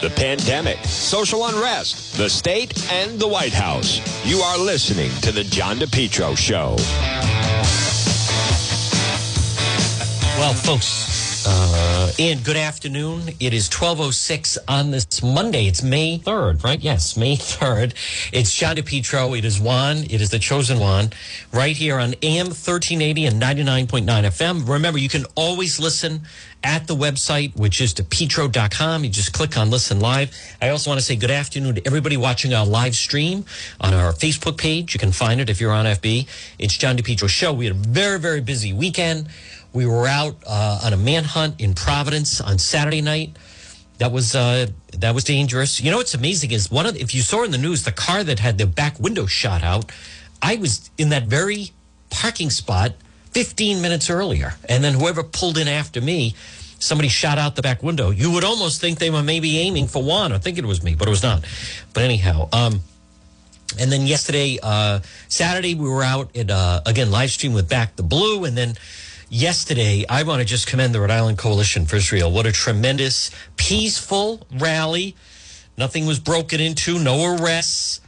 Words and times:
the 0.00 0.10
pandemic, 0.10 0.78
social 0.84 1.46
unrest, 1.46 2.16
the 2.16 2.28
state, 2.28 2.90
and 2.90 3.20
the 3.20 3.28
White 3.28 3.52
House. 3.52 4.00
You 4.24 4.38
are 4.38 4.56
listening 4.56 5.10
to 5.20 5.30
The 5.30 5.44
John 5.44 5.78
DePetro 5.78 6.36
Show. 6.36 6.76
Well, 10.38 10.54
folks, 10.54 11.19
uh, 11.46 12.12
and 12.18 12.44
good 12.44 12.56
afternoon. 12.56 13.30
It 13.40 13.52
is 13.54 13.68
12.06 13.68 14.58
on 14.68 14.90
this 14.90 15.22
Monday. 15.22 15.66
It's 15.66 15.82
May 15.82 16.18
3rd, 16.18 16.64
right? 16.64 16.80
Yes, 16.80 17.16
May 17.16 17.36
3rd. 17.36 17.94
It's 18.32 18.54
John 18.54 18.76
DePetro. 18.76 19.36
It 19.38 19.44
is 19.44 19.60
Juan. 19.60 19.98
It 19.98 20.20
is 20.20 20.30
the 20.30 20.38
chosen 20.38 20.78
one 20.78 21.10
right 21.52 21.76
here 21.76 21.98
on 21.98 22.14
AM 22.22 22.46
1380 22.46 23.26
and 23.26 23.42
99.9 23.42 24.04
FM. 24.04 24.68
Remember, 24.68 24.98
you 24.98 25.08
can 25.08 25.24
always 25.34 25.78
listen 25.78 26.22
at 26.62 26.86
the 26.86 26.94
website, 26.94 27.56
which 27.56 27.80
is 27.80 27.94
depetro.com. 27.94 29.04
You 29.04 29.10
just 29.10 29.32
click 29.32 29.56
on 29.56 29.70
listen 29.70 30.00
live. 30.00 30.34
I 30.60 30.68
also 30.70 30.90
want 30.90 31.00
to 31.00 31.06
say 31.06 31.16
good 31.16 31.30
afternoon 31.30 31.76
to 31.76 31.86
everybody 31.86 32.16
watching 32.16 32.52
our 32.52 32.66
live 32.66 32.94
stream 32.94 33.44
on 33.80 33.94
our 33.94 34.12
Facebook 34.12 34.58
page. 34.58 34.94
You 34.94 35.00
can 35.00 35.12
find 35.12 35.40
it 35.40 35.48
if 35.48 35.60
you're 35.60 35.72
on 35.72 35.86
FB. 35.86 36.28
It's 36.58 36.76
John 36.76 36.96
DePetro 36.96 37.28
Show. 37.28 37.52
We 37.52 37.66
had 37.66 37.74
a 37.74 37.78
very, 37.78 38.18
very 38.18 38.40
busy 38.40 38.72
weekend. 38.72 39.28
We 39.72 39.86
were 39.86 40.06
out 40.06 40.36
uh, 40.46 40.80
on 40.84 40.92
a 40.92 40.96
manhunt 40.96 41.60
in 41.60 41.74
Providence 41.74 42.40
on 42.40 42.58
Saturday 42.58 43.02
night. 43.02 43.36
That 43.98 44.12
was 44.12 44.34
uh, 44.34 44.66
that 44.98 45.14
was 45.14 45.24
dangerous. 45.24 45.80
You 45.80 45.90
know 45.90 45.98
what's 45.98 46.14
amazing 46.14 46.50
is 46.50 46.70
one 46.70 46.86
of 46.86 46.96
if 46.96 47.14
you 47.14 47.20
saw 47.20 47.44
in 47.44 47.50
the 47.50 47.58
news 47.58 47.84
the 47.84 47.92
car 47.92 48.24
that 48.24 48.38
had 48.38 48.58
the 48.58 48.66
back 48.66 48.98
window 48.98 49.26
shot 49.26 49.62
out. 49.62 49.92
I 50.42 50.56
was 50.56 50.90
in 50.96 51.10
that 51.10 51.24
very 51.24 51.70
parking 52.08 52.48
spot 52.48 52.92
15 53.32 53.82
minutes 53.82 54.10
earlier, 54.10 54.54
and 54.68 54.82
then 54.82 54.94
whoever 54.94 55.22
pulled 55.22 55.58
in 55.58 55.68
after 55.68 56.00
me, 56.00 56.34
somebody 56.78 57.08
shot 57.08 57.38
out 57.38 57.56
the 57.56 57.62
back 57.62 57.82
window. 57.82 58.10
You 58.10 58.32
would 58.32 58.42
almost 58.42 58.80
think 58.80 58.98
they 58.98 59.10
were 59.10 59.22
maybe 59.22 59.58
aiming 59.58 59.86
for 59.86 60.02
Juan 60.02 60.32
or 60.32 60.38
think 60.38 60.58
it 60.58 60.64
was 60.64 60.82
me, 60.82 60.94
but 60.94 61.06
it 61.06 61.10
was 61.10 61.22
not. 61.22 61.44
But 61.92 62.02
anyhow, 62.04 62.48
um, 62.52 62.80
and 63.78 63.92
then 63.92 64.06
yesterday, 64.06 64.58
uh, 64.62 65.00
Saturday, 65.28 65.74
we 65.74 65.88
were 65.88 66.02
out 66.02 66.34
at 66.36 66.50
uh, 66.50 66.80
again 66.86 67.10
live 67.10 67.30
stream 67.30 67.52
with 67.52 67.68
Back 67.68 67.96
the 67.96 68.02
Blue, 68.02 68.44
and 68.44 68.56
then 68.56 68.74
yesterday, 69.30 70.04
I 70.08 70.24
want 70.24 70.40
to 70.40 70.44
just 70.44 70.66
commend 70.66 70.94
the 70.94 71.00
Rhode 71.00 71.10
Island 71.10 71.38
Coalition 71.38 71.86
for 71.86 71.96
Israel. 71.96 72.30
What 72.30 72.46
a 72.46 72.52
tremendous, 72.52 73.30
peaceful 73.56 74.46
rally. 74.52 75.16
Nothing 75.78 76.04
was 76.04 76.18
broken 76.18 76.60
into, 76.60 76.98
no 76.98 77.36
arrests, 77.36 78.00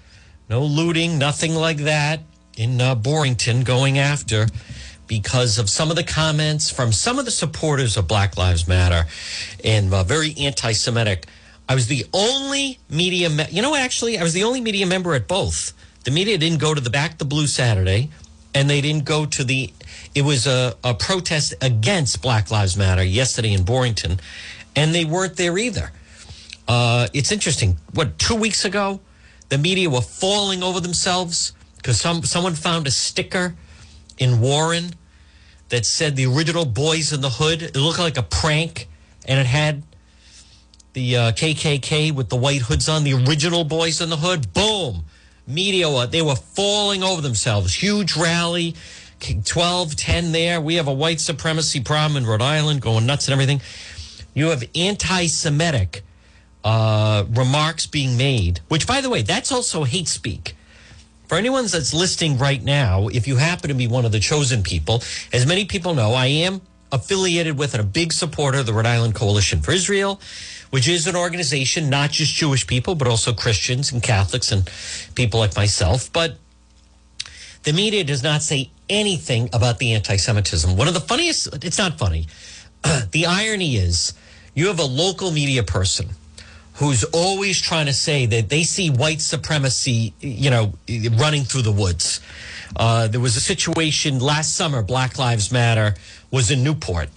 no 0.51 0.63
looting, 0.63 1.19
nothing 1.19 1.55
like 1.55 1.79
that 1.79 2.21
in 2.59 2.81
uh, 2.81 2.95
Barrington 2.95 3.63
going 3.63 3.99
after 3.99 4.47
because 5.07 5.59
of 5.59 5.71
some 5.71 5.91
of 5.91 5.97
the 5.97 6.05
comments 6.05 6.71
from 6.71 6.93
some 6.93 7.19
of 7.19 7.25
the 7.25 7.31
supporters 7.31 7.97
of 7.97 8.07
Black 8.07 8.37
Lives 8.37 8.69
Matter 8.69 9.07
and 9.65 9.93
uh, 9.95 10.05
very 10.05 10.35
anti 10.39 10.73
Semitic. 10.73 11.27
I 11.69 11.75
was 11.75 11.87
the 11.87 12.05
only 12.13 12.79
media, 12.91 13.31
me- 13.31 13.47
you 13.51 13.63
know, 13.63 13.75
actually, 13.75 14.19
I 14.19 14.23
was 14.23 14.35
the 14.35 14.45
only 14.45 14.61
media 14.61 14.87
member 14.87 15.15
at 15.15 15.29
both. 15.29 15.73
The 16.05 16.11
media 16.11 16.37
didn't 16.37 16.59
go 16.59 16.75
to 16.75 16.81
the 16.81 16.91
Back 16.91 17.19
the 17.19 17.25
Blue 17.25 17.47
Saturday, 17.47 18.11
and 18.55 18.69
they 18.69 18.81
didn't 18.81 19.05
go 19.05 19.25
to 19.25 19.45
the 19.45 19.73
it 20.15 20.23
was 20.23 20.47
a, 20.47 20.75
a 20.85 20.95
protest 20.95 21.55
against 21.61 22.23
Black 22.23 22.51
Lives 22.51 22.77
Matter 22.77 23.03
yesterday 23.03 23.53
in 23.53 23.65
Barrington, 23.65 24.21
and 24.77 24.95
they 24.95 25.05
weren't 25.05 25.37
there 25.37 25.57
either. 25.59 25.91
Uh, 26.69 27.09
it's 27.13 27.33
interesting. 27.33 27.79
What 27.95 28.19
two 28.19 28.37
weeks 28.37 28.65
ago, 28.65 29.01
the 29.49 29.59
media 29.59 29.91
were 29.91 30.01
falling 30.01 30.63
over 30.63 30.81
themselves 30.81 31.53
because 31.77 32.01
some 32.01 32.23
someone 32.23 32.55
found 32.55 32.87
a 32.87 32.91
sticker 32.91 33.55
in 34.19 34.41
Warren 34.41 34.95
that 35.71 35.87
said 35.87 36.17
the 36.17 36.27
original 36.27 36.65
Boys 36.65 37.13
in 37.13 37.21
the 37.21 37.31
Hood. 37.31 37.63
It 37.63 37.77
looked 37.77 37.99
like 37.99 38.19
a 38.19 38.23
prank, 38.23 38.89
and 39.27 39.41
it 39.41 39.47
had 39.47 39.83
the 40.93 41.17
uh, 41.17 41.33
KKK 41.33 42.13
with 42.13 42.29
the 42.29 42.37
white 42.37 42.63
hoods 42.63 42.89
on. 42.89 43.05
The 43.05 43.15
original 43.15 43.65
Boys 43.65 44.01
in 44.01 44.11
the 44.11 44.17
Hood. 44.19 44.53
Boom. 44.53 45.05
Media, 45.45 46.07
they 46.07 46.23
were 46.23 46.37
falling 46.37 47.03
over 47.03 47.21
themselves. 47.21 47.75
Huge 47.75 48.17
rally 48.17 48.77
12, 49.45 49.97
10 49.97 50.33
there. 50.33 50.61
We 50.61 50.75
have 50.77 50.89
a 50.89 50.93
white 50.93 51.21
supremacy 51.21 51.81
problem 51.81 52.17
in 52.17 52.29
Rhode 52.29 52.43
Island 52.43 52.83
going 52.83 53.07
nuts 53.07 53.29
and 53.29 53.33
everything. 53.33 53.61
You 54.35 54.49
have 54.49 54.65
anti 54.75 55.27
Semitic 55.27 56.03
uh, 56.65 57.25
remarks 57.31 57.87
being 57.87 58.17
made, 58.17 58.61
which, 58.69 58.87
by 58.87 59.01
the 59.01 59.11
way, 59.11 59.23
that's 59.23 59.53
also 59.53 59.85
hate 59.85 60.09
speak. 60.09 60.57
For 61.29 61.39
anyone 61.39 61.67
that's 61.67 61.95
listening 61.95 62.37
right 62.39 62.63
now, 62.63 63.09
if 63.09 63.27
you 63.27 63.37
happen 63.37 63.69
to 63.69 63.75
be 63.75 63.87
one 63.87 64.05
of 64.05 64.13
the 64.13 64.21
chosen 64.21 64.63
people, 64.63 65.03
as 65.33 65.47
many 65.47 65.65
people 65.65 65.95
know, 65.95 66.13
I 66.13 66.27
am 66.27 66.61
affiliated 66.91 67.57
with 67.59 67.73
and 67.75 67.81
a 67.81 67.87
big 67.87 68.13
supporter 68.13 68.59
of 68.59 68.67
the 68.67 68.75
Rhode 68.75 68.87
Island 68.87 69.15
Coalition 69.15 69.63
for 69.63 69.73
Israel, 69.73 70.21
which 70.71 70.87
is 70.87 71.07
an 71.07 71.17
organization, 71.17 71.89
not 71.89 72.11
just 72.11 72.35
Jewish 72.35 72.67
people, 72.67 72.95
but 72.95 73.09
also 73.09 73.33
Christians 73.33 73.93
and 73.93 74.03
Catholics 74.03 74.53
and 74.53 74.69
people 75.15 75.41
like 75.41 75.57
myself. 75.57 76.13
But 76.13 76.37
the 77.63 77.73
media 77.73 78.05
does 78.05 78.23
not 78.23 78.43
say 78.43 78.71
anything 78.93 79.49
about 79.53 79.79
the 79.79 79.95
anti 79.95 80.17
Semitism. 80.17 80.77
One 80.77 80.87
of 80.87 80.95
the 80.95 81.01
funniest, 81.01 81.65
it's 81.65 81.79
not 81.79 81.99
funny. 81.99 82.27
the 83.11 83.27
irony 83.27 83.77
is 83.77 84.13
you 84.55 84.69
have 84.69 84.79
a 84.79 84.85
local 84.85 85.33
media 85.33 85.63
person 85.63 86.11
who's 86.75 87.05
always 87.05 87.61
trying 87.61 87.87
to 87.87 87.93
say 87.93 88.27
that 88.27 88.49
they 88.49 88.63
see 88.63 88.91
white 88.91 89.21
supremacy, 89.21 90.15
you 90.21 90.51
know, 90.51 90.73
running 91.13 91.43
through 91.43 91.63
the 91.63 91.73
woods. 91.73 92.21
Uh, 92.77 93.07
there 93.09 93.21
was 93.21 93.37
a 93.37 93.41
situation 93.41 94.19
last 94.19 94.55
summer, 94.55 94.83
Black 94.83 95.19
Lives 95.19 95.53
Matter 95.53 95.95
was 96.31 96.51
in 96.51 96.63
Newport. 96.65 97.09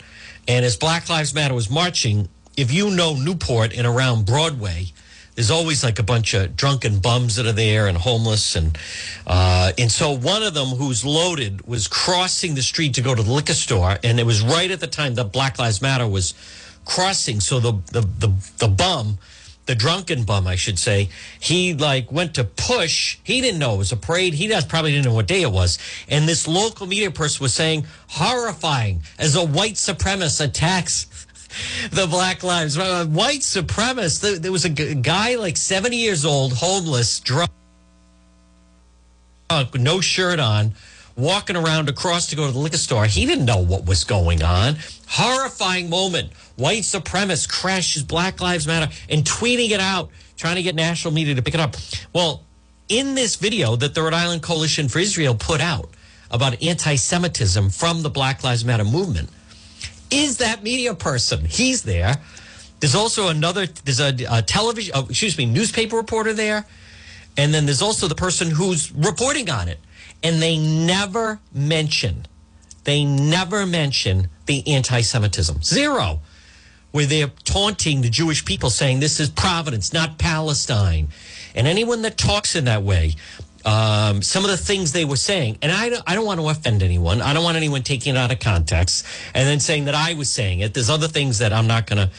And 0.48 0.66
as 0.66 0.76
Black 0.76 1.10
Lives 1.10 1.34
Matter 1.34 1.54
was 1.54 1.70
marching, 1.70 2.28
if 2.58 2.72
you 2.72 2.92
know 2.92 3.16
Newport 3.16 3.74
and 3.74 3.88
around 3.88 4.26
Broadway, 4.26 4.88
there's 5.36 5.52
always 5.52 5.84
like 5.84 6.00
a 6.00 6.04
bunch 6.04 6.34
of 6.34 6.56
drunken 6.56 7.00
bums 7.00 7.36
that 7.36 7.46
are 7.46 7.52
there 7.52 7.88
and 7.88 7.98
homeless 7.98 8.56
and 8.56 8.78
uh, 9.28 9.72
and 9.78 9.92
so 9.92 10.12
one 10.12 10.44
of 10.44 10.54
them 10.54 10.70
who's 10.70 11.06
loaded 11.06 11.68
was 11.68 11.88
crossing 11.88 12.56
the 12.56 12.62
street 12.62 12.94
to 12.96 13.02
go 13.02 13.14
to 13.14 13.22
the 13.22 13.32
liquor 13.32 13.54
store 13.54 13.98
and 14.04 14.20
it 14.20 14.26
was 14.26 14.42
right 14.42 14.72
at 14.72 14.80
the 14.80 14.88
time 14.88 15.16
that 15.16 15.26
Black 15.26 15.60
Lives 15.60 15.82
Matter 15.82 16.08
was 16.08 16.34
crossing 16.86 17.40
so 17.40 17.60
the 17.60 17.74
the 17.92 18.02
the, 18.02 18.34
the 18.60 18.68
bum 18.68 19.18
the 19.66 19.76
drunken 19.76 20.24
bum, 20.24 20.46
I 20.46 20.56
should 20.56 20.78
say, 20.78 21.10
he 21.40 21.74
like 21.74 22.12
went 22.12 22.36
to 22.36 22.44
push. 22.44 23.18
He 23.24 23.42
didn't 23.42 23.60
know 23.60 23.76
it 23.76 23.78
was 23.80 23.92
a 23.92 23.98
parade. 23.98 24.36
He 24.36 24.48
probably 24.68 24.92
didn't 24.92 25.06
know 25.06 25.14
what 25.14 25.28
day 25.28 25.42
it 25.42 25.52
was. 25.52 25.80
And 26.08 26.28
this 26.28 26.48
local 26.48 26.86
media 26.86 27.12
person 27.12 27.44
was 27.44 27.54
saying, 27.54 27.88
horrifying 28.10 29.02
as 29.18 29.36
a 29.36 29.46
white 29.46 29.74
supremacist 29.74 30.44
attacks 30.44 31.08
the 31.92 32.08
Black 32.08 32.44
Lives 32.44 32.78
Matter. 32.78 33.10
White 33.10 33.42
supremacist. 33.42 34.42
There 34.42 34.52
was 34.52 34.66
a 34.66 34.70
guy 34.70 35.36
like 35.36 35.58
70 35.58 35.98
years 35.98 36.26
old, 36.26 36.54
homeless, 36.54 37.20
drunk, 37.20 37.52
no 39.74 40.02
shirt 40.02 40.40
on, 40.40 40.74
walking 41.16 41.56
around 41.56 41.90
across 41.90 42.28
to 42.28 42.36
go 42.36 42.46
to 42.46 42.52
the 42.52 42.60
liquor 42.60 42.78
store. 42.78 43.06
He 43.06 43.26
didn't 43.26 43.46
know 43.46 43.60
what 43.60 43.86
was 43.86 44.04
going 44.04 44.44
on. 44.44 44.78
Horrifying 45.08 45.90
moment. 45.90 46.34
White 46.56 46.84
supremacist 46.84 47.50
crashes 47.50 48.04
Black 48.04 48.42
Lives 48.42 48.68
Matter 48.68 48.92
and 49.10 49.24
tweeting 49.24 49.72
it 49.72 49.80
out, 49.80 50.10
trying 50.38 50.56
to 50.56 50.64
get 50.64 50.76
national 50.76 51.14
media 51.14 51.36
to 51.36 51.42
pick 51.42 51.54
it 51.54 51.60
up. 51.60 51.76
Well, 52.14 52.44
in 52.90 53.16
this 53.16 53.36
video 53.36 53.76
that 53.78 53.96
the 53.96 54.02
Rhode 54.02 54.14
Island 54.14 54.42
Coalition 54.42 54.90
for 54.90 55.00
Israel 55.00 55.36
put 55.36 55.62
out 55.62 55.90
about 56.32 56.62
anti 56.62 56.96
Semitism 56.96 57.70
from 57.70 58.02
the 58.02 58.10
Black 58.10 58.44
Lives 58.44 58.66
Matter 58.66 58.84
movement, 58.84 59.30
is 60.24 60.38
that 60.38 60.64
media 60.64 60.94
person. 60.94 61.46
He's 61.46 61.84
there. 61.84 62.16
There's 62.80 62.96
also 62.96 63.30
another, 63.30 63.68
there's 63.68 64.00
a, 64.00 64.16
a 64.30 64.42
television, 64.42 64.94
oh, 64.96 65.08
excuse 65.10 65.38
me, 65.38 65.46
newspaper 65.46 65.96
reporter 65.96 66.34
there. 66.34 66.66
And 67.38 67.54
then 67.54 67.66
there's 67.66 67.82
also 67.82 68.08
the 68.08 68.16
person 68.16 68.52
who's 68.52 68.92
reporting 68.92 69.50
on 69.50 69.68
it. 69.68 69.80
And 70.24 70.42
they 70.42 70.58
never 70.58 71.40
mention, 71.54 72.26
they 72.84 73.04
never 73.04 73.66
mention 73.66 74.30
the 74.46 74.68
anti 74.68 75.02
Semitism. 75.02 75.62
Zero. 75.64 76.22
Where 76.92 77.06
they're 77.06 77.32
taunting 77.44 78.02
the 78.02 78.10
Jewish 78.10 78.46
people, 78.46 78.70
saying 78.70 79.02
this 79.02 79.20
is 79.20 79.30
Providence, 79.30 79.92
not 79.92 80.18
Palestine. 80.18 81.10
And 81.54 81.68
anyone 81.68 82.04
that 82.04 82.18
talks 82.18 82.56
in 82.56 82.66
that 82.66 82.84
way, 82.84 83.16
um, 83.66 84.22
some 84.22 84.46
of 84.46 84.52
the 84.52 84.58
things 84.58 84.92
they 84.92 85.06
were 85.06 85.16
saying, 85.16 85.58
and 85.62 85.72
I 85.72 85.90
don't, 85.90 86.04
I 86.06 86.14
don't 86.14 86.26
want 86.26 86.40
to 86.40 86.48
offend 86.50 86.84
anyone. 86.84 87.22
I 87.22 87.34
don't 87.34 87.44
want 87.44 87.58
anyone 87.58 87.82
taking 87.82 88.16
it 88.16 88.18
out 88.18 88.32
of 88.32 88.40
context 88.40 89.06
and 89.34 89.48
then 89.48 89.60
saying 89.60 89.86
that 89.86 89.96
I 89.96 90.14
was 90.14 90.30
saying 90.30 90.60
it. 90.60 90.76
There's 90.76 90.90
other 90.90 91.08
things 91.08 91.40
that 91.40 91.52
I'm 91.52 91.66
not 91.66 91.88
going 91.88 92.08
to 92.08 92.12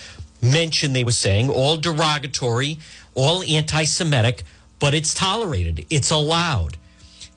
mention 0.43 0.93
they 0.93 1.05
were 1.05 1.13
saying, 1.13 1.49
all 1.49 1.77
derogatory, 1.77 2.79
all 3.15 3.45
anti 3.45 3.85
Semitic, 3.85 4.43
but 4.81 4.93
it's 4.93 5.15
tolerated, 5.15 5.87
it's 5.89 6.11
allowed. 6.11 6.77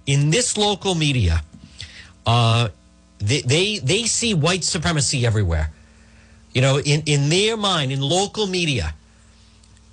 In 0.08 0.32
this 0.32 0.58
local 0.58 0.96
media, 0.96 1.44
uh, 2.26 2.70
they, 3.20 3.42
they, 3.42 3.78
they 3.78 4.04
see 4.04 4.34
white 4.34 4.64
supremacy 4.64 5.26
everywhere. 5.26 5.72
You 6.54 6.62
know, 6.62 6.80
in, 6.80 7.04
in 7.06 7.30
their 7.30 7.56
mind, 7.58 7.92
in 7.92 8.02
local 8.02 8.48
media, 8.48 8.96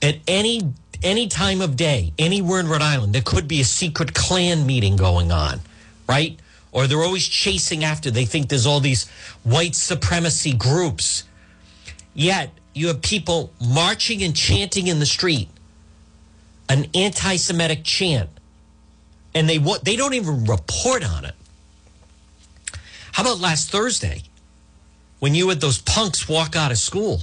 at 0.00 0.16
any 0.26 0.72
any 1.06 1.28
time 1.28 1.60
of 1.60 1.76
day, 1.76 2.12
anywhere 2.18 2.58
in 2.58 2.66
Rhode 2.66 2.82
Island, 2.82 3.14
there 3.14 3.22
could 3.22 3.46
be 3.46 3.60
a 3.60 3.64
secret 3.64 4.12
Klan 4.12 4.66
meeting 4.66 4.96
going 4.96 5.30
on, 5.30 5.60
right? 6.08 6.38
Or 6.72 6.86
they're 6.86 7.02
always 7.02 7.26
chasing 7.26 7.84
after. 7.84 8.10
They 8.10 8.24
think 8.24 8.48
there's 8.48 8.66
all 8.66 8.80
these 8.80 9.08
white 9.44 9.76
supremacy 9.76 10.52
groups. 10.52 11.22
Yet, 12.12 12.50
you 12.74 12.88
have 12.88 13.00
people 13.02 13.52
marching 13.64 14.22
and 14.22 14.34
chanting 14.34 14.88
in 14.88 14.98
the 14.98 15.06
street 15.06 15.48
an 16.68 16.88
anti-Semitic 16.92 17.84
chant, 17.84 18.28
and 19.32 19.48
they 19.48 19.58
they 19.84 19.96
don't 19.96 20.14
even 20.14 20.44
report 20.44 21.08
on 21.08 21.24
it. 21.24 21.34
How 23.12 23.22
about 23.22 23.38
last 23.38 23.70
Thursday 23.70 24.22
when 25.20 25.34
you 25.34 25.48
had 25.48 25.60
those 25.60 25.78
punks 25.78 26.28
walk 26.28 26.56
out 26.56 26.72
of 26.72 26.78
school, 26.78 27.22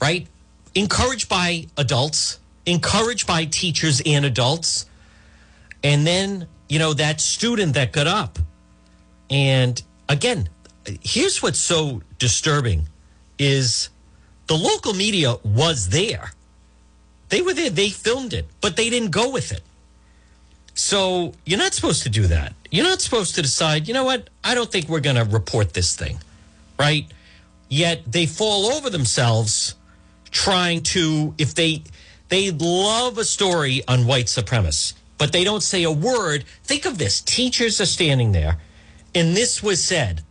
right? 0.00 0.28
Encouraged 0.74 1.28
by 1.28 1.66
adults, 1.76 2.38
encouraged 2.70 3.26
by 3.26 3.44
teachers 3.44 4.00
and 4.04 4.24
adults, 4.24 4.86
and 5.82 6.06
then 6.06 6.46
you 6.68 6.78
know 6.78 6.94
that 6.94 7.20
student 7.20 7.74
that 7.74 7.92
got 7.92 8.06
up, 8.06 8.38
and 9.28 9.82
again, 10.08 10.48
here's 11.02 11.42
what's 11.42 11.58
so 11.58 12.02
disturbing 12.18 12.88
is 13.38 13.88
the 14.46 14.56
local 14.56 14.92
media 14.92 15.36
was 15.44 15.88
there. 15.88 16.32
They 17.28 17.42
were 17.42 17.54
there, 17.54 17.70
they 17.70 17.90
filmed 17.90 18.32
it, 18.32 18.46
but 18.60 18.76
they 18.76 18.90
didn't 18.90 19.10
go 19.10 19.30
with 19.30 19.52
it. 19.52 19.62
So 20.74 21.32
you're 21.46 21.58
not 21.58 21.74
supposed 21.74 22.02
to 22.04 22.08
do 22.08 22.26
that. 22.26 22.54
You're 22.70 22.84
not 22.84 23.00
supposed 23.00 23.34
to 23.36 23.42
decide, 23.42 23.86
you 23.86 23.94
know 23.94 24.04
what, 24.04 24.30
I 24.42 24.54
don't 24.54 24.70
think 24.70 24.88
we're 24.88 25.00
going 25.00 25.16
to 25.16 25.24
report 25.24 25.72
this 25.72 25.94
thing, 25.94 26.18
right? 26.78 27.06
Yet 27.68 28.02
they 28.10 28.26
fall 28.26 28.66
over 28.66 28.90
themselves 28.90 29.74
trying 30.30 30.82
to, 30.82 31.34
if 31.38 31.54
they, 31.54 31.82
they 32.30 32.50
love 32.52 33.18
a 33.18 33.24
story 33.24 33.82
on 33.88 34.06
white 34.06 34.26
supremacists, 34.26 34.94
but 35.18 35.32
they 35.32 35.44
don't 35.44 35.62
say 35.62 35.82
a 35.82 35.90
word. 35.90 36.44
Think 36.64 36.86
of 36.86 36.96
this 36.96 37.20
teachers 37.20 37.80
are 37.80 37.86
standing 37.86 38.32
there, 38.32 38.58
and 39.14 39.36
this 39.36 39.62
was 39.62 39.82
said. 39.82 40.22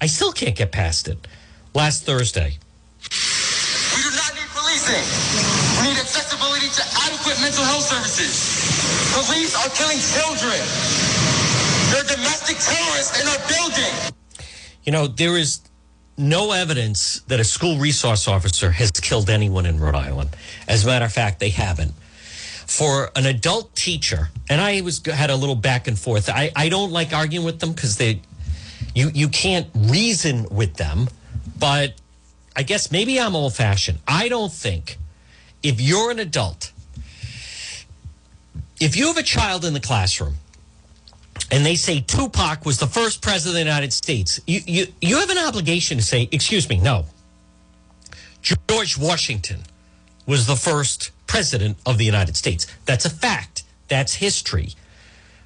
I 0.00 0.06
still 0.06 0.32
can't 0.32 0.56
get 0.56 0.72
past 0.72 1.08
it. 1.08 1.26
Last 1.74 2.04
Thursday, 2.04 2.58
We 3.00 4.02
do 4.02 4.10
not 4.16 4.32
need 4.34 4.48
policing. 4.52 5.04
We 5.80 5.92
need 5.92 6.00
accessibility 6.00 6.68
to 6.68 6.82
adequate 7.04 7.38
mental 7.40 7.64
health 7.64 7.84
services. 7.84 8.32
Police 9.12 9.54
are 9.56 9.68
killing 9.76 10.00
children. 10.00 10.56
They're 11.92 12.16
domestic 12.16 12.56
terrorists 12.58 13.20
in 13.20 13.28
our 13.28 13.40
building. 13.48 13.92
You 14.84 14.92
know, 14.92 15.06
there 15.06 15.36
is 15.36 15.60
no 16.18 16.52
evidence 16.52 17.20
that 17.28 17.40
a 17.40 17.44
school 17.44 17.78
resource 17.78 18.26
officer 18.26 18.70
has 18.70 18.90
killed 18.90 19.28
anyone 19.28 19.66
in 19.66 19.78
Rhode 19.78 19.94
Island. 19.94 20.30
As 20.66 20.84
a 20.84 20.86
matter 20.86 21.04
of 21.04 21.12
fact, 21.12 21.40
they 21.40 21.50
haven't. 21.50 21.92
For 22.66 23.10
an 23.14 23.26
adult 23.26 23.74
teacher, 23.76 24.30
and 24.48 24.60
I 24.60 24.80
was 24.80 25.04
had 25.06 25.30
a 25.30 25.36
little 25.36 25.54
back 25.54 25.86
and 25.86 25.98
forth. 25.98 26.28
I, 26.28 26.50
I 26.56 26.68
don't 26.68 26.90
like 26.90 27.12
arguing 27.12 27.46
with 27.46 27.60
them 27.60 27.72
because 27.72 27.96
they 27.96 28.22
you 28.94 29.10
you 29.14 29.28
can't 29.28 29.68
reason 29.74 30.46
with 30.50 30.74
them, 30.74 31.08
but 31.58 31.94
I 32.56 32.64
guess 32.64 32.90
maybe 32.90 33.20
I'm 33.20 33.36
old 33.36 33.54
fashioned. 33.54 33.98
I 34.08 34.28
don't 34.28 34.52
think 34.52 34.98
if 35.62 35.80
you're 35.80 36.10
an 36.10 36.18
adult, 36.18 36.72
if 38.80 38.96
you 38.96 39.06
have 39.06 39.16
a 39.16 39.22
child 39.22 39.64
in 39.64 39.72
the 39.72 39.80
classroom 39.80 40.34
and 41.50 41.64
they 41.64 41.76
say 41.76 42.00
Tupac 42.00 42.64
was 42.64 42.78
the 42.78 42.86
first 42.86 43.22
president 43.22 43.50
of 43.50 43.54
the 43.54 43.70
United 43.70 43.92
States, 43.92 44.40
you, 44.46 44.60
you, 44.66 44.86
you 45.00 45.18
have 45.18 45.30
an 45.30 45.38
obligation 45.38 45.98
to 45.98 46.02
say, 46.02 46.28
excuse 46.32 46.68
me, 46.68 46.78
no. 46.78 47.06
George 48.42 48.98
Washington 48.98 49.60
was 50.26 50.46
the 50.46 50.56
first 50.56 51.12
president 51.26 51.78
of 51.86 51.98
the 51.98 52.04
United 52.04 52.36
States. 52.36 52.66
That's 52.84 53.04
a 53.04 53.10
fact. 53.10 53.64
That's 53.88 54.14
history. 54.14 54.70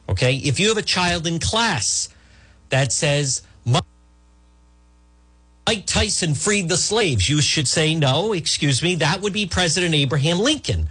Okay. 0.08 0.36
If 0.36 0.58
you 0.58 0.68
have 0.68 0.78
a 0.78 0.82
child 0.82 1.26
in 1.26 1.38
class 1.38 2.08
that 2.70 2.92
says, 2.92 3.42
Mike 3.64 3.84
Tyson 5.86 6.34
freed 6.34 6.68
the 6.68 6.76
slaves, 6.76 7.28
you 7.28 7.40
should 7.40 7.68
say, 7.68 7.94
no, 7.94 8.32
excuse 8.32 8.82
me, 8.82 8.96
that 8.96 9.20
would 9.20 9.32
be 9.32 9.46
President 9.46 9.94
Abraham 9.94 10.38
Lincoln 10.38 10.88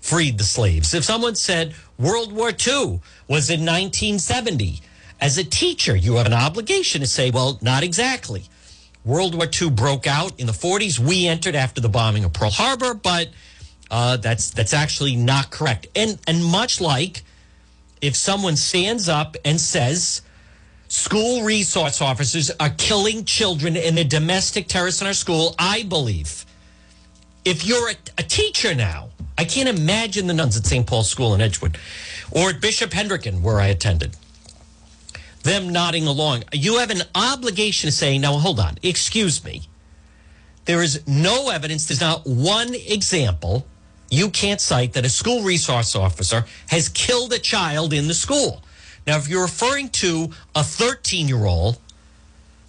freed 0.00 0.38
the 0.38 0.44
slaves. 0.44 0.94
If 0.94 1.04
someone 1.04 1.34
said 1.34 1.74
World 2.02 2.32
War 2.32 2.48
II 2.48 3.00
was 3.28 3.48
in 3.48 3.60
1970, 3.60 4.80
as 5.20 5.38
a 5.38 5.44
teacher, 5.44 5.94
you 5.94 6.16
have 6.16 6.26
an 6.26 6.32
obligation 6.32 7.00
to 7.00 7.06
say, 7.06 7.30
well, 7.30 7.60
not 7.62 7.84
exactly. 7.84 8.42
World 9.04 9.36
War 9.36 9.46
II 9.46 9.70
broke 9.70 10.08
out 10.08 10.38
in 10.40 10.48
the 10.48 10.52
40s. 10.52 10.98
We 10.98 11.28
entered 11.28 11.54
after 11.54 11.80
the 11.80 11.88
bombing 11.88 12.24
of 12.24 12.32
Pearl 12.32 12.50
Harbor, 12.50 12.94
but 12.94 13.28
uh, 13.88 14.16
that's 14.16 14.50
that's 14.50 14.72
actually 14.72 15.14
not 15.14 15.50
correct. 15.50 15.86
And 15.94 16.18
and 16.26 16.44
much 16.44 16.80
like 16.80 17.22
if 18.00 18.16
someone 18.16 18.56
stands 18.56 19.08
up 19.08 19.36
and 19.44 19.60
says 19.60 20.22
school 20.88 21.44
resource 21.44 22.00
officers 22.00 22.50
are 22.58 22.70
killing 22.70 23.24
children 23.24 23.76
in 23.76 23.94
the 23.94 24.04
domestic 24.04 24.66
terrorists 24.66 25.00
in 25.02 25.06
our 25.06 25.14
school, 25.14 25.54
I 25.56 25.84
believe 25.84 26.46
if 27.44 27.66
you're 27.66 27.90
a, 27.90 27.94
a, 28.18 28.22
teacher 28.22 28.74
now, 28.74 29.10
I 29.36 29.44
can't 29.44 29.68
imagine 29.68 30.26
the 30.26 30.34
nuns 30.34 30.56
at 30.56 30.66
St. 30.66 30.86
Paul's 30.86 31.10
School 31.10 31.34
in 31.34 31.40
Edgewood 31.40 31.76
or 32.30 32.50
at 32.50 32.60
Bishop 32.60 32.90
Hendricken, 32.90 33.42
where 33.42 33.60
I 33.60 33.66
attended, 33.66 34.16
them 35.42 35.70
nodding 35.70 36.06
along. 36.06 36.44
You 36.52 36.78
have 36.78 36.90
an 36.90 37.02
obligation 37.14 37.88
to 37.88 37.92
say, 37.92 38.18
now 38.18 38.34
hold 38.38 38.60
on, 38.60 38.78
excuse 38.82 39.44
me. 39.44 39.62
There 40.64 40.82
is 40.82 41.06
no 41.06 41.50
evidence, 41.50 41.86
there's 41.86 42.00
not 42.00 42.26
one 42.26 42.74
example 42.74 43.66
you 44.12 44.28
can't 44.28 44.60
cite 44.60 44.92
that 44.92 45.06
a 45.06 45.08
school 45.08 45.42
resource 45.42 45.96
officer 45.96 46.44
has 46.68 46.90
killed 46.90 47.32
a 47.32 47.38
child 47.38 47.94
in 47.94 48.08
the 48.08 48.14
school. 48.14 48.62
Now, 49.06 49.16
if 49.16 49.26
you're 49.26 49.42
referring 49.42 49.88
to 49.88 50.30
a 50.54 50.62
13 50.62 51.28
year 51.28 51.46
old 51.46 51.78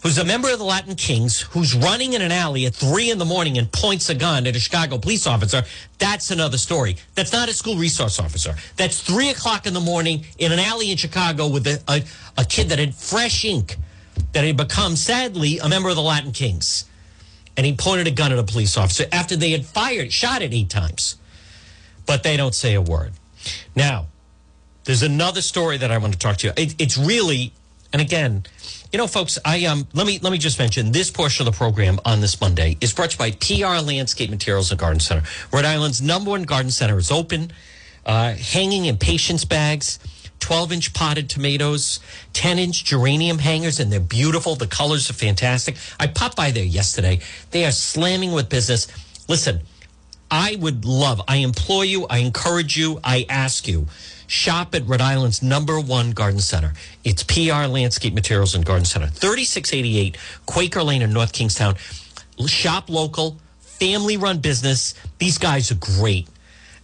who's 0.03 0.17
a 0.17 0.25
member 0.25 0.51
of 0.51 0.59
the 0.59 0.65
Latin 0.65 0.95
Kings, 0.95 1.39
who's 1.39 1.73
running 1.73 2.13
in 2.13 2.21
an 2.21 2.31
alley 2.31 2.65
at 2.65 2.75
three 2.75 3.09
in 3.09 3.17
the 3.17 3.25
morning 3.25 3.57
and 3.57 3.71
points 3.71 4.09
a 4.09 4.15
gun 4.15 4.45
at 4.45 4.55
a 4.55 4.59
Chicago 4.59 4.97
police 4.97 5.25
officer, 5.25 5.63
that's 5.97 6.29
another 6.29 6.57
story. 6.57 6.97
That's 7.15 7.31
not 7.31 7.50
a 7.50 7.53
school 7.53 7.77
resource 7.77 8.19
officer. 8.19 8.53
That's 8.75 9.01
three 9.01 9.29
o'clock 9.29 9.65
in 9.65 9.73
the 9.73 9.79
morning 9.79 10.25
in 10.38 10.51
an 10.51 10.59
alley 10.59 10.91
in 10.91 10.97
Chicago 10.97 11.47
with 11.47 11.65
a, 11.67 11.81
a, 11.88 12.03
a 12.41 12.45
kid 12.45 12.69
that 12.69 12.79
had 12.79 12.94
fresh 12.94 13.45
ink, 13.45 13.77
that 14.33 14.44
had 14.44 14.57
become, 14.57 14.97
sadly, 14.97 15.59
a 15.59 15.69
member 15.69 15.89
of 15.89 15.95
the 15.95 16.01
Latin 16.01 16.33
Kings. 16.33 16.85
And 17.55 17.65
he 17.65 17.73
pointed 17.73 18.07
a 18.07 18.11
gun 18.11 18.33
at 18.33 18.39
a 18.39 18.44
police 18.44 18.77
officer 18.77 19.05
after 19.11 19.38
they 19.38 19.51
had 19.51 19.65
fired, 19.65 20.11
shot 20.11 20.41
it 20.41 20.53
eight 20.53 20.69
times. 20.69 21.15
But 22.05 22.23
they 22.23 22.35
don't 22.35 22.53
say 22.53 22.73
a 22.73 22.81
word. 22.81 23.13
Now, 23.73 24.07
there's 24.83 25.03
another 25.03 25.41
story 25.41 25.77
that 25.77 25.91
I 25.91 25.97
want 25.97 26.11
to 26.11 26.19
talk 26.19 26.38
to 26.38 26.47
you. 26.47 26.53
It, 26.57 26.75
it's 26.81 26.97
really, 26.97 27.53
and 27.94 28.01
again, 28.01 28.44
you 28.94 29.00
know, 29.00 29.07
folks, 29.07 29.40
I 29.44 29.66
um 29.66 29.88
let 29.94 30.06
me 30.06 30.19
let 30.22 30.31
me 30.31 30.38
just 30.38 30.60
mention 30.60 30.92
this 30.92 31.10
portion 31.10 31.48
of 31.48 31.51
the 31.51 31.57
program 31.57 32.00
on 32.06 32.22
this 32.22 32.40
Monday 32.40 32.78
is 32.80 32.94
brought 32.94 33.10
to 33.10 33.16
you 33.16 33.31
by 33.31 33.31
PR 33.31 33.84
Landscape 33.84 34.30
Materials 34.30 34.69
and 34.69 34.80
Garden 34.80 35.00
Center. 35.00 35.24
Rhode 35.51 35.66
Island's 35.66 36.00
number 36.00 36.30
one 36.30 36.44
garden 36.44 36.69
center 36.69 36.95
is 37.00 37.10
open, 37.10 37.51
uh, 38.06 38.34
hanging 38.34 38.86
in 38.86 38.98
patience 38.98 39.44
bags. 39.44 40.00
12 40.39 40.74
inch 40.74 40.94
potted 40.94 41.29
tomatoes, 41.29 42.01
10 42.34 42.60
inch 42.60 42.84
geranium 42.84 43.39
hangers, 43.39 43.79
and 43.79 43.89
they're 43.89 44.01
beautiful. 44.01 44.56
The 44.56 44.67
colors 44.67 45.10
are 45.10 45.13
fantastic. 45.13 45.77
I 46.01 46.08
popped 46.08 46.36
by 46.36 46.51
there 46.51 46.65
yesterday. 46.65 47.22
They 47.51 47.63
are 47.63 47.72
slamming 47.72 48.34
with 48.34 48.50
business. 48.50 48.88
Listen, 49.29 49.62
I 50.29 50.58
would 50.60 50.84
love, 50.84 51.22
I 51.29 51.38
implore 51.38 51.86
you, 51.86 52.08
I 52.08 52.17
encourage 52.17 52.75
you, 52.75 53.00
I 53.06 53.25
ask 53.29 53.70
you 53.70 53.88
shop 54.27 54.75
at 54.75 54.86
Rhode 54.88 55.01
Island's 55.01 55.42
number 55.42 55.80
one 55.80 56.12
garden 56.12 56.39
center. 56.39 56.74
It's 57.03 57.24
PR 57.24 57.68
Landscape 57.68 58.13
Materials 58.13 58.56
and 58.56 58.65
Garden 58.65 58.86
Center, 58.86 59.08
3688 59.08 60.18
Quaker 60.46 60.84
Lane 60.84 61.01
in 61.01 61.13
North 61.13 61.34
Kingstown. 61.34 61.75
Shop 62.46 62.89
local, 62.89 63.38
family 63.60 64.18
run 64.18 64.39
business. 64.39 64.96
These 65.20 65.38
guys 65.38 65.72
are 65.72 65.75
great, 65.75 66.27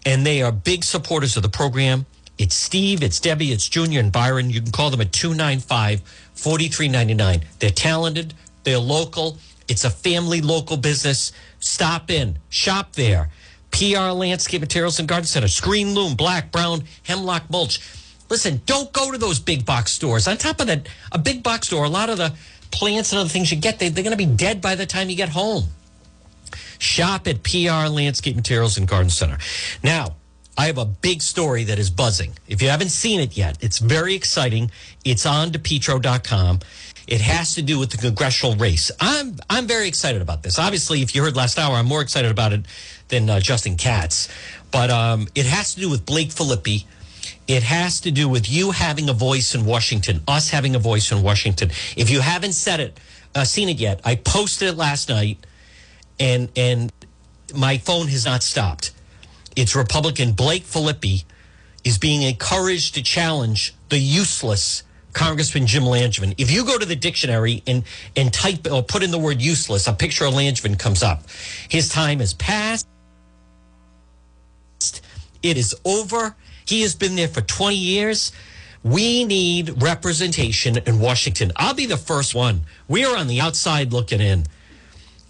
and 0.06 0.26
they 0.26 0.42
are 0.42 0.52
big 0.52 0.84
supporters 0.84 1.38
of 1.38 1.44
the 1.44 1.50
program. 1.50 2.06
It's 2.38 2.56
Steve, 2.56 3.04
it's 3.04 3.20
Debbie, 3.20 3.52
it's 3.52 3.68
Junior, 3.68 4.00
and 4.00 4.12
Byron. 4.12 4.50
You 4.50 4.62
can 4.62 4.72
call 4.72 4.90
them 4.90 5.02
at 5.02 5.12
295 5.12 6.02
4399. 6.34 7.46
They're 7.60 7.70
talented, 7.70 8.34
they're 8.64 8.80
local, 8.80 9.38
it's 9.68 9.84
a 9.84 9.90
family 9.90 10.42
local 10.42 10.78
business. 10.78 11.32
Stop 11.60 12.10
in, 12.10 12.40
shop 12.50 12.94
there. 12.94 13.30
PR 13.72 14.12
Landscape 14.12 14.62
Materials 14.62 15.00
and 15.00 15.08
Garden 15.08 15.26
Center, 15.26 15.48
Screen 15.48 15.94
Loam, 15.94 16.16
Black, 16.16 16.52
Brown, 16.52 16.84
Hemlock 17.04 17.50
Mulch. 17.50 17.80
Listen, 18.30 18.62
don't 18.66 18.92
go 18.94 19.12
to 19.12 19.18
those 19.18 19.40
big 19.40 19.66
box 19.66 19.92
stores. 19.92 20.28
On 20.28 20.38
top 20.38 20.60
of 20.60 20.68
that, 20.68 20.88
a 21.12 21.18
big 21.18 21.42
box 21.42 21.68
store, 21.68 21.86
a 21.86 21.90
lot 21.90 22.10
of 22.10 22.18
the 22.18 22.34
plants 22.72 23.12
and 23.12 23.20
other 23.20 23.30
things 23.30 23.52
you 23.52 23.58
get, 23.58 23.80
they, 23.80 23.90
they're 23.90 24.04
going 24.04 24.18
to 24.18 24.18
be 24.18 24.26
dead 24.26 24.62
by 24.62 24.76
the 24.76 24.86
time 24.86 25.10
you 25.10 25.16
get 25.16 25.30
home. 25.30 25.66
Shop 26.78 27.28
at 27.28 27.44
PR 27.44 27.90
Landscape 27.90 28.36
Materials 28.36 28.78
and 28.78 28.88
Garden 28.88 29.10
Center. 29.10 29.38
Now, 29.84 30.16
I 30.58 30.66
have 30.66 30.78
a 30.78 30.86
big 30.86 31.22
story 31.22 31.64
that 31.66 31.80
is 31.80 31.90
buzzing. 31.90 32.34
If 32.48 32.62
you 32.62 32.70
haven't 32.70 32.90
seen 32.90 33.22
it 33.22 33.38
yet, 33.38 33.58
it's 33.62 33.80
very 33.80 34.14
exciting. 34.14 34.72
It's 35.06 35.26
on 35.26 35.52
depetro.com. 35.52 36.60
It 37.08 37.22
has 37.22 37.56
to 37.56 37.62
do 37.62 37.80
with 37.80 37.92
the 37.92 37.98
congressional 37.98 38.56
race. 38.56 38.92
I'm 39.00 39.38
I'm 39.50 39.68
very 39.68 39.88
excited 39.88 40.22
about 40.22 40.44
this. 40.44 40.60
Obviously, 40.60 41.02
if 41.02 41.16
you 41.16 41.24
heard 41.24 41.36
last 41.36 41.58
hour, 41.58 41.76
I'm 41.76 41.88
more 41.88 42.02
excited 42.02 42.30
about 42.30 42.54
it 42.54 42.66
than 43.10 43.30
uh, 43.30 43.40
Justin 43.40 43.76
Katz. 43.76 44.30
But 44.72 44.90
um, 44.90 45.28
it 45.36 45.46
has 45.46 45.74
to 45.76 45.82
do 45.82 45.90
with 45.90 46.06
Blake 46.06 46.30
Filippi. 46.30 46.86
It 47.48 47.64
has 47.64 48.02
to 48.02 48.12
do 48.12 48.30
with 48.30 48.50
you 48.50 48.72
having 48.72 49.10
a 49.10 49.14
voice 49.14 49.56
in 49.56 49.66
Washington, 49.66 50.22
us 50.28 50.50
having 50.50 50.76
a 50.76 50.80
voice 50.80 51.12
in 51.12 51.24
Washington. 51.24 51.72
If 51.98 52.10
you 52.10 52.22
haven't 52.22 52.54
said 52.54 52.80
it, 52.80 53.00
uh, 53.36 53.44
seen 53.44 53.70
it 53.70 53.78
yet, 53.78 54.02
I 54.06 54.16
posted 54.16 54.70
it 54.70 54.78
last 54.78 55.10
night, 55.10 55.46
and 56.20 56.50
and 56.56 56.92
my 57.56 57.78
phone 57.78 58.08
has 58.08 58.26
not 58.26 58.44
stopped. 58.44 58.92
It's 59.56 59.76
Republican 59.76 60.34
Blake 60.34 60.64
Filippi 60.64 61.26
is 61.84 61.98
being 61.98 62.22
encouraged 62.22 62.96
to 62.96 63.04
challenge 63.04 63.74
the 63.90 63.98
useless 63.98 64.84
Congressman 65.14 65.66
Jim 65.66 65.84
Langevin. 65.84 66.36
If 66.38 66.52
you 66.52 66.66
go 66.66 66.78
to 66.78 66.86
the 66.86 66.96
dictionary 66.96 67.64
and, 67.66 67.84
and 68.16 68.32
type 68.32 68.68
or 68.72 68.84
put 68.84 69.04
in 69.04 69.12
the 69.12 69.18
word 69.18 69.42
useless, 69.42 69.88
a 69.88 69.94
picture 69.94 70.26
of 70.26 70.34
Langevin 70.34 70.78
comes 70.78 71.02
up. 71.04 71.24
His 71.68 71.90
time 71.90 72.20
has 72.20 72.34
passed. 72.34 72.88
It 75.42 75.58
is 75.58 75.76
over. 75.86 76.36
He 76.66 76.82
has 76.82 76.96
been 76.96 77.16
there 77.16 77.28
for 77.28 77.42
20 77.42 77.76
years. 77.76 78.32
We 78.84 79.26
need 79.26 79.82
representation 79.82 80.78
in 80.78 81.00
Washington. 81.00 81.52
I'll 81.56 81.74
be 81.74 81.86
the 81.86 81.98
first 81.98 82.34
one. 82.34 82.62
We 82.88 83.04
are 83.06 83.18
on 83.18 83.28
the 83.28 83.42
outside 83.42 83.92
looking 83.92 84.22
in. 84.22 84.46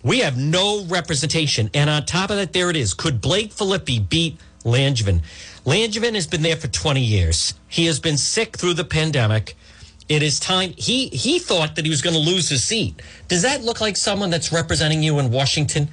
We 0.04 0.20
have 0.20 0.38
no 0.38 0.86
representation. 0.86 1.70
And 1.74 1.90
on 1.90 2.06
top 2.06 2.30
of 2.30 2.38
that, 2.38 2.54
there 2.54 2.70
it 2.70 2.76
is. 2.76 2.94
Could 2.94 3.22
Blake 3.22 3.52
Filippi 3.52 4.08
beat 4.08 4.38
Langevin? 4.64 5.22
Langevin 5.66 6.16
has 6.16 6.28
been 6.28 6.42
there 6.42 6.56
for 6.56 6.68
20 6.68 7.02
years. 7.02 7.54
He 7.68 7.86
has 7.86 8.00
been 8.00 8.18
sick 8.18 8.58
through 8.58 8.76
the 8.76 8.86
pandemic. 8.86 9.56
It 10.08 10.24
is 10.24 10.40
time. 10.40 10.74
He 10.76 11.08
he 11.10 11.38
thought 11.38 11.76
that 11.76 11.86
he 11.86 11.92
was 11.92 12.02
going 12.02 12.16
to 12.16 12.20
lose 12.20 12.50
his 12.50 12.64
seat. 12.64 13.00
Does 13.28 13.44
that 13.44 13.64
look 13.64 13.80
like 13.80 13.96
someone 13.96 14.32
that's 14.32 14.52
representing 14.52 15.04
you 15.04 15.20
in 15.20 15.32
Washington? 15.32 15.90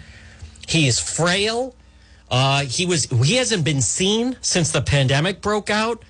He 0.66 0.88
is 0.88 0.98
frail. 0.98 1.74
Uh, 2.30 2.64
he 2.64 2.86
was 2.86 3.04
he 3.04 3.36
hasn't 3.36 3.64
been 3.64 3.80
seen 3.80 4.36
since 4.40 4.72
the 4.72 4.82
pandemic 4.82 5.40
broke 5.40 5.70
out. 5.70 6.02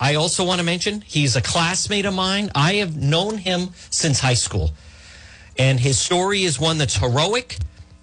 I 0.00 0.14
also 0.14 0.44
want 0.44 0.60
to 0.60 0.64
mention 0.64 1.00
he's 1.00 1.36
a 1.36 1.42
classmate 1.42 2.04
of 2.04 2.14
mine. 2.14 2.50
I 2.54 2.74
have 2.74 2.96
known 2.96 3.38
him 3.38 3.70
since 3.90 4.20
high 4.20 4.34
school. 4.34 4.70
And 5.58 5.80
his 5.80 5.98
story 5.98 6.44
is 6.44 6.60
one 6.60 6.78
that's 6.78 6.96
heroic. 6.96 7.58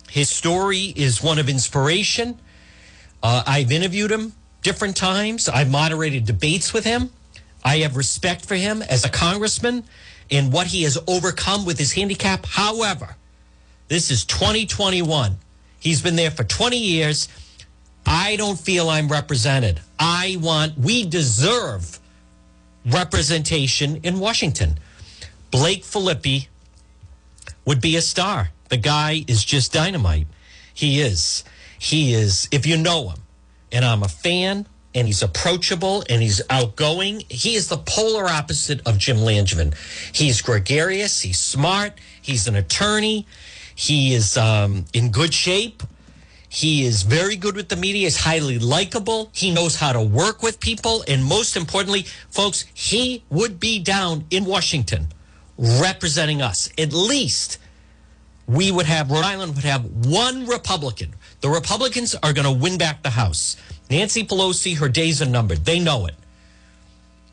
His 0.10 0.30
story 0.30 0.94
is 0.96 1.24
one 1.24 1.40
of 1.40 1.48
inspiration. 1.48 2.38
Uh, 3.24 3.44
I've 3.48 3.72
interviewed 3.72 4.12
him 4.12 4.34
different 4.62 4.98
times. 4.98 5.48
I've 5.48 5.72
moderated 5.72 6.26
debates 6.26 6.74
with 6.74 6.84
him. 6.84 7.12
I 7.64 7.78
have 7.78 7.96
respect 7.96 8.46
for 8.46 8.56
him 8.56 8.82
as 8.82 9.06
a 9.06 9.10
congressman 9.10 9.86
and 10.30 10.52
what 10.52 10.68
he 10.68 10.84
has 10.84 10.98
overcome 11.08 11.66
with 11.66 11.78
his 11.78 11.94
handicap. 11.94 12.46
However, 12.46 13.16
this 13.88 14.12
is 14.12 14.26
2021. 14.26 15.38
He's 15.86 16.02
been 16.02 16.16
there 16.16 16.32
for 16.32 16.44
20 16.44 16.80
years. 16.80 17.30
I 18.08 18.38
don't 18.38 18.60
feel 18.60 18.90
I'm 18.90 19.08
represented. 19.08 19.82
I 20.00 20.36
want, 20.42 20.80
we 20.80 21.06
deserve 21.06 22.00
representation 22.88 23.98
in 23.98 24.20
Washington. 24.20 24.80
Blake 25.52 25.84
Filippi 25.84 26.48
would 27.66 27.82
be 27.82 27.96
a 27.98 28.02
star. 28.02 28.50
The 28.70 28.78
guy 28.78 29.26
is 29.28 29.46
just 29.46 29.74
dynamite. 29.74 30.26
He 30.74 31.02
is. 31.02 31.44
He 31.78 32.16
is, 32.16 32.50
if 32.52 32.66
you 32.66 32.78
know 32.78 33.10
him, 33.10 33.20
and 33.72 33.86
I'm 33.86 34.02
a 34.02 34.08
fan, 34.08 34.66
and 34.96 35.06
he's 35.06 35.22
approachable 35.22 36.04
and 36.10 36.22
he's 36.22 36.42
outgoing. 36.50 37.22
He 37.30 37.56
is 37.56 37.68
the 37.68 37.78
polar 37.78 38.26
opposite 38.26 38.80
of 38.88 38.98
Jim 38.98 39.18
Langevin. 39.18 39.76
He's 40.16 40.42
gregarious, 40.42 41.22
he's 41.22 41.38
smart, 41.38 41.94
he's 42.22 42.48
an 42.48 42.56
attorney, 42.56 43.28
he 43.76 44.14
is 44.14 44.38
um, 44.38 44.86
in 44.94 45.12
good 45.12 45.34
shape. 45.34 45.84
He 46.48 46.86
is 46.86 47.04
very 47.04 47.36
good 47.36 47.58
with 47.58 47.68
the 47.68 47.76
media. 47.76 48.04
He's 48.04 48.18
highly 48.18 48.58
likable. 48.58 49.30
He 49.34 49.54
knows 49.54 49.76
how 49.76 49.92
to 49.92 50.02
work 50.02 50.42
with 50.42 50.62
people. 50.62 51.04
And 51.08 51.24
most 51.24 51.58
importantly, 51.58 52.04
folks, 52.30 52.64
he 52.74 53.24
would 53.30 53.60
be 53.60 53.80
down 53.80 54.26
in 54.32 54.46
Washington 54.46 55.10
representing 55.58 56.42
us. 56.42 56.70
At 56.78 56.94
least 56.94 57.58
we 58.48 58.72
would 58.72 58.86
have, 58.86 59.12
Rhode 59.12 59.26
Island 59.26 59.56
would 59.56 59.66
have 59.66 59.84
one 60.06 60.46
Republican. 60.48 61.14
The 61.42 61.50
Republicans 61.50 62.16
are 62.16 62.32
going 62.32 62.46
to 62.46 62.64
win 62.64 62.78
back 62.78 63.04
the 63.04 63.10
House. 63.10 63.58
Nancy 63.90 64.26
Pelosi, 64.26 64.78
her 64.78 64.88
days 64.88 65.22
are 65.22 65.26
numbered. 65.26 65.66
They 65.66 65.80
know 65.80 66.06
it. 66.06 66.16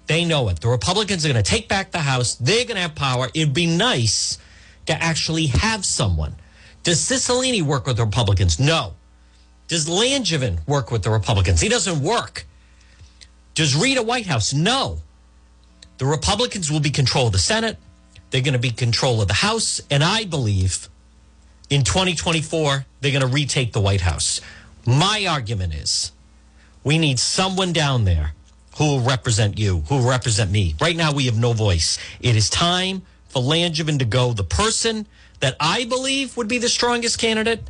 They 0.08 0.25
know 0.25 0.49
it. 0.49 0.61
The 0.61 0.68
Republicans 0.68 1.25
are 1.25 1.32
going 1.32 1.42
to 1.42 1.49
take 1.49 1.68
back 1.68 1.92
the 1.92 2.00
House. 2.00 2.34
They're 2.34 2.64
going 2.64 2.75
to 2.75 2.82
have 2.82 2.96
power. 2.96 3.28
It'd 3.34 3.54
be 3.54 3.66
nice 3.66 4.38
to 4.92 5.02
actually 5.02 5.46
have 5.46 5.84
someone. 5.84 6.37
Does 6.82 6.99
Cicilline 6.99 7.62
work 7.62 7.87
with 7.87 7.96
the 7.96 8.04
Republicans? 8.04 8.58
No. 8.58 8.94
Does 9.68 9.88
Langevin 9.88 10.66
work 10.66 10.90
with 10.90 11.02
the 11.02 11.11
Republicans? 11.11 11.61
He 11.61 11.68
doesn't 11.68 12.02
work. 12.02 12.46
Does 13.54 13.76
Rita 13.76 14.02
Whitehouse? 14.02 14.52
No. 14.52 14.99
The 15.99 16.06
Republicans 16.06 16.70
will 16.70 16.80
be 16.80 16.90
control 16.90 17.28
of 17.28 17.32
the 17.32 17.38
Senate. 17.38 17.78
They're 18.30 18.40
going 18.40 18.54
to 18.54 18.58
be 18.58 18.70
control 18.70 19.20
of 19.22 19.28
the 19.28 19.34
House. 19.34 19.80
And 19.90 20.02
I 20.02 20.25
believe 20.25 20.88
in 21.70 21.84
2024, 21.84 22.87
they're 23.00 23.12
going 23.12 23.20
to 23.20 23.26
retake 23.26 23.72
the 23.72 23.80
White 23.80 24.00
House. 24.00 24.40
My 24.87 25.26
argument 25.26 25.75
is 25.75 26.12
we 26.82 26.99
need 26.99 27.18
someone 27.18 27.72
down 27.72 28.04
there 28.04 28.34
who 28.78 28.84
will 28.84 29.00
represent 29.00 29.58
you, 29.58 29.80
who 29.88 29.96
will 29.96 30.08
represent 30.08 30.50
me. 30.50 30.75
Right 30.80 30.96
now, 30.96 31.12
we 31.12 31.26
have 31.26 31.38
no 31.38 31.52
voice. 31.52 31.99
It 32.20 32.37
is 32.37 32.50
time 32.50 33.02
Langevin 33.40 33.98
to 33.98 34.04
go. 34.04 34.32
The 34.32 34.44
person 34.44 35.06
that 35.40 35.56
I 35.60 35.84
believe 35.84 36.36
would 36.36 36.48
be 36.48 36.58
the 36.58 36.68
strongest 36.68 37.18
candidate 37.18 37.62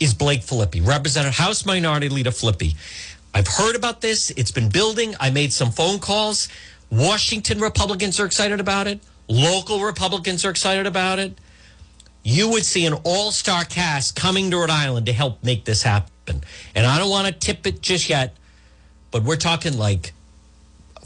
is 0.00 0.14
Blake 0.14 0.40
Filippi, 0.40 0.86
Representative 0.86 1.36
House 1.36 1.64
Minority 1.64 2.08
Leader 2.08 2.30
Filippi. 2.30 2.74
I've 3.32 3.48
heard 3.48 3.74
about 3.74 4.00
this. 4.00 4.30
It's 4.30 4.50
been 4.50 4.68
building. 4.68 5.14
I 5.18 5.30
made 5.30 5.52
some 5.52 5.70
phone 5.70 5.98
calls. 5.98 6.48
Washington 6.90 7.58
Republicans 7.58 8.20
are 8.20 8.26
excited 8.26 8.60
about 8.60 8.86
it. 8.86 9.00
Local 9.28 9.80
Republicans 9.80 10.44
are 10.44 10.50
excited 10.50 10.86
about 10.86 11.18
it. 11.18 11.38
You 12.22 12.48
would 12.50 12.64
see 12.64 12.86
an 12.86 12.94
all 13.04 13.32
star 13.32 13.64
cast 13.64 14.16
coming 14.16 14.50
to 14.50 14.58
Rhode 14.58 14.70
Island 14.70 15.06
to 15.06 15.12
help 15.12 15.42
make 15.42 15.64
this 15.64 15.82
happen. 15.82 16.42
And 16.74 16.86
I 16.86 16.98
don't 16.98 17.10
want 17.10 17.26
to 17.26 17.32
tip 17.32 17.66
it 17.66 17.80
just 17.80 18.08
yet, 18.08 18.36
but 19.10 19.22
we're 19.22 19.36
talking 19.36 19.76
like 19.76 20.12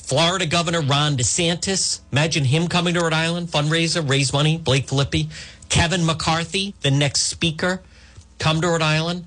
Florida 0.08 0.46
Governor 0.46 0.80
Ron 0.80 1.18
DeSantis. 1.18 2.00
Imagine 2.12 2.42
him 2.42 2.66
coming 2.68 2.94
to 2.94 3.00
Rhode 3.00 3.12
Island, 3.12 3.48
fundraiser, 3.48 4.08
raise 4.08 4.32
money. 4.32 4.56
Blake 4.56 4.86
Filippi. 4.86 5.28
Kevin 5.68 6.06
McCarthy, 6.06 6.74
the 6.80 6.90
next 6.90 7.24
speaker 7.24 7.82
come 8.38 8.62
to 8.62 8.68
Rhode 8.68 8.80
Island. 8.80 9.26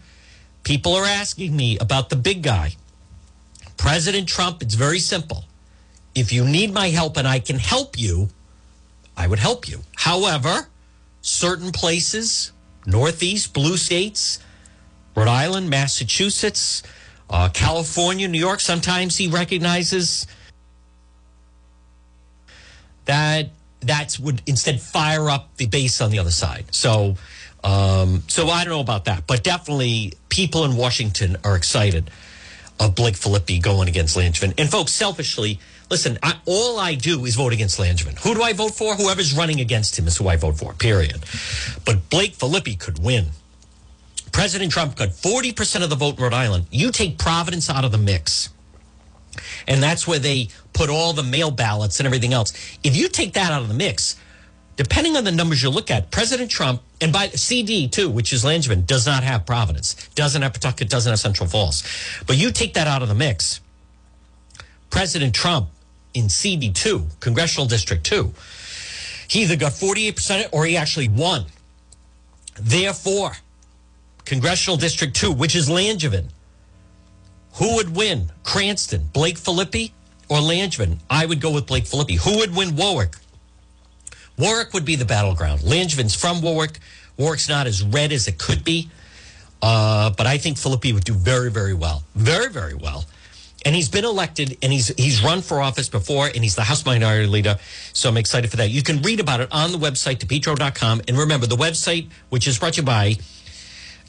People 0.63 0.95
are 0.95 1.05
asking 1.05 1.55
me 1.55 1.77
about 1.77 2.09
the 2.09 2.15
big 2.15 2.41
guy. 2.41 2.71
President 3.77 4.27
Trump, 4.27 4.63
it's 4.63 4.73
very 4.73 4.97
simple. 4.97 5.45
If 6.15 6.33
you 6.33 6.45
need 6.45 6.73
my 6.73 6.87
help 6.89 7.15
and 7.15 7.27
I 7.27 7.37
can 7.37 7.59
help 7.59 7.99
you, 7.99 8.29
I 9.15 9.27
would 9.27 9.37
help 9.37 9.69
you. 9.69 9.81
However, 9.95 10.67
certain 11.21 11.71
places, 11.71 12.53
Northeast, 12.87 13.53
blue 13.53 13.77
states, 13.77 14.39
Rhode 15.15 15.27
Island, 15.27 15.69
Massachusetts, 15.69 16.81
uh, 17.29 17.49
California, 17.53 18.27
New 18.27 18.39
York, 18.39 18.59
sometimes 18.59 19.17
he 19.17 19.27
recognizes 19.27 20.25
that 23.11 23.49
that's 23.81 24.19
would 24.19 24.41
instead 24.45 24.79
fire 24.79 25.29
up 25.29 25.55
the 25.57 25.65
base 25.65 26.01
on 26.01 26.11
the 26.11 26.19
other 26.19 26.31
side. 26.31 26.65
So 26.71 27.17
um, 27.63 28.23
so 28.27 28.47
I 28.49 28.63
don't 28.63 28.73
know 28.73 28.79
about 28.79 29.05
that, 29.05 29.27
but 29.27 29.43
definitely 29.43 30.13
people 30.29 30.65
in 30.65 30.75
Washington 30.75 31.37
are 31.43 31.55
excited 31.55 32.09
of 32.79 32.95
Blake 32.95 33.15
Filippi 33.15 33.61
going 33.61 33.87
against 33.87 34.17
Langevin. 34.17 34.53
And 34.57 34.69
folks, 34.69 34.91
selfishly, 34.91 35.59
listen, 35.91 36.17
I, 36.23 36.39
all 36.47 36.79
I 36.79 36.95
do 36.95 37.25
is 37.25 37.35
vote 37.35 37.53
against 37.53 37.79
Langevin. 37.79 38.17
Who 38.23 38.33
do 38.33 38.41
I 38.41 38.53
vote 38.53 38.73
for? 38.73 38.95
Whoever's 38.95 39.35
running 39.35 39.59
against 39.59 39.99
him 39.99 40.07
is 40.07 40.17
who 40.17 40.27
I 40.27 40.37
vote 40.37 40.57
for, 40.57 40.73
period. 40.73 41.23
But 41.85 42.09
Blake 42.09 42.35
Filippi 42.35 42.79
could 42.79 42.97
win. 42.97 43.27
President 44.31 44.71
Trump 44.71 44.95
got 44.95 45.09
40% 45.09 45.83
of 45.83 45.89
the 45.91 45.95
vote 45.95 46.17
in 46.17 46.23
Rhode 46.23 46.33
Island. 46.33 46.65
You 46.71 46.91
take 46.91 47.19
Providence 47.19 47.69
out 47.69 47.85
of 47.85 47.91
the 47.91 47.97
mix. 47.99 48.49
And 49.67 49.81
that's 49.81 50.07
where 50.07 50.19
they 50.19 50.49
put 50.73 50.89
all 50.89 51.13
the 51.13 51.23
mail 51.23 51.51
ballots 51.51 51.99
and 51.99 52.07
everything 52.07 52.33
else. 52.33 52.53
If 52.83 52.95
you 52.95 53.07
take 53.07 53.33
that 53.33 53.51
out 53.51 53.61
of 53.61 53.67
the 53.67 53.73
mix, 53.73 54.15
depending 54.75 55.15
on 55.15 55.23
the 55.23 55.31
numbers 55.31 55.61
you 55.63 55.69
look 55.69 55.91
at, 55.91 56.11
President 56.11 56.49
Trump, 56.49 56.81
and 56.99 57.13
by 57.13 57.27
CD 57.29 57.87
too, 57.87 58.09
which 58.09 58.33
is 58.33 58.43
Langevin, 58.43 58.85
does 58.85 59.05
not 59.05 59.23
have 59.23 59.45
Providence, 59.45 60.09
doesn't 60.15 60.41
have 60.41 60.53
Pawtucket, 60.53 60.89
doesn't 60.89 61.09
have 61.09 61.19
Central 61.19 61.47
Falls. 61.47 61.83
But 62.27 62.37
you 62.37 62.51
take 62.51 62.73
that 62.75 62.87
out 62.87 63.01
of 63.01 63.07
the 63.07 63.15
mix, 63.15 63.59
President 64.89 65.33
Trump 65.33 65.69
in 66.13 66.25
CD2, 66.25 67.19
Congressional 67.19 67.65
District 67.67 68.03
2, 68.03 68.33
he 69.27 69.43
either 69.43 69.55
got 69.55 69.71
48% 69.71 70.49
or 70.51 70.65
he 70.65 70.75
actually 70.75 71.07
won. 71.07 71.45
Therefore, 72.59 73.31
Congressional 74.25 74.77
District 74.77 75.15
2, 75.15 75.31
which 75.31 75.55
is 75.55 75.69
Langevin, 75.69 76.25
who 77.55 77.75
would 77.75 77.95
win? 77.95 78.31
Cranston, 78.43 79.09
Blake 79.13 79.37
Filippi, 79.37 79.91
or 80.29 80.37
Langevin? 80.37 80.99
I 81.09 81.25
would 81.25 81.41
go 81.41 81.51
with 81.51 81.67
Blake 81.67 81.85
Filippi. 81.85 82.17
Who 82.17 82.37
would 82.37 82.55
win 82.55 82.75
Warwick? 82.75 83.15
Warwick 84.37 84.73
would 84.73 84.85
be 84.85 84.95
the 84.95 85.05
battleground. 85.05 85.61
Langevin's 85.61 86.15
from 86.15 86.41
Warwick. 86.41 86.79
Warwick's 87.17 87.49
not 87.49 87.67
as 87.67 87.83
red 87.83 88.11
as 88.11 88.27
it 88.27 88.39
could 88.39 88.63
be. 88.63 88.89
Uh, 89.61 90.09
but 90.11 90.25
I 90.25 90.37
think 90.37 90.57
Filippi 90.57 90.93
would 90.93 91.03
do 91.03 91.13
very, 91.13 91.51
very 91.51 91.73
well. 91.73 92.03
Very, 92.15 92.49
very 92.49 92.73
well. 92.73 93.05
And 93.63 93.75
he's 93.75 93.89
been 93.89 94.05
elected 94.05 94.57
and 94.63 94.73
he's 94.73 94.87
he's 94.97 95.23
run 95.23 95.43
for 95.43 95.61
office 95.61 95.87
before 95.87 96.25
and 96.25 96.37
he's 96.37 96.55
the 96.55 96.63
House 96.63 96.83
Minority 96.83 97.27
Leader. 97.27 97.57
So 97.93 98.09
I'm 98.09 98.17
excited 98.17 98.49
for 98.49 98.57
that. 98.57 98.71
You 98.71 98.81
can 98.81 99.03
read 99.03 99.19
about 99.19 99.39
it 99.39 99.49
on 99.51 99.71
the 99.71 99.77
website, 99.77 100.17
depetro.com. 100.17 101.01
And 101.07 101.15
remember, 101.15 101.45
the 101.45 101.55
website, 101.55 102.09
which 102.29 102.47
is 102.47 102.57
brought 102.57 102.73
to 102.73 102.81
you 102.81 102.85
by 102.85 103.17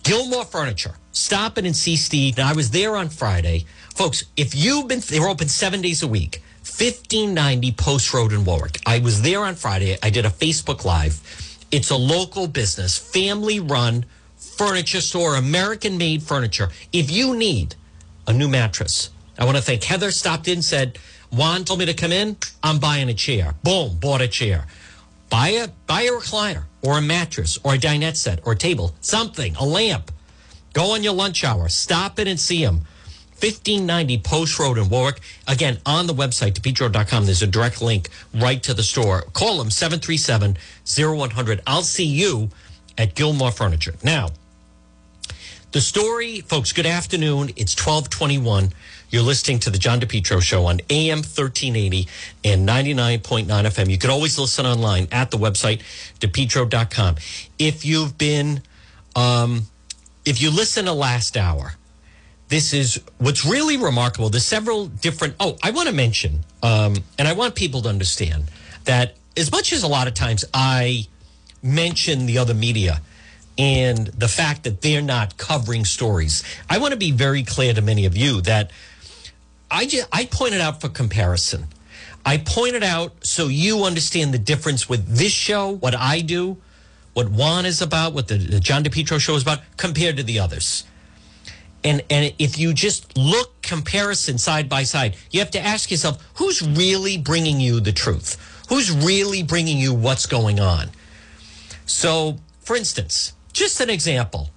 Gilmore 0.02 0.44
Furniture. 0.44 0.94
Stop 1.12 1.58
it 1.58 1.66
and 1.66 1.76
see 1.76 1.96
Steve. 1.96 2.38
I 2.38 2.52
was 2.52 2.70
there 2.70 2.96
on 2.96 3.08
Friday. 3.08 3.66
Folks, 3.94 4.24
if 4.36 4.54
you've 4.54 4.88
been, 4.88 5.00
they're 5.00 5.28
open 5.28 5.48
seven 5.48 5.80
days 5.80 6.02
a 6.02 6.08
week. 6.08 6.42
1590 6.62 7.72
Post 7.72 8.14
Road 8.14 8.32
in 8.32 8.44
Warwick. 8.44 8.80
I 8.86 8.98
was 8.98 9.22
there 9.22 9.40
on 9.40 9.54
Friday. 9.54 9.98
I 10.02 10.10
did 10.10 10.24
a 10.24 10.30
Facebook 10.30 10.84
Live. 10.84 11.20
It's 11.70 11.90
a 11.90 11.96
local 11.96 12.46
business, 12.46 12.98
family 12.98 13.60
run 13.60 14.04
furniture 14.36 15.00
store, 15.00 15.36
American 15.36 15.98
made 15.98 16.22
furniture. 16.22 16.68
If 16.92 17.10
you 17.10 17.34
need 17.34 17.74
a 18.26 18.32
new 18.32 18.48
mattress, 18.48 19.10
I 19.38 19.44
want 19.44 19.56
to 19.56 19.62
thank 19.62 19.84
Heather 19.84 20.10
stopped 20.10 20.48
in, 20.48 20.62
said, 20.62 20.98
Juan 21.30 21.64
told 21.64 21.78
me 21.78 21.86
to 21.86 21.94
come 21.94 22.12
in. 22.12 22.36
I'm 22.62 22.78
buying 22.78 23.08
a 23.08 23.14
chair. 23.14 23.54
Boom, 23.62 23.96
bought 23.98 24.20
a 24.20 24.28
chair. 24.28 24.66
Buy 25.32 25.48
a 25.48 25.68
buy 25.86 26.02
a 26.02 26.10
recliner 26.10 26.64
or 26.82 26.98
a 26.98 27.00
mattress 27.00 27.58
or 27.64 27.72
a 27.72 27.78
dinette 27.78 28.16
set 28.16 28.40
or 28.44 28.52
a 28.52 28.56
table, 28.56 28.94
something, 29.00 29.56
a 29.56 29.64
lamp. 29.64 30.12
Go 30.74 30.92
on 30.92 31.02
your 31.02 31.14
lunch 31.14 31.42
hour. 31.42 31.70
Stop 31.70 32.18
it 32.18 32.28
and 32.28 32.38
see 32.38 32.62
them. 32.62 32.82
1590 33.40 34.18
Post 34.18 34.58
Road 34.58 34.76
in 34.76 34.90
Warwick. 34.90 35.20
Again, 35.48 35.78
on 35.86 36.06
the 36.06 36.12
website, 36.12 36.52
depetro.com, 36.52 37.24
there's 37.24 37.40
a 37.40 37.46
direct 37.46 37.80
link 37.80 38.10
right 38.34 38.62
to 38.62 38.74
the 38.74 38.82
store. 38.82 39.22
Call 39.32 39.56
them 39.56 39.70
737 39.70 40.58
0100. 40.84 41.62
I'll 41.66 41.82
see 41.82 42.04
you 42.04 42.50
at 42.98 43.14
Gilmore 43.14 43.52
Furniture. 43.52 43.94
Now, 44.04 44.28
the 45.72 45.80
story, 45.80 46.42
folks, 46.42 46.72
good 46.72 46.84
afternoon. 46.84 47.48
It's 47.56 47.74
1221. 47.74 48.70
You're 49.12 49.22
listening 49.22 49.58
to 49.60 49.70
the 49.70 49.76
John 49.76 50.00
DePetro 50.00 50.40
show 50.40 50.64
on 50.64 50.80
AM 50.88 51.18
1380 51.18 52.08
and 52.44 52.66
99.9 52.66 53.46
FM. 53.46 53.90
You 53.90 53.98
can 53.98 54.08
always 54.08 54.38
listen 54.38 54.64
online 54.64 55.06
at 55.12 55.30
the 55.30 55.36
website, 55.36 55.82
depetro.com. 56.18 57.16
If 57.58 57.84
you've 57.84 58.16
been, 58.16 58.62
um, 59.14 59.66
if 60.24 60.40
you 60.40 60.50
listen 60.50 60.86
to 60.86 60.94
last 60.94 61.36
hour, 61.36 61.74
this 62.48 62.72
is 62.72 63.02
what's 63.18 63.44
really 63.44 63.76
remarkable. 63.76 64.30
There's 64.30 64.46
several 64.46 64.86
different. 64.86 65.34
Oh, 65.38 65.58
I 65.62 65.72
want 65.72 65.90
to 65.90 65.94
mention, 65.94 66.40
um, 66.62 66.96
and 67.18 67.28
I 67.28 67.34
want 67.34 67.54
people 67.54 67.82
to 67.82 67.90
understand 67.90 68.44
that 68.84 69.16
as 69.36 69.52
much 69.52 69.74
as 69.74 69.82
a 69.82 69.88
lot 69.88 70.08
of 70.08 70.14
times 70.14 70.42
I 70.54 71.06
mention 71.62 72.24
the 72.24 72.38
other 72.38 72.54
media 72.54 73.02
and 73.58 74.06
the 74.06 74.28
fact 74.28 74.62
that 74.62 74.80
they're 74.80 75.02
not 75.02 75.36
covering 75.36 75.84
stories, 75.84 76.42
I 76.70 76.78
want 76.78 76.92
to 76.92 76.98
be 76.98 77.12
very 77.12 77.42
clear 77.42 77.74
to 77.74 77.82
many 77.82 78.06
of 78.06 78.16
you 78.16 78.40
that 78.40 78.70
I 79.72 79.86
just, 79.86 80.06
I 80.12 80.26
pointed 80.26 80.60
out 80.60 80.82
for 80.82 80.90
comparison. 80.90 81.66
I 82.26 82.36
pointed 82.36 82.84
out 82.84 83.24
so 83.24 83.48
you 83.48 83.84
understand 83.84 84.34
the 84.34 84.38
difference 84.38 84.86
with 84.88 85.16
this 85.16 85.32
show, 85.32 85.70
what 85.76 85.94
I 85.94 86.20
do, 86.20 86.58
what 87.14 87.30
Juan 87.30 87.64
is 87.64 87.80
about, 87.80 88.12
what 88.12 88.28
the, 88.28 88.36
the 88.36 88.60
John 88.60 88.84
DePetro 88.84 89.18
show 89.18 89.34
is 89.34 89.42
about, 89.42 89.60
compared 89.78 90.18
to 90.18 90.22
the 90.22 90.38
others. 90.38 90.84
And 91.82 92.02
and 92.10 92.32
if 92.38 92.58
you 92.58 92.74
just 92.74 93.16
look 93.16 93.60
comparison 93.62 94.38
side 94.38 94.68
by 94.68 94.84
side, 94.84 95.16
you 95.32 95.40
have 95.40 95.50
to 95.52 95.58
ask 95.58 95.90
yourself 95.90 96.22
who's 96.34 96.62
really 96.62 97.18
bringing 97.18 97.58
you 97.58 97.80
the 97.80 97.92
truth? 97.92 98.36
Who's 98.68 98.92
really 98.92 99.42
bringing 99.42 99.78
you 99.78 99.92
what's 99.92 100.26
going 100.26 100.60
on? 100.60 100.90
So, 101.86 102.38
for 102.60 102.76
instance, 102.76 103.32
just 103.52 103.80
an 103.80 103.90
example. 103.90 104.50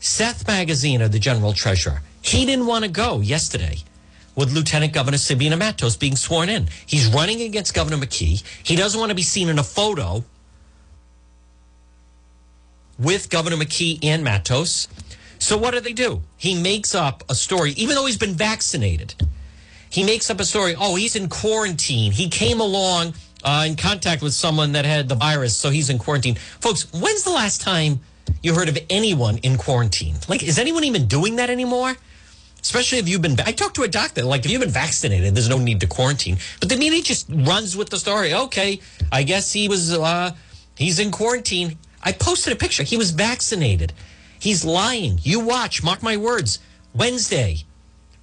Seth 0.00 0.46
Magaziner, 0.46 1.10
the 1.10 1.18
general 1.18 1.54
treasurer, 1.54 2.02
he 2.20 2.44
didn't 2.44 2.66
want 2.66 2.84
to 2.84 2.90
go 2.90 3.20
yesterday 3.20 3.78
with 4.34 4.52
Lieutenant 4.52 4.92
Governor 4.92 5.18
Sabina 5.18 5.56
Matos 5.56 5.96
being 5.96 6.16
sworn 6.16 6.48
in. 6.48 6.68
He's 6.86 7.06
running 7.06 7.40
against 7.42 7.74
Governor 7.74 7.98
McKee. 7.98 8.42
He 8.62 8.76
doesn't 8.76 8.98
want 8.98 9.10
to 9.10 9.14
be 9.14 9.22
seen 9.22 9.48
in 9.48 9.58
a 9.58 9.64
photo 9.64 10.24
with 12.98 13.30
Governor 13.30 13.56
McKee 13.56 13.98
and 14.02 14.24
Matos. 14.24 14.88
So 15.38 15.58
what 15.58 15.72
do 15.72 15.80
they 15.80 15.92
do? 15.92 16.22
He 16.36 16.60
makes 16.60 16.94
up 16.94 17.22
a 17.28 17.34
story, 17.34 17.72
even 17.72 17.96
though 17.96 18.06
he's 18.06 18.18
been 18.18 18.34
vaccinated. 18.34 19.14
He 19.90 20.02
makes 20.04 20.30
up 20.30 20.40
a 20.40 20.44
story. 20.44 20.74
Oh, 20.78 20.96
he's 20.96 21.16
in 21.16 21.28
quarantine. 21.28 22.12
He 22.12 22.28
came 22.28 22.60
along 22.60 23.14
uh, 23.44 23.64
in 23.66 23.76
contact 23.76 24.22
with 24.22 24.32
someone 24.32 24.72
that 24.72 24.84
had 24.84 25.08
the 25.08 25.14
virus, 25.14 25.56
so 25.56 25.70
he's 25.70 25.90
in 25.90 25.98
quarantine. 25.98 26.34
Folks, 26.60 26.90
when's 26.92 27.22
the 27.22 27.30
last 27.30 27.60
time 27.60 28.00
you 28.42 28.54
heard 28.54 28.68
of 28.68 28.78
anyone 28.88 29.38
in 29.38 29.56
quarantine? 29.58 30.16
Like, 30.28 30.42
is 30.42 30.58
anyone 30.58 30.84
even 30.84 31.06
doing 31.06 31.36
that 31.36 31.50
anymore? 31.50 31.94
Especially 32.64 32.96
if 32.96 33.06
you've 33.06 33.20
been. 33.20 33.38
I 33.44 33.52
talked 33.52 33.76
to 33.76 33.82
a 33.82 33.88
doctor. 33.88 34.22
Like, 34.22 34.46
if 34.46 34.50
you've 34.50 34.62
been 34.62 34.70
vaccinated, 34.70 35.34
there's 35.34 35.50
no 35.50 35.58
need 35.58 35.80
to 35.80 35.86
quarantine. 35.86 36.38
But 36.60 36.70
the 36.70 36.78
media 36.78 37.02
just 37.02 37.26
runs 37.28 37.76
with 37.76 37.90
the 37.90 37.98
story. 37.98 38.32
Okay, 38.32 38.80
I 39.12 39.22
guess 39.22 39.52
he 39.52 39.68
was. 39.68 39.92
Uh, 39.92 40.30
he's 40.74 40.98
in 40.98 41.10
quarantine. 41.10 41.76
I 42.02 42.12
posted 42.12 42.54
a 42.54 42.56
picture. 42.56 42.82
He 42.82 42.96
was 42.96 43.10
vaccinated. 43.10 43.92
He's 44.38 44.64
lying. 44.64 45.18
You 45.22 45.40
watch, 45.40 45.82
mark 45.82 46.02
my 46.02 46.16
words. 46.16 46.58
Wednesday, 46.94 47.64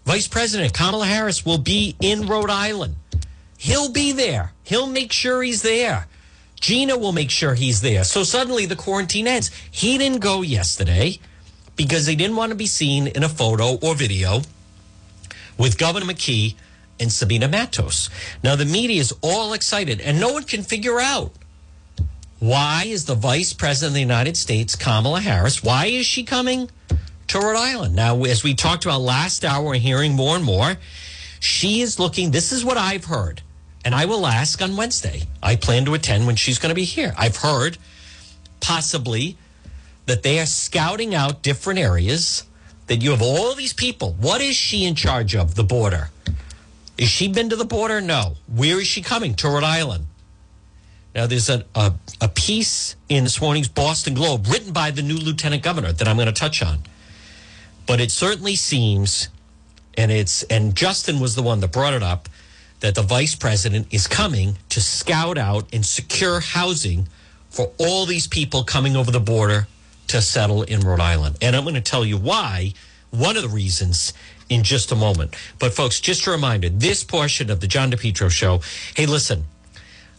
Vice 0.06 0.28
President 0.28 0.74
Kamala 0.74 1.06
Harris 1.06 1.46
will 1.46 1.60
be 1.60 1.96
in 2.00 2.26
Rhode 2.26 2.50
Island. 2.50 2.96
He'll 3.60 3.92
be 3.92 4.12
there. 4.12 4.54
He'll 4.64 4.88
make 4.88 5.12
sure 5.12 5.44
he's 5.44 5.62
there. 5.62 6.08
Gina 6.60 6.98
will 6.98 7.12
make 7.12 7.30
sure 7.30 7.54
he's 7.54 7.82
there. 7.82 8.04
So 8.04 8.24
suddenly 8.24 8.66
the 8.66 8.76
quarantine 8.76 9.28
ends. 9.28 9.52
He 9.70 10.00
didn't 10.00 10.20
go 10.20 10.42
yesterday 10.42 11.20
because 11.82 12.06
they 12.06 12.16
didn't 12.16 12.36
want 12.36 12.52
to 12.52 12.56
be 12.56 12.68
seen 12.68 13.08
in 13.08 13.24
a 13.24 13.30
photo 13.30 13.76
or 13.82 13.96
video 13.96 14.42
with 15.58 15.80
Governor 15.80 16.06
McKee 16.06 16.54
and 17.00 17.12
Sabina 17.12 17.48
Matos. 17.48 18.08
Now 18.44 18.56
the 18.56 18.66
media 18.66 19.02
is 19.02 19.16
all 19.24 19.54
excited 19.54 20.00
and 20.00 20.20
no 20.20 20.32
one 20.32 20.44
can 20.44 20.62
figure 20.62 21.00
out 21.00 21.32
why 22.38 22.84
is 22.86 23.06
the 23.06 23.16
Vice 23.16 23.54
President 23.54 23.90
of 23.90 23.94
the 23.96 24.00
United 24.00 24.38
States, 24.38 24.76
Kamala 24.76 25.22
Harris, 25.22 25.64
why 25.64 25.88
is 25.88 26.06
she 26.06 26.24
coming 26.24 26.70
to 27.28 27.40
Rhode 27.40 27.58
Island? 27.58 27.96
Now, 27.96 28.24
as 28.26 28.44
we 28.44 28.54
talked 28.54 28.86
about 28.86 29.02
last 29.02 29.44
hour, 29.44 29.64
we're 29.64 29.76
hearing 29.76 30.14
more 30.14 30.36
and 30.36 30.46
more. 30.46 30.76
She 31.40 31.82
is 31.82 32.00
looking, 32.00 32.30
this 32.30 32.52
is 32.52 32.64
what 32.64 32.78
I've 32.78 33.06
heard, 33.06 33.42
and 33.84 33.96
I 33.96 34.06
will 34.06 34.28
ask 34.28 34.62
on 34.62 34.78
Wednesday. 34.78 35.24
I 35.42 35.56
plan 35.56 35.86
to 35.86 35.96
attend 35.96 36.28
when 36.28 36.36
she's 36.36 36.60
going 36.60 36.70
to 36.70 36.76
be 36.76 36.84
here. 36.84 37.14
I've 37.18 37.38
heard 37.38 37.80
possibly 38.60 39.38
that 40.06 40.24
they 40.24 40.40
are 40.40 40.46
scouting 40.46 41.14
out 41.16 41.42
different 41.42 41.80
areas, 41.80 42.44
that 42.88 42.98
you 42.98 43.12
have 43.12 43.22
all 43.22 43.56
these 43.56 43.74
people. 43.74 44.14
What 44.20 44.42
is 44.42 44.56
she 44.56 44.86
in 44.86 44.96
charge 44.96 45.36
of? 45.36 45.56
The 45.56 45.64
border. 45.64 46.10
Is 46.98 47.10
she 47.10 47.28
been 47.28 47.50
to 47.50 47.56
the 47.56 47.66
border? 47.66 48.02
No. 48.02 48.36
Where 48.54 48.80
is 48.80 48.88
she 48.88 49.02
coming? 49.02 49.36
To 49.36 49.48
Rhode 49.48 49.64
Island. 49.64 50.08
Now, 51.16 51.28
there's 51.28 51.50
a, 51.50 51.66
a, 51.76 51.94
a, 52.22 52.30
piece 52.30 52.96
in 53.10 53.26
this 53.26 53.42
morning's 53.42 53.68
Boston 53.68 54.14
Globe 54.14 54.48
written 54.48 54.72
by 54.72 54.92
the 54.92 55.02
new 55.02 55.18
lieutenant 55.18 55.62
governor 55.62 55.92
that 55.92 56.08
I'm 56.08 56.16
going 56.16 56.28
to 56.28 56.34
touch 56.34 56.64
on. 56.64 56.80
But 57.86 58.00
it 58.00 58.12
certainly 58.12 58.56
seems, 58.56 59.28
and 59.98 60.10
it's 60.10 60.44
and 60.44 60.74
Justin 60.74 61.20
was 61.20 61.36
the 61.36 61.42
one 61.42 61.60
that 61.60 61.74
brought 61.74 61.94
it 61.94 62.04
up, 62.04 62.30
that 62.80 62.96
the 62.96 63.02
vice 63.02 63.36
president 63.36 63.88
is 63.92 64.08
coming 64.08 64.58
to 64.70 64.80
scout 64.80 65.38
out 65.38 65.68
and 65.74 65.86
secure 65.86 66.40
housing 66.40 67.10
for 67.50 67.72
all 67.78 68.06
these 68.06 68.28
people 68.28 68.64
coming 68.64 68.96
over 68.96 69.12
the 69.12 69.20
border 69.20 69.68
to 70.12 70.22
settle 70.22 70.64
in 70.64 70.82
Rhode 70.82 71.00
Island. 71.00 71.38
And 71.42 71.56
I'm 71.56 71.64
going 71.64 71.76
to 71.76 71.82
tell 71.82 72.06
you 72.06 72.18
why, 72.18 72.74
one 73.12 73.38
of 73.38 73.44
the 73.44 73.50
reasons 73.50 74.14
in 74.50 74.64
just 74.64 74.92
a 74.92 74.96
moment. 74.96 75.36
But 75.58 75.74
folks, 75.74 76.02
just 76.02 76.28
a 76.28 76.32
reminder, 76.32 76.68
this 76.70 77.04
portion 77.04 77.50
of 77.50 77.62
the 77.62 77.68
John 77.68 77.92
DePetro 77.92 78.30
show, 78.30 78.60
hey, 78.96 79.06
listen, 79.06 79.46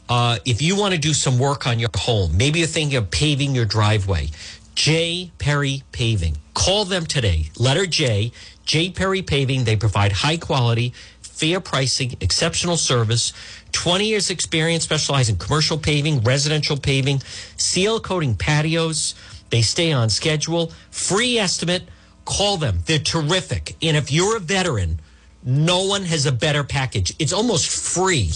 uh, 0.09 0.39
if 0.47 0.63
you 0.63 0.77
want 0.77 0.95
to 0.95 1.01
do 1.01 1.13
some 1.13 1.39
work 1.39 1.67
on 1.67 1.79
your 1.79 1.91
home, 1.95 2.37
maybe 2.37 2.61
you're 2.61 2.69
thinking 2.69 2.97
of 2.97 3.11
paving 3.11 3.55
your 3.55 3.67
driveway, 3.67 4.29
J. 4.75 5.31
Perry 5.39 5.83
Paving. 5.93 6.39
Call 6.55 6.87
them 6.87 7.05
today. 7.05 7.51
Letter 7.59 7.87
J, 7.87 8.33
J. 8.65 8.91
Perry 8.91 9.21
Paving. 9.21 9.65
They 9.65 9.77
provide 9.77 10.13
high 10.13 10.39
quality, 10.39 10.95
fair 11.21 11.61
pricing, 11.61 12.17
exceptional 12.21 12.79
service, 12.79 13.33
20 13.73 14.07
years 14.07 14.31
experience 14.31 14.85
specializing 14.85 15.35
in 15.35 15.39
commercial 15.39 15.77
paving, 15.77 16.23
residential 16.23 16.79
paving, 16.79 17.21
seal 17.57 18.01
coating 18.01 18.35
patios. 18.35 19.15
They 19.53 19.61
stay 19.61 19.93
on 19.93 20.09
schedule. 20.09 20.73
Free 20.91 21.39
estimate. 21.39 21.83
Call 22.25 22.57
them. 22.57 22.79
They're 22.87 22.99
terrific. 22.99 23.77
And 23.83 23.99
if 23.99 24.11
you're 24.11 24.39
a 24.39 24.41
veteran, 24.41 24.99
no 25.45 25.85
one 25.85 26.05
has 26.05 26.25
a 26.25 26.33
better 26.33 26.65
package. 26.65 27.15
It's 27.19 27.35
almost 27.35 27.69
free. 27.69 28.33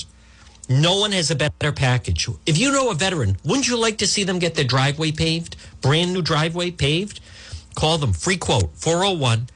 No 0.68 0.98
one 0.98 1.12
has 1.12 1.30
a 1.30 1.34
better 1.34 1.72
package. 1.72 2.28
If 2.44 2.58
you 2.58 2.70
know 2.70 2.90
a 2.90 2.94
veteran, 2.94 3.38
wouldn't 3.44 3.66
you 3.66 3.78
like 3.78 3.96
to 3.98 4.06
see 4.06 4.24
them 4.24 4.38
get 4.38 4.56
their 4.56 4.64
driveway 4.64 5.10
paved? 5.10 5.56
Brand 5.80 6.12
new 6.12 6.20
driveway 6.20 6.70
paved? 6.70 7.20
Call 7.74 7.96
them. 7.96 8.12
Free 8.12 8.36
quote 8.36 8.74
401 8.74 9.48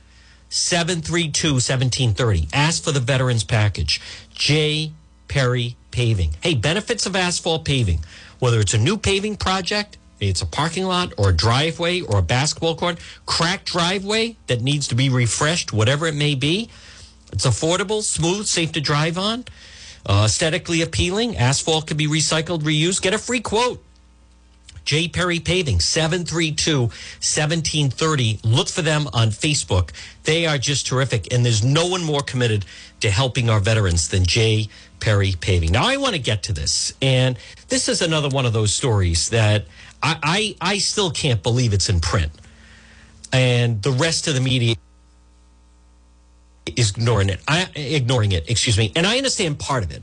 732 0.48 1.48
1730. 1.48 2.48
Ask 2.54 2.82
for 2.82 2.92
the 2.92 3.00
veterans 3.00 3.44
package. 3.44 4.00
J. 4.30 4.92
Perry 5.28 5.76
Paving. 5.90 6.36
Hey, 6.40 6.54
benefits 6.54 7.04
of 7.04 7.14
asphalt 7.14 7.66
paving. 7.66 8.00
Whether 8.38 8.60
it's 8.60 8.72
a 8.72 8.78
new 8.78 8.96
paving 8.96 9.36
project, 9.36 9.98
it's 10.20 10.42
a 10.42 10.46
parking 10.46 10.84
lot 10.84 11.12
or 11.16 11.30
a 11.30 11.32
driveway 11.32 12.00
or 12.00 12.18
a 12.18 12.22
basketball 12.22 12.76
court, 12.76 12.98
cracked 13.26 13.66
driveway 13.66 14.36
that 14.46 14.60
needs 14.60 14.88
to 14.88 14.94
be 14.94 15.08
refreshed, 15.08 15.72
whatever 15.72 16.06
it 16.06 16.14
may 16.14 16.34
be. 16.34 16.68
It's 17.32 17.46
affordable, 17.46 18.02
smooth, 18.02 18.46
safe 18.46 18.72
to 18.72 18.80
drive 18.80 19.16
on. 19.16 19.44
Uh, 20.06 20.22
aesthetically 20.24 20.80
appealing. 20.80 21.36
Asphalt 21.36 21.86
can 21.86 21.96
be 21.96 22.06
recycled, 22.06 22.60
reused. 22.60 23.02
Get 23.02 23.12
a 23.12 23.18
free 23.18 23.40
quote. 23.40 23.82
J. 24.84 25.08
Perry 25.08 25.38
Paving, 25.38 25.80
732 25.80 26.80
1730. 26.80 28.40
Look 28.42 28.68
for 28.68 28.82
them 28.82 29.08
on 29.12 29.28
Facebook. 29.28 29.90
They 30.24 30.46
are 30.46 30.58
just 30.58 30.86
terrific. 30.86 31.32
And 31.32 31.44
there's 31.44 31.62
no 31.62 31.86
one 31.86 32.02
more 32.02 32.22
committed 32.22 32.64
to 33.00 33.10
helping 33.10 33.50
our 33.50 33.60
veterans 33.60 34.08
than 34.08 34.24
J. 34.24 34.68
Perry 34.98 35.34
Paving. 35.40 35.72
Now, 35.72 35.86
I 35.86 35.96
want 35.96 36.14
to 36.14 36.20
get 36.20 36.42
to 36.44 36.52
this. 36.52 36.92
And 37.00 37.38
this 37.68 37.88
is 37.88 38.02
another 38.02 38.28
one 38.28 38.46
of 38.46 38.52
those 38.52 38.72
stories 38.72 39.28
that 39.30 39.64
I, 40.02 40.56
I, 40.60 40.72
I 40.72 40.78
still 40.78 41.10
can't 41.10 41.42
believe 41.42 41.72
it's 41.72 41.88
in 41.88 42.00
print. 42.00 42.32
And 43.32 43.82
the 43.82 43.92
rest 43.92 44.26
of 44.28 44.34
the 44.34 44.40
media 44.40 44.74
is 46.76 46.90
ignoring 46.90 47.28
it. 47.28 47.40
I, 47.46 47.68
ignoring 47.74 48.32
it, 48.32 48.50
excuse 48.50 48.78
me. 48.78 48.92
And 48.96 49.06
I 49.06 49.16
understand 49.16 49.58
part 49.58 49.84
of 49.84 49.90
it 49.90 50.02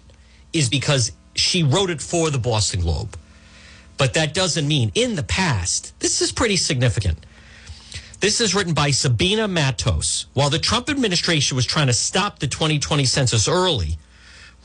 is 0.53 0.69
because 0.69 1.12
she 1.36 1.63
wrote 1.63 1.89
it 1.89 2.01
for 2.01 2.29
the 2.29 2.39
Boston 2.39 2.81
Globe. 2.81 3.17
But 3.97 4.13
that 4.13 4.33
doesn't 4.33 4.67
mean 4.67 4.91
in 4.95 5.15
the 5.15 5.23
past, 5.23 5.99
this 5.99 6.21
is 6.21 6.31
pretty 6.31 6.55
significant. 6.55 7.25
This 8.19 8.41
is 8.41 8.55
written 8.55 8.73
by 8.73 8.91
Sabina 8.91 9.47
Matos. 9.47 10.25
While 10.33 10.49
the 10.49 10.60
Trump 10.60 10.89
administration 10.89 11.55
was 11.55 11.65
trying 11.65 11.88
to 11.88 11.93
stop 11.93 12.39
the 12.39 12.47
2020 12.47 13.05
census 13.05 13.47
early, 13.47 13.97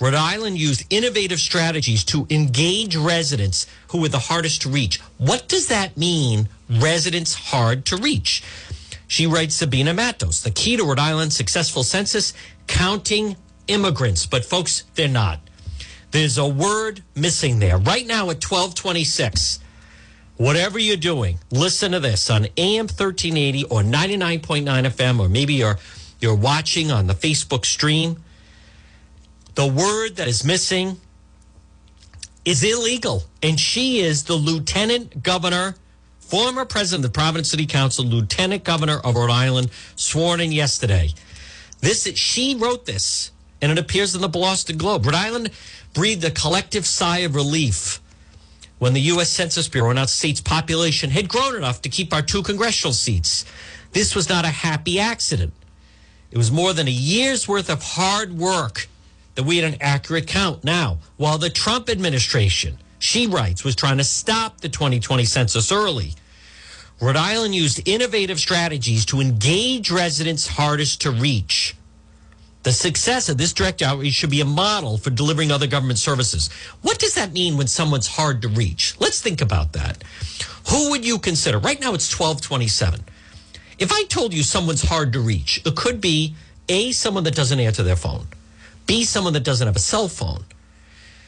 Rhode 0.03 0.15
Island 0.15 0.59
used 0.59 0.85
innovative 0.91 1.39
strategies 1.39 2.03
to 2.07 2.27
engage 2.29 2.97
residents 2.97 3.69
who 3.91 4.01
were 4.01 4.09
the 4.09 4.19
hardest 4.19 4.63
to 4.63 4.69
reach. 4.69 4.99
What 5.17 5.47
does 5.47 5.69
that 5.69 5.97
mean, 5.97 6.49
residents 6.69 7.35
hard 7.35 7.85
to 7.85 7.97
reach? 7.97 8.43
She 9.07 9.29
writes 9.29 9.55
Sabina 9.55 9.95
Matos, 9.95 10.43
the 10.43 10.51
key 10.51 10.77
to 10.77 10.83
Rhode 10.83 10.99
Island's 10.99 11.37
successful 11.37 11.85
census, 11.85 12.33
counting 12.67 13.37
immigrants. 13.69 14.27
But 14.27 14.45
folks, 14.45 14.83
they're 14.97 15.07
not. 15.07 15.39
There's 16.11 16.37
a 16.37 16.49
word 16.49 17.05
missing 17.15 17.61
there. 17.61 17.79
Right 17.79 18.05
now 18.05 18.23
at 18.23 18.43
1226, 18.43 19.61
whatever 20.37 20.81
you're 20.81 20.97
doing, 20.97 21.39
listen 21.53 21.93
to 21.93 22.01
this 22.01 22.29
on 22.29 22.49
AM 22.57 22.87
1380 22.87 23.67
or 23.67 23.83
99.9 23.83 24.65
FM, 24.65 25.21
or 25.21 25.29
maybe 25.29 25.55
you're, 25.55 25.79
you're 26.19 26.35
watching 26.35 26.91
on 26.91 27.07
the 27.07 27.15
Facebook 27.15 27.65
stream. 27.65 28.17
The 29.55 29.67
word 29.67 30.17
that 30.17 30.29
is 30.29 30.45
missing 30.45 30.99
is 32.45 32.65
illegal. 32.65 33.25
And 33.43 33.59
she 33.59 34.01
is 34.01 34.25
the 34.25 34.35
lieutenant 34.35 35.23
governor, 35.23 35.75
former 36.21 36.65
president 36.65 37.05
of 37.05 37.13
the 37.13 37.19
Providence 37.19 37.51
City 37.51 37.67
Council, 37.67 38.05
lieutenant 38.05 38.65
governor 38.65 38.99
of 38.99 39.15
Rhode 39.15 39.31
Island, 39.31 39.71
sworn 39.97 40.41
in 40.41 40.53
yesterday. 40.53 41.11
This 41.81 42.05
she 42.15 42.55
wrote 42.55 42.87
this, 42.87 43.33
and 43.61 43.73
it 43.73 43.79
appears 43.79 44.15
in 44.15 44.21
the 44.21 44.29
Boston 44.29 44.79
Globe. 44.79 45.05
Rhode 45.05 45.15
Island 45.15 45.51
breathed 45.95 46.25
a 46.25 46.31
collective 46.31 46.87
sigh 46.87 47.19
of 47.19 47.35
relief 47.35 48.01
when 48.79 48.95
the 48.95 49.01
U.S. 49.01 49.29
Census 49.31 49.69
Bureau 49.69 49.91
announced 49.91 50.19
state's 50.19 50.41
population 50.41 51.11
had 51.11 51.29
grown 51.29 51.55
enough 51.55 51.83
to 51.83 51.89
keep 51.89 52.13
our 52.13 52.23
two 52.23 52.43
congressional 52.43 52.93
seats. 52.93 53.45
This 53.93 54.17
was 54.17 54.29
not 54.29 54.45
a 54.45 54.49
happy 54.49 54.99
accident. 54.99 55.53
It 56.31 56.39
was 56.39 56.51
more 56.51 56.73
than 56.73 56.89
a 56.89 56.93
year's 56.93 57.47
worth 57.47 57.69
of 57.69 57.83
hard 57.83 58.37
work 58.39 58.89
that 59.35 59.45
we 59.45 59.57
had 59.57 59.73
an 59.73 59.79
accurate 59.81 60.27
count. 60.27 60.65
Now, 60.65 60.99
while 61.17 61.39
the 61.39 61.51
Trump 61.51 61.89
administration, 61.89 62.79
she 62.99 63.27
writes, 63.27 63.65
was 63.65 63.75
trying 63.75 63.99
to 63.99 64.05
stop 64.05 64.61
the 64.61 64.69
2020 64.69 65.25
census 65.25 65.73
early, 65.73 66.15
Rhode 67.01 67.17
Island 67.17 67.55
used 67.55 67.87
innovative 67.89 68.39
strategies 68.39 69.05
to 69.07 69.21
engage 69.21 69.91
residents 69.91 70.47
hardest 70.47 71.01
to 71.01 71.11
reach. 71.11 71.75
The 72.63 72.71
success 72.71 73.29
of 73.29 73.39
this 73.39 73.53
direct 73.53 73.83
outreach 73.83 74.15
should 74.15 74.31
be 74.31 74.41
a 74.41 74.45
model 74.45 74.97
for 74.97 75.11
delivering 75.11 75.51
other 75.51 75.67
government 75.67 75.99
services. 75.99 76.49
What 76.83 77.01
does 77.01 77.15
that 77.15 77.33
mean 77.33 77.57
when 77.57 77.67
someone's 77.67 78.07
hard 78.07 78.41
to 78.43 78.49
reach? 78.49 78.95
Let's 79.01 79.21
think 79.21 79.41
about 79.41 79.73
that. 79.73 80.05
Who 80.71 80.91
would 80.91 81.05
you 81.05 81.19
consider? 81.19 81.59
Right 81.59 81.81
now 81.81 81.93
it's 81.93 82.09
1227. 82.17 83.05
If 83.81 83.91
I 83.91 84.05
told 84.05 84.33
you 84.33 84.45
someone's 84.45 84.83
hard 84.83 85.13
to 85.15 85.21
reach, 85.21 85.61
it 85.67 85.75
could 85.75 86.01
be 86.01 86.37
A, 86.69 86.93
someone 86.93 87.25
that 87.25 87.35
doesn't 87.35 87.59
answer 87.59 87.83
their 87.83 87.97
phone, 87.97 88.29
B, 88.87 89.05
someone 89.05 89.33
that 89.35 89.45
doesn't 89.45 89.67
have 89.67 89.77
a 89.77 89.81
cell 89.81 90.09
phone, 90.09 90.45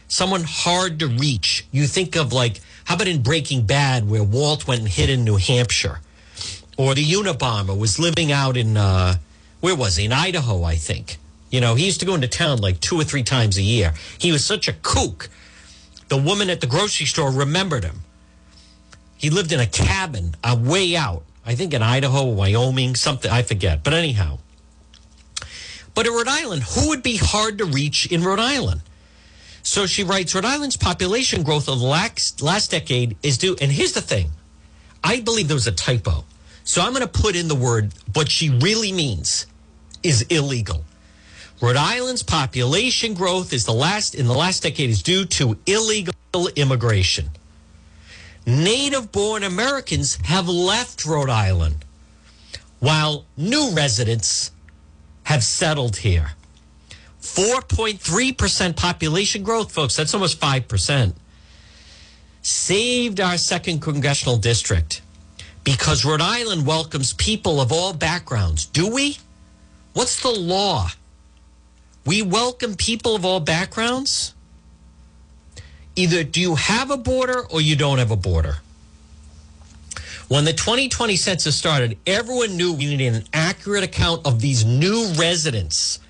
someone 0.08 0.44
hard 0.44 0.98
to 1.00 1.06
reach. 1.06 1.66
You 1.70 1.86
think 1.86 2.16
of 2.16 2.32
like, 2.32 2.60
how 2.84 2.96
about 2.96 3.08
in 3.08 3.22
Breaking 3.22 3.66
Bad 3.66 4.08
where 4.08 4.22
Walt 4.22 4.66
went 4.66 4.80
and 4.80 4.88
hid 4.88 5.10
in 5.10 5.24
New 5.24 5.36
Hampshire? 5.36 6.00
Or 6.76 6.94
the 6.94 7.04
Unabomber 7.04 7.78
was 7.78 7.98
living 7.98 8.32
out 8.32 8.56
in, 8.56 8.76
uh, 8.76 9.16
where 9.60 9.76
was 9.76 9.96
he? 9.96 10.04
In 10.04 10.12
Idaho, 10.12 10.64
I 10.64 10.74
think. 10.74 11.18
You 11.50 11.60
know, 11.60 11.76
he 11.76 11.86
used 11.86 12.00
to 12.00 12.06
go 12.06 12.14
into 12.14 12.26
town 12.26 12.58
like 12.58 12.80
two 12.80 13.00
or 13.00 13.04
three 13.04 13.22
times 13.22 13.56
a 13.56 13.62
year. 13.62 13.94
He 14.18 14.32
was 14.32 14.44
such 14.44 14.66
a 14.66 14.72
kook. 14.72 15.28
The 16.08 16.16
woman 16.16 16.50
at 16.50 16.60
the 16.60 16.66
grocery 16.66 17.06
store 17.06 17.30
remembered 17.30 17.84
him. 17.84 18.00
He 19.16 19.30
lived 19.30 19.52
in 19.52 19.60
a 19.60 19.66
cabin 19.66 20.34
uh, 20.42 20.56
way 20.60 20.96
out, 20.96 21.22
I 21.46 21.54
think 21.54 21.72
in 21.72 21.82
Idaho, 21.82 22.24
Wyoming, 22.24 22.96
something, 22.96 23.30
I 23.30 23.42
forget. 23.42 23.84
But 23.84 23.94
anyhow. 23.94 24.38
But 25.94 26.06
in 26.06 26.12
Rhode 26.12 26.28
Island, 26.28 26.62
who 26.62 26.88
would 26.88 27.02
be 27.02 27.16
hard 27.16 27.58
to 27.58 27.64
reach 27.64 28.06
in 28.06 28.22
Rhode 28.22 28.40
Island? 28.40 28.82
So 29.62 29.86
she 29.86 30.04
writes 30.04 30.34
Rhode 30.34 30.44
Island's 30.44 30.76
population 30.76 31.42
growth 31.42 31.68
of 31.68 31.78
the 31.78 31.86
last, 31.86 32.42
last 32.42 32.70
decade 32.70 33.16
is 33.22 33.38
due. 33.38 33.56
And 33.60 33.72
here's 33.72 33.92
the 33.92 34.02
thing 34.02 34.30
I 35.02 35.20
believe 35.20 35.48
there 35.48 35.54
was 35.54 35.66
a 35.66 35.72
typo. 35.72 36.24
So 36.64 36.82
I'm 36.82 36.92
going 36.92 37.06
to 37.06 37.08
put 37.22 37.36
in 37.36 37.48
the 37.48 37.54
word, 37.54 37.92
what 38.14 38.30
she 38.30 38.50
really 38.50 38.92
means 38.92 39.46
is 40.02 40.22
illegal. 40.22 40.84
Rhode 41.60 41.76
Island's 41.76 42.22
population 42.22 43.14
growth 43.14 43.52
is 43.52 43.64
the 43.64 43.72
last 43.72 44.14
in 44.14 44.26
the 44.26 44.34
last 44.34 44.62
decade 44.62 44.90
is 44.90 45.02
due 45.02 45.24
to 45.26 45.56
illegal 45.66 46.14
immigration. 46.56 47.30
Native 48.46 49.12
born 49.12 49.44
Americans 49.44 50.16
have 50.24 50.48
left 50.48 51.06
Rhode 51.06 51.30
Island 51.30 51.76
while 52.80 53.24
new 53.36 53.70
residents 53.70 54.50
have 55.24 55.44
settled 55.44 55.96
here. 55.96 56.32
4.3% 57.20 58.76
population 58.76 59.42
growth, 59.42 59.72
folks. 59.72 59.96
That's 59.96 60.14
almost 60.14 60.40
5%. 60.40 61.14
Saved 62.42 63.20
our 63.20 63.38
second 63.38 63.80
congressional 63.80 64.36
district 64.36 65.00
because 65.64 66.04
Rhode 66.04 66.20
Island 66.20 66.66
welcomes 66.66 67.14
people 67.14 67.60
of 67.60 67.72
all 67.72 67.94
backgrounds. 67.94 68.66
Do 68.66 68.88
we? 68.92 69.18
What's 69.94 70.20
the 70.22 70.30
law? 70.30 70.88
We 72.04 72.20
welcome 72.20 72.74
people 72.74 73.16
of 73.16 73.24
all 73.24 73.40
backgrounds. 73.40 74.34
Either 75.96 76.22
do 76.22 76.40
you 76.40 76.54
have 76.56 76.90
a 76.90 76.96
border 76.98 77.46
or 77.50 77.60
you 77.60 77.76
don't 77.76 77.98
have 77.98 78.10
a 78.10 78.16
border. 78.16 78.58
When 80.28 80.44
the 80.44 80.52
2020 80.52 81.16
census 81.16 81.54
started, 81.54 81.98
everyone 82.06 82.56
knew 82.56 82.72
we 82.72 82.86
needed 82.86 83.14
an 83.14 83.24
accurate 83.32 83.84
account 83.84 84.26
of 84.26 84.40
these 84.40 84.64
new 84.64 85.12
residents 85.18 86.00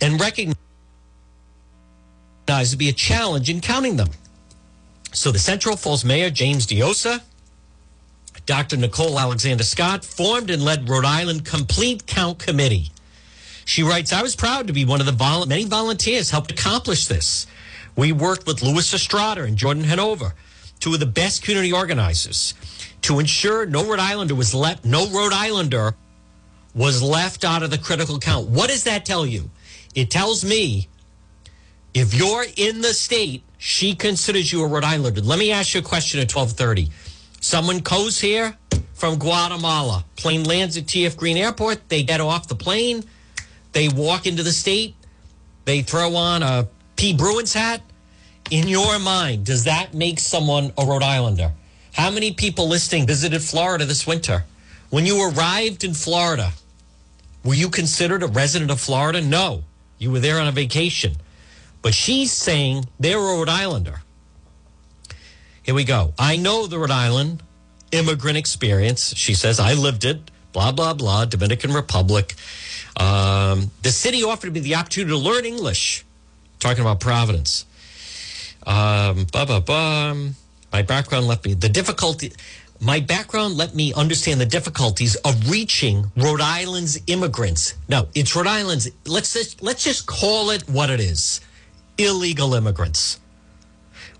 and 0.00 0.20
recognized 0.20 0.56
to 2.46 2.76
be 2.76 2.88
a 2.88 2.92
challenge 2.92 3.50
in 3.50 3.60
counting 3.60 3.96
them. 3.96 4.08
So 5.12 5.32
the 5.32 5.38
Central 5.38 5.76
Falls 5.76 6.04
Mayor, 6.04 6.30
James 6.30 6.66
Diossa, 6.66 7.20
Dr. 8.46 8.76
Nicole 8.76 9.18
Alexander 9.18 9.64
Scott, 9.64 10.04
formed 10.04 10.50
and 10.50 10.64
led 10.64 10.88
Rhode 10.88 11.04
Island 11.04 11.44
Complete 11.44 12.06
Count 12.06 12.38
Committee. 12.38 12.90
She 13.64 13.82
writes, 13.82 14.12
I 14.12 14.22
was 14.22 14.36
proud 14.36 14.68
to 14.68 14.72
be 14.72 14.84
one 14.84 15.00
of 15.00 15.06
the 15.06 15.12
vol- 15.12 15.46
many 15.46 15.64
volunteers 15.64 16.30
helped 16.30 16.50
accomplish 16.50 17.06
this. 17.06 17.46
We 17.96 18.12
worked 18.12 18.46
with 18.46 18.62
Louis 18.62 18.94
Estrada 18.94 19.42
and 19.42 19.56
Jordan 19.56 19.84
Hanover, 19.84 20.34
two 20.80 20.94
of 20.94 21.00
the 21.00 21.06
best 21.06 21.42
community 21.42 21.72
organizers, 21.72 22.54
to 23.02 23.18
ensure 23.18 23.66
no 23.66 23.84
Rhode 23.88 24.00
Islander 24.00 24.34
was 24.34 24.54
left, 24.54 24.84
no 24.84 25.08
Rhode 25.08 25.32
Islander 25.32 25.94
was 26.74 27.02
left 27.02 27.44
out 27.44 27.62
of 27.62 27.70
the 27.70 27.78
critical 27.78 28.18
count. 28.18 28.48
What 28.48 28.68
does 28.68 28.84
that 28.84 29.04
tell 29.04 29.26
you? 29.26 29.50
It 29.94 30.10
tells 30.10 30.44
me 30.44 30.88
if 31.94 32.14
you're 32.14 32.46
in 32.56 32.80
the 32.80 32.94
state, 32.94 33.42
she 33.58 33.94
considers 33.94 34.52
you 34.52 34.62
a 34.62 34.66
Rhode 34.68 34.84
Islander. 34.84 35.20
Let 35.20 35.38
me 35.38 35.50
ask 35.50 35.74
you 35.74 35.80
a 35.80 35.84
question 35.84 36.20
at 36.20 36.32
1230. 36.32 36.90
Someone 37.40 37.78
goes 37.78 38.20
here 38.20 38.56
from 38.94 39.18
Guatemala. 39.18 40.04
Plane 40.16 40.44
lands 40.44 40.76
at 40.76 40.84
TF 40.84 41.16
Green 41.16 41.36
Airport. 41.36 41.88
They 41.88 42.02
get 42.02 42.20
off 42.20 42.48
the 42.48 42.54
plane 42.54 43.04
they 43.72 43.88
walk 43.88 44.26
into 44.26 44.42
the 44.42 44.52
state, 44.52 44.94
they 45.64 45.82
throw 45.82 46.14
on 46.16 46.42
a 46.42 46.68
P. 46.96 47.14
Bruins 47.14 47.52
hat. 47.52 47.82
In 48.50 48.66
your 48.66 48.98
mind, 48.98 49.44
does 49.44 49.64
that 49.64 49.92
make 49.92 50.18
someone 50.18 50.72
a 50.78 50.86
Rhode 50.86 51.02
Islander? 51.02 51.52
How 51.92 52.10
many 52.10 52.32
people 52.32 52.66
listening 52.66 53.06
visited 53.06 53.42
Florida 53.42 53.84
this 53.84 54.06
winter? 54.06 54.44
When 54.88 55.04
you 55.04 55.28
arrived 55.28 55.84
in 55.84 55.92
Florida, 55.92 56.52
were 57.44 57.54
you 57.54 57.68
considered 57.68 58.22
a 58.22 58.26
resident 58.26 58.70
of 58.70 58.80
Florida? 58.80 59.20
No, 59.20 59.64
you 59.98 60.10
were 60.10 60.20
there 60.20 60.40
on 60.40 60.48
a 60.48 60.52
vacation. 60.52 61.16
But 61.82 61.92
she's 61.92 62.32
saying 62.32 62.86
they're 62.98 63.18
a 63.18 63.20
Rhode 63.20 63.50
Islander. 63.50 64.00
Here 65.62 65.74
we 65.74 65.84
go. 65.84 66.14
I 66.18 66.36
know 66.36 66.66
the 66.66 66.78
Rhode 66.78 66.90
Island 66.90 67.42
immigrant 67.92 68.38
experience. 68.38 69.14
She 69.14 69.34
says, 69.34 69.60
I 69.60 69.74
lived 69.74 70.06
it, 70.06 70.30
blah, 70.54 70.72
blah, 70.72 70.94
blah, 70.94 71.26
Dominican 71.26 71.74
Republic. 71.74 72.34
Um, 72.96 73.70
the 73.82 73.90
city 73.90 74.24
offered 74.24 74.54
me 74.54 74.60
the 74.60 74.74
opportunity 74.74 75.12
to 75.12 75.18
learn 75.18 75.44
English, 75.44 76.06
talking 76.60 76.80
about 76.80 77.00
Providence. 77.00 77.66
Um. 78.68 79.26
My 80.70 80.82
background 80.82 81.26
let 81.26 81.44
me 81.44 81.54
the 81.54 81.70
difficulty. 81.70 82.32
My 82.80 83.00
background 83.00 83.56
let 83.56 83.74
me 83.74 83.94
understand 83.94 84.40
the 84.40 84.46
difficulties 84.46 85.16
of 85.16 85.50
reaching 85.50 86.12
Rhode 86.16 86.42
Island's 86.42 87.00
immigrants. 87.06 87.74
No, 87.88 88.08
it's 88.14 88.36
Rhode 88.36 88.46
Island's. 88.46 88.88
Let's 89.06 89.32
just, 89.32 89.62
let's 89.62 89.82
just 89.82 90.06
call 90.06 90.50
it 90.50 90.68
what 90.68 90.90
it 90.90 91.00
is: 91.00 91.40
illegal 91.96 92.54
immigrants. 92.54 93.18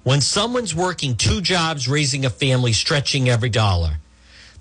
When 0.02 0.22
someone's 0.22 0.74
working 0.74 1.14
two 1.16 1.42
jobs, 1.42 1.86
raising 1.86 2.24
a 2.24 2.30
family, 2.30 2.72
stretching 2.72 3.28
every 3.28 3.50
dollar, 3.50 3.98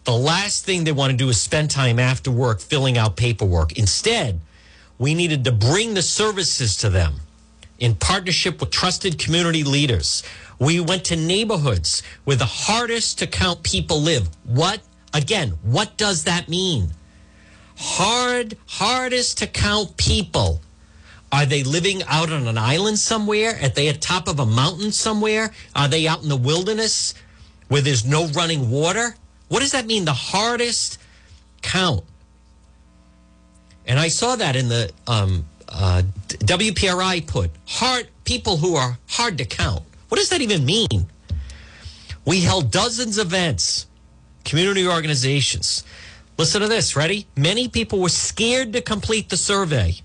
the 0.04 0.12
last 0.12 0.66
thing 0.66 0.84
they 0.84 0.92
want 0.92 1.12
to 1.12 1.18
do 1.18 1.30
is 1.30 1.40
spend 1.40 1.72
time 1.72 1.98
after 1.98 2.30
work 2.30 2.60
filling 2.60 2.98
out 2.98 3.16
paperwork. 3.16 3.78
Instead, 3.78 4.42
we 5.00 5.14
needed 5.14 5.46
to 5.46 5.54
bring 5.54 5.94
the 5.94 6.02
services 6.02 6.76
to 6.78 6.90
them 6.90 7.22
in 7.80 7.96
partnership 7.96 8.60
with 8.60 8.72
trusted 8.72 9.20
community 9.20 9.64
leaders. 9.64 10.24
We 10.60 10.80
went 10.80 11.06
to 11.06 11.16
neighborhoods 11.16 12.02
where 12.24 12.36
the 12.36 12.46
hardest 12.46 13.20
to 13.20 13.28
count 13.28 13.64
people 13.64 14.02
live. 14.02 14.30
What, 14.44 14.82
again, 15.14 15.58
what 15.62 15.98
does 15.98 16.24
that 16.24 16.50
mean? 16.50 16.90
Hard, 17.78 18.58
hardest 18.68 19.38
to 19.40 19.48
count 19.48 19.98
people. 19.98 20.62
Are 21.32 21.46
they 21.46 21.64
living 21.64 22.02
out 22.08 22.32
on 22.32 22.48
an 22.48 22.58
island 22.58 22.98
somewhere? 22.98 23.60
Are 23.62 23.70
they 23.70 23.90
at 23.90 24.02
top 24.02 24.28
of 24.28 24.40
a 24.40 24.46
mountain 24.46 24.92
somewhere? 24.92 25.54
Are 25.76 25.88
they 25.88 26.08
out 26.08 26.24
in 26.24 26.30
the 26.30 26.38
wilderness 26.38 27.14
where 27.68 27.82
there's 27.82 28.06
no 28.06 28.28
running 28.28 28.72
water? 28.72 29.16
What 29.50 29.60
does 29.60 29.74
that 29.74 29.86
mean? 29.86 30.06
The 30.06 30.14
hardest 30.14 31.00
count. 31.62 32.04
And 33.86 34.00
I 34.00 34.08
saw 34.08 34.36
that 34.36 34.56
in 34.56 34.70
the 34.70 34.92
um, 35.06 35.46
uh, 35.70 36.02
WPRI 36.28 37.28
put 37.28 37.52
hard 37.68 38.08
people 38.24 38.58
who 38.58 38.76
are 38.76 38.98
hard 39.08 39.38
to 39.38 39.46
count. 39.46 39.84
What 40.10 40.18
does 40.18 40.30
that 40.30 40.42
even 40.42 40.66
mean? 40.66 41.08
We 42.26 42.42
held 42.42 42.72
dozens 42.72 43.18
of 43.18 43.28
events, 43.28 43.88
community 44.44 44.88
organizations. 44.88 45.84
Listen 46.38 46.62
to 46.62 46.68
this, 46.68 46.96
ready? 46.96 47.26
Many 47.36 47.68
people 47.68 48.00
were 48.00 48.10
scared 48.10 48.74
to 48.74 48.82
complete 48.82 49.30
the 49.30 49.38
survey 49.38 49.96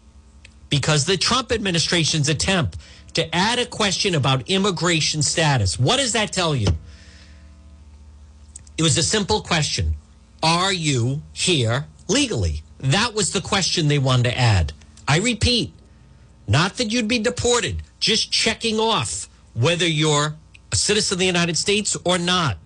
because 0.69 1.05
the 1.05 1.17
Trump 1.17 1.53
administration's 1.53 2.29
attempt 2.29 2.79
to 3.15 3.35
add 3.35 3.59
a 3.59 3.67
question 3.67 4.15
about 4.15 4.49
immigration 4.49 5.23
status. 5.23 5.79
What 5.79 5.99
does 5.99 6.13
that 6.13 6.33
tell 6.33 6.57
you? 6.57 6.69
It 8.79 8.83
was 8.83 8.97
a 8.97 9.03
simple 9.03 9.43
question 9.43 9.95
Are 10.43 10.73
you 10.73 11.23
here 11.33 11.87
legally? 12.09 12.63
That 12.79 13.15
was 13.15 13.33
the 13.33 13.41
question 13.41 13.89
they 13.89 13.99
wanted 13.99 14.25
to 14.25 14.39
add. 14.39 14.73
I 15.13 15.19
repeat, 15.19 15.75
not 16.49 16.79
that 16.79 16.91
you'd 16.91 17.07
be 17.07 17.19
deported, 17.19 17.83
just 18.01 18.33
checking 18.33 18.81
off 18.81 19.29
whether 19.53 19.87
you're 19.87 20.37
a 20.73 20.77
citizen 20.77 21.17
of 21.17 21.19
the 21.19 21.27
United 21.27 21.59
States 21.59 21.99
or 22.07 22.17
not. 22.17 22.57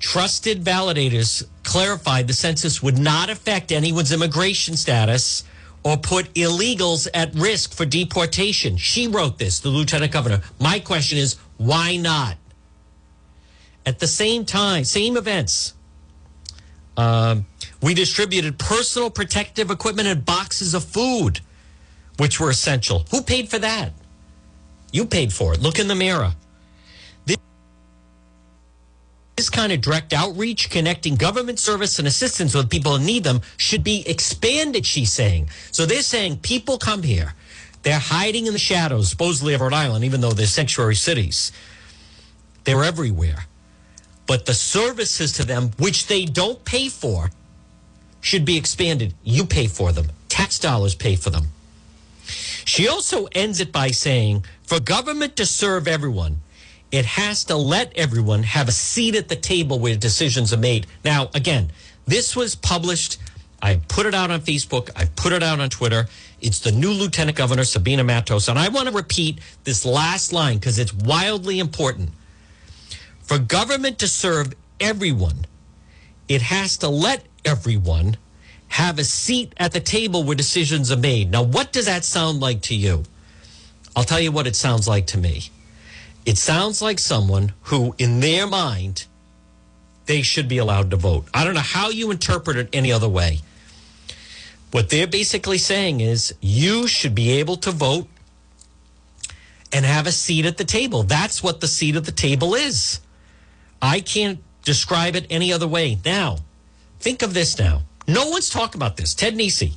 Trusted 0.00 0.64
validators 0.64 1.46
clarified 1.62 2.26
the 2.26 2.32
census 2.32 2.82
would 2.82 2.98
not 2.98 3.30
affect 3.30 3.70
anyone's 3.70 4.10
immigration 4.10 4.74
status 4.74 5.44
or 5.84 5.96
put 5.96 6.34
illegals 6.34 7.06
at 7.14 7.32
risk 7.36 7.72
for 7.72 7.86
deportation. 7.86 8.76
She 8.76 9.06
wrote 9.06 9.38
this, 9.38 9.60
the 9.60 9.68
lieutenant 9.68 10.10
governor. 10.10 10.42
My 10.58 10.80
question 10.80 11.18
is, 11.18 11.36
why 11.56 11.98
not? 11.98 12.36
At 13.86 14.00
the 14.00 14.08
same 14.08 14.44
time, 14.44 14.82
same 14.82 15.16
events, 15.16 15.72
um, 16.96 17.46
we 17.82 17.94
distributed 17.94 18.58
personal 18.58 19.10
protective 19.10 19.70
equipment 19.70 20.08
and 20.08 20.24
boxes 20.24 20.74
of 20.74 20.84
food, 20.84 21.40
which 22.18 22.38
were 22.38 22.50
essential. 22.50 23.06
Who 23.10 23.22
paid 23.22 23.48
for 23.48 23.58
that? 23.58 23.92
You 24.92 25.06
paid 25.06 25.32
for 25.32 25.54
it. 25.54 25.60
Look 25.60 25.78
in 25.78 25.88
the 25.88 25.94
mirror. 25.94 26.32
This, 29.36 29.48
kind 29.48 29.72
of 29.72 29.80
direct 29.80 30.12
outreach, 30.12 30.68
connecting 30.68 31.14
government 31.14 31.58
service 31.58 31.98
and 31.98 32.06
assistance 32.06 32.54
with 32.54 32.68
people 32.68 32.98
who 32.98 33.04
need 33.04 33.24
them, 33.24 33.40
should 33.56 33.82
be 33.82 34.06
expanded, 34.06 34.84
she's 34.84 35.12
saying. 35.12 35.48
So 35.70 35.86
they're 35.86 36.02
saying 36.02 36.38
people 36.38 36.76
come 36.76 37.02
here. 37.02 37.34
They're 37.82 37.98
hiding 37.98 38.46
in 38.46 38.52
the 38.52 38.58
shadows, 38.58 39.08
supposedly 39.08 39.54
of 39.54 39.62
Rhode 39.62 39.72
Island, 39.72 40.04
even 40.04 40.20
though 40.20 40.32
they're 40.32 40.46
sanctuary 40.46 40.96
cities. 40.96 41.52
They're 42.64 42.84
everywhere. 42.84 43.46
But 44.26 44.44
the 44.44 44.52
services 44.52 45.32
to 45.34 45.44
them, 45.44 45.70
which 45.78 46.06
they 46.06 46.26
don't 46.26 46.62
pay 46.66 46.90
for, 46.90 47.30
should 48.20 48.44
be 48.44 48.56
expanded. 48.56 49.14
You 49.22 49.44
pay 49.44 49.66
for 49.66 49.92
them, 49.92 50.08
tax 50.28 50.58
dollars 50.58 50.94
pay 50.94 51.16
for 51.16 51.30
them. 51.30 51.46
She 52.64 52.86
also 52.88 53.26
ends 53.32 53.60
it 53.60 53.72
by 53.72 53.90
saying 53.90 54.44
for 54.62 54.78
government 54.78 55.36
to 55.36 55.46
serve 55.46 55.88
everyone, 55.88 56.40
it 56.92 57.04
has 57.04 57.44
to 57.44 57.56
let 57.56 57.96
everyone 57.96 58.42
have 58.42 58.68
a 58.68 58.72
seat 58.72 59.14
at 59.14 59.28
the 59.28 59.36
table 59.36 59.78
where 59.78 59.96
decisions 59.96 60.52
are 60.52 60.58
made. 60.58 60.86
Now, 61.04 61.30
again, 61.34 61.70
this 62.06 62.34
was 62.34 62.54
published. 62.54 63.18
I 63.62 63.80
put 63.88 64.06
it 64.06 64.14
out 64.14 64.30
on 64.30 64.40
Facebook. 64.40 64.90
I 64.96 65.04
put 65.04 65.32
it 65.32 65.42
out 65.42 65.60
on 65.60 65.70
Twitter. 65.70 66.06
It's 66.40 66.60
the 66.60 66.72
new 66.72 66.90
Lieutenant 66.90 67.36
Governor, 67.36 67.64
Sabina 67.64 68.02
Matos. 68.02 68.48
And 68.48 68.58
I 68.58 68.68
want 68.68 68.88
to 68.88 68.94
repeat 68.94 69.40
this 69.64 69.84
last 69.84 70.32
line 70.32 70.58
because 70.58 70.78
it's 70.78 70.92
wildly 70.92 71.58
important. 71.58 72.10
For 73.22 73.38
government 73.38 73.98
to 74.00 74.08
serve 74.08 74.54
everyone, 74.80 75.46
it 76.30 76.42
has 76.42 76.76
to 76.78 76.88
let 76.88 77.24
everyone 77.44 78.16
have 78.68 79.00
a 79.00 79.04
seat 79.04 79.52
at 79.56 79.72
the 79.72 79.80
table 79.80 80.22
where 80.22 80.36
decisions 80.36 80.92
are 80.92 80.96
made. 80.96 81.28
Now, 81.32 81.42
what 81.42 81.72
does 81.72 81.86
that 81.86 82.04
sound 82.04 82.38
like 82.38 82.62
to 82.62 82.74
you? 82.76 83.02
I'll 83.96 84.04
tell 84.04 84.20
you 84.20 84.30
what 84.30 84.46
it 84.46 84.54
sounds 84.54 84.86
like 84.86 85.08
to 85.08 85.18
me. 85.18 85.50
It 86.24 86.38
sounds 86.38 86.80
like 86.80 87.00
someone 87.00 87.52
who, 87.62 87.96
in 87.98 88.20
their 88.20 88.46
mind, 88.46 89.06
they 90.06 90.22
should 90.22 90.46
be 90.46 90.58
allowed 90.58 90.92
to 90.92 90.96
vote. 90.96 91.26
I 91.34 91.42
don't 91.44 91.54
know 91.54 91.60
how 91.60 91.90
you 91.90 92.12
interpret 92.12 92.56
it 92.56 92.68
any 92.72 92.92
other 92.92 93.08
way. 93.08 93.40
What 94.70 94.88
they're 94.88 95.08
basically 95.08 95.58
saying 95.58 96.00
is 96.00 96.32
you 96.40 96.86
should 96.86 97.14
be 97.14 97.32
able 97.40 97.56
to 97.56 97.72
vote 97.72 98.06
and 99.72 99.84
have 99.84 100.06
a 100.06 100.12
seat 100.12 100.46
at 100.46 100.58
the 100.58 100.64
table. 100.64 101.02
That's 101.02 101.42
what 101.42 101.60
the 101.60 101.66
seat 101.66 101.96
at 101.96 102.04
the 102.04 102.12
table 102.12 102.54
is. 102.54 103.00
I 103.82 103.98
can't 103.98 104.38
describe 104.62 105.16
it 105.16 105.26
any 105.30 105.52
other 105.52 105.68
way. 105.68 105.98
Now, 106.04 106.38
think 106.98 107.22
of 107.22 107.34
this 107.34 107.58
now. 107.58 107.82
No 108.06 108.28
one's 108.28 108.50
talking 108.50 108.78
about 108.78 108.96
this. 108.96 109.14
Ted 109.14 109.34
Nesi. 109.34 109.74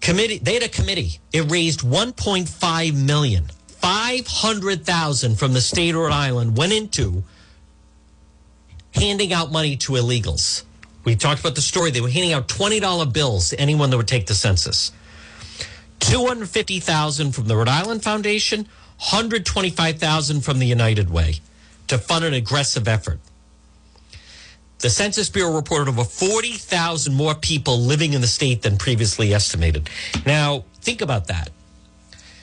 Committee, 0.00 0.38
they 0.38 0.54
had 0.54 0.62
a 0.62 0.68
committee. 0.68 1.18
It 1.32 1.50
raised 1.50 1.80
1.5 1.80 3.04
million. 3.04 3.46
500,000 3.80 5.36
from 5.36 5.52
the 5.52 5.60
state 5.60 5.90
of 5.90 6.00
Rhode 6.00 6.12
Island 6.12 6.56
went 6.56 6.72
into 6.72 7.22
handing 8.94 9.32
out 9.32 9.52
money 9.52 9.76
to 9.76 9.92
illegals. 9.92 10.64
We 11.04 11.16
talked 11.16 11.40
about 11.40 11.54
the 11.54 11.60
story. 11.60 11.90
They 11.90 12.00
were 12.00 12.10
handing 12.10 12.32
out 12.32 12.48
$20 12.48 13.12
bills 13.12 13.50
to 13.50 13.60
anyone 13.60 13.90
that 13.90 13.96
would 13.96 14.08
take 14.08 14.26
the 14.26 14.34
census. 14.34 14.92
250,000 16.00 17.32
from 17.32 17.46
the 17.46 17.56
Rhode 17.56 17.68
Island 17.68 18.02
Foundation, 18.02 18.60
125,000 18.98 20.40
from 20.40 20.58
the 20.58 20.66
United 20.66 21.10
Way 21.10 21.40
to 21.86 21.98
fund 21.98 22.24
an 22.24 22.34
aggressive 22.34 22.86
effort. 22.88 23.20
The 24.80 24.90
Census 24.90 25.28
Bureau 25.28 25.54
reported 25.54 25.88
over 25.88 26.04
40,000 26.04 27.12
more 27.12 27.34
people 27.34 27.80
living 27.80 28.12
in 28.12 28.20
the 28.20 28.28
state 28.28 28.62
than 28.62 28.76
previously 28.76 29.34
estimated. 29.34 29.90
Now, 30.24 30.64
think 30.80 31.00
about 31.00 31.26
that. 31.26 31.50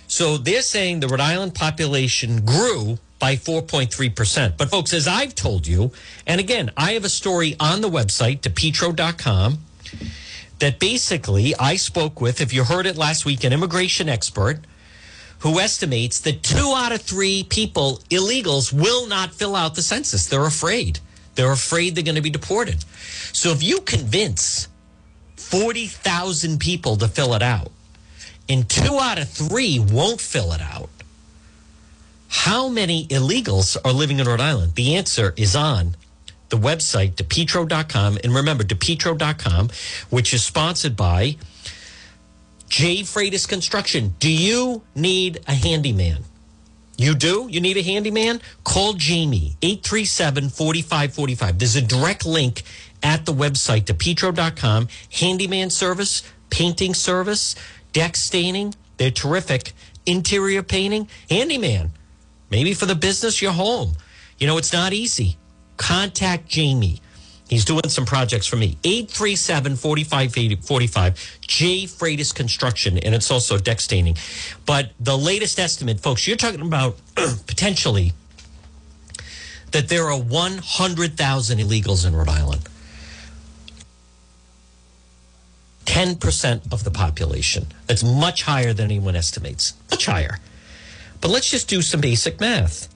So 0.08 0.38
they're 0.38 0.62
saying 0.62 1.00
the 1.00 1.08
Rhode 1.08 1.21
Island 1.21 1.56
population 1.56 2.45
grew 2.45 3.00
by 3.19 3.38
4.3%. 3.38 4.58
But, 4.58 4.69
folks, 4.69 4.93
as 4.93 5.08
I've 5.08 5.34
told 5.34 5.65
you, 5.65 5.91
and 6.28 6.39
again, 6.39 6.71
I 6.76 6.91
have 6.91 7.06
a 7.06 7.10
story 7.10 7.56
on 7.60 7.82
the 7.82 7.89
website, 7.89 8.41
depetro.com, 8.41 9.60
that 10.60 10.80
basically 10.80 11.56
I 11.56 11.78
spoke 11.78 12.19
with, 12.19 12.41
if 12.41 12.54
you 12.54 12.65
heard 12.65 12.86
it 12.86 12.98
last 12.98 13.26
week, 13.26 13.43
an 13.43 13.54
immigration 13.54 14.10
expert 14.10 14.60
who 15.39 15.60
estimates 15.60 16.19
that 16.21 16.43
two 16.43 16.74
out 16.76 16.91
of 16.91 17.02
three 17.02 17.43
people, 17.43 18.02
illegals, 18.10 18.74
will 18.74 19.08
not 19.08 19.34
fill 19.34 19.56
out 19.56 19.76
the 19.76 19.82
census. 19.82 20.28
They're 20.28 20.45
afraid. 20.45 21.00
They're 21.36 21.52
afraid 21.52 21.95
they're 21.95 22.04
going 22.04 22.15
to 22.15 22.21
be 22.21 22.30
deported. 22.30 22.84
So 23.34 23.52
if 23.52 23.62
you 23.62 23.82
convince 23.82 24.67
40,000 25.38 26.60
people 26.60 26.95
to 26.98 27.08
fill 27.08 27.34
it 27.34 27.41
out, 27.41 27.71
and 28.48 28.69
two 28.69 29.00
out 29.00 29.17
of 29.17 29.30
three 29.30 29.80
won't 29.80 30.21
fill 30.21 30.54
it 30.54 30.62
out, 30.62 30.89
how 32.30 32.67
many 32.67 33.08
illegals 33.08 33.78
are 33.84 33.93
living 33.93 34.19
in 34.19 34.28
Rhode 34.28 34.41
Island? 34.41 34.76
The 34.76 34.95
answer 34.95 35.34
is 35.38 35.56
on 35.56 35.95
the 36.50 36.58
website, 36.58 37.13
depetro.com. 37.13 38.19
And 38.24 38.36
remember, 38.36 38.63
depetro.com, 38.63 39.69
which 40.10 40.34
is 40.34 40.43
sponsored 40.43 40.95
by 40.95 41.38
J. 42.69 43.02
Freitas 43.02 43.48
Construction. 43.48 44.15
Do 44.19 44.32
you 44.32 44.84
need 44.95 45.39
a 45.48 45.54
handyman? 45.54 46.24
You 46.97 47.13
do? 47.13 47.47
You 47.49 47.60
need 47.60 47.77
a 47.77 47.81
handyman? 47.81 48.41
Call 48.63 48.93
Jamie, 48.93 49.58
837 49.62 50.49
4545. 50.49 51.60
There's 51.60 51.75
a 51.75 51.81
direct 51.81 52.25
link 52.25 52.63
at 53.03 53.25
the 53.25 53.34
website, 53.34 53.84
depetro.com. 53.84 54.88
Handyman 55.12 55.69
service, 55.69 56.23
painting 56.49 56.93
service, 56.93 57.55
deck 57.91 58.15
staining. 58.15 58.73
They're 58.97 59.12
terrific. 59.12 59.73
Interior 60.05 60.63
painting, 60.63 61.10
handyman. 61.29 61.91
maybe 62.51 62.73
for 62.73 62.86
the 62.86 62.95
business, 62.95 63.41
your 63.41 63.51
home. 63.51 63.93
You 64.38 64.47
know, 64.47 64.58
it's 64.58 64.71
not 64.71 64.93
easy. 64.93 65.38
Contact 65.77 66.47
Jamie. 66.47 67.01
He's 67.49 67.63
doing 67.63 67.88
some 67.89 68.05
projects 68.05 68.47
for 68.47 68.55
me. 68.55 68.77
837 68.84 69.75
4545. 69.75 71.39
J 71.41 71.84
Freitas 71.84 72.34
Construction, 72.34 72.97
and 72.97 73.13
it's 73.13 73.29
also 73.29 73.58
deck 73.58 73.79
staining. 73.79 74.17
But 74.65 74.91
the 74.99 75.17
latest 75.17 75.60
estimate, 75.60 75.99
folks, 75.99 76.27
you're 76.27 76.38
talking 76.38 76.62
about 76.62 76.97
potentially 77.15 78.13
that 79.71 79.89
there 79.89 80.05
are 80.05 80.19
100,000 80.19 81.60
illegals 81.60 82.08
in 82.08 82.15
Rhode 82.15 82.29
Island. 82.29 82.67
10% 85.86 86.73
of 86.73 86.84
the 86.84 86.91
population. 86.91 87.67
That's 87.88 88.03
much 88.03 88.43
higher 88.43 88.73
than 88.73 88.86
anyone 88.86 89.15
estimates. 89.15 89.73
Much 89.91 90.08
higher. 90.08 90.39
But 91.21 91.29
let's 91.29 91.49
just 91.49 91.69
do 91.69 91.81
some 91.81 92.01
basic 92.01 92.39
math. 92.39 92.93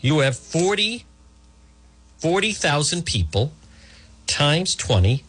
You 0.00 0.18
have 0.18 0.36
40 0.36 1.04
40,000 2.18 3.04
people 3.04 3.52
times 4.26 4.74
20 4.74 5.24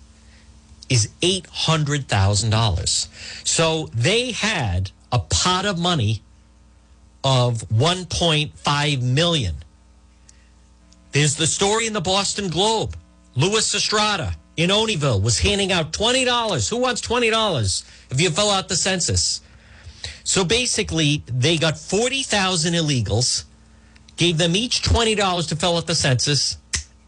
is 0.89 1.10
$800,000. 1.21 3.08
So 3.47 3.89
they 3.93 4.32
had 4.32 4.91
a 5.12 5.19
pot 5.19 5.65
of 5.65 5.80
money 5.80 6.21
of 7.23 7.67
1.5 7.69 9.02
million. 9.02 9.56
There's 11.12 11.36
the 11.36 11.47
story 11.47 11.88
in 11.88 11.93
the 11.93 12.02
Boston 12.02 12.49
Globe. 12.49 12.95
Louis 13.36 13.73
Estrada 13.73 14.36
in 14.58 14.69
Olneyville 14.69 15.21
was 15.21 15.39
handing 15.39 15.71
out 15.71 15.91
$20. 15.91 16.69
Who 16.69 16.78
wants 16.78 17.02
$20 17.02 17.84
if 18.12 18.21
you 18.21 18.30
fill 18.30 18.49
out 18.49 18.67
the 18.67 18.75
census? 18.75 19.41
So 20.23 20.43
basically, 20.43 21.23
they 21.28 21.58
got 21.58 21.78
40,000 21.78 22.73
illegals, 22.73 23.45
gave 24.17 24.38
them 24.38 24.56
each 24.56 24.82
$20 24.82 25.47
to 25.47 25.56
fill 25.56 25.78
out 25.78 25.88
the 25.88 25.95
census, 25.95 26.58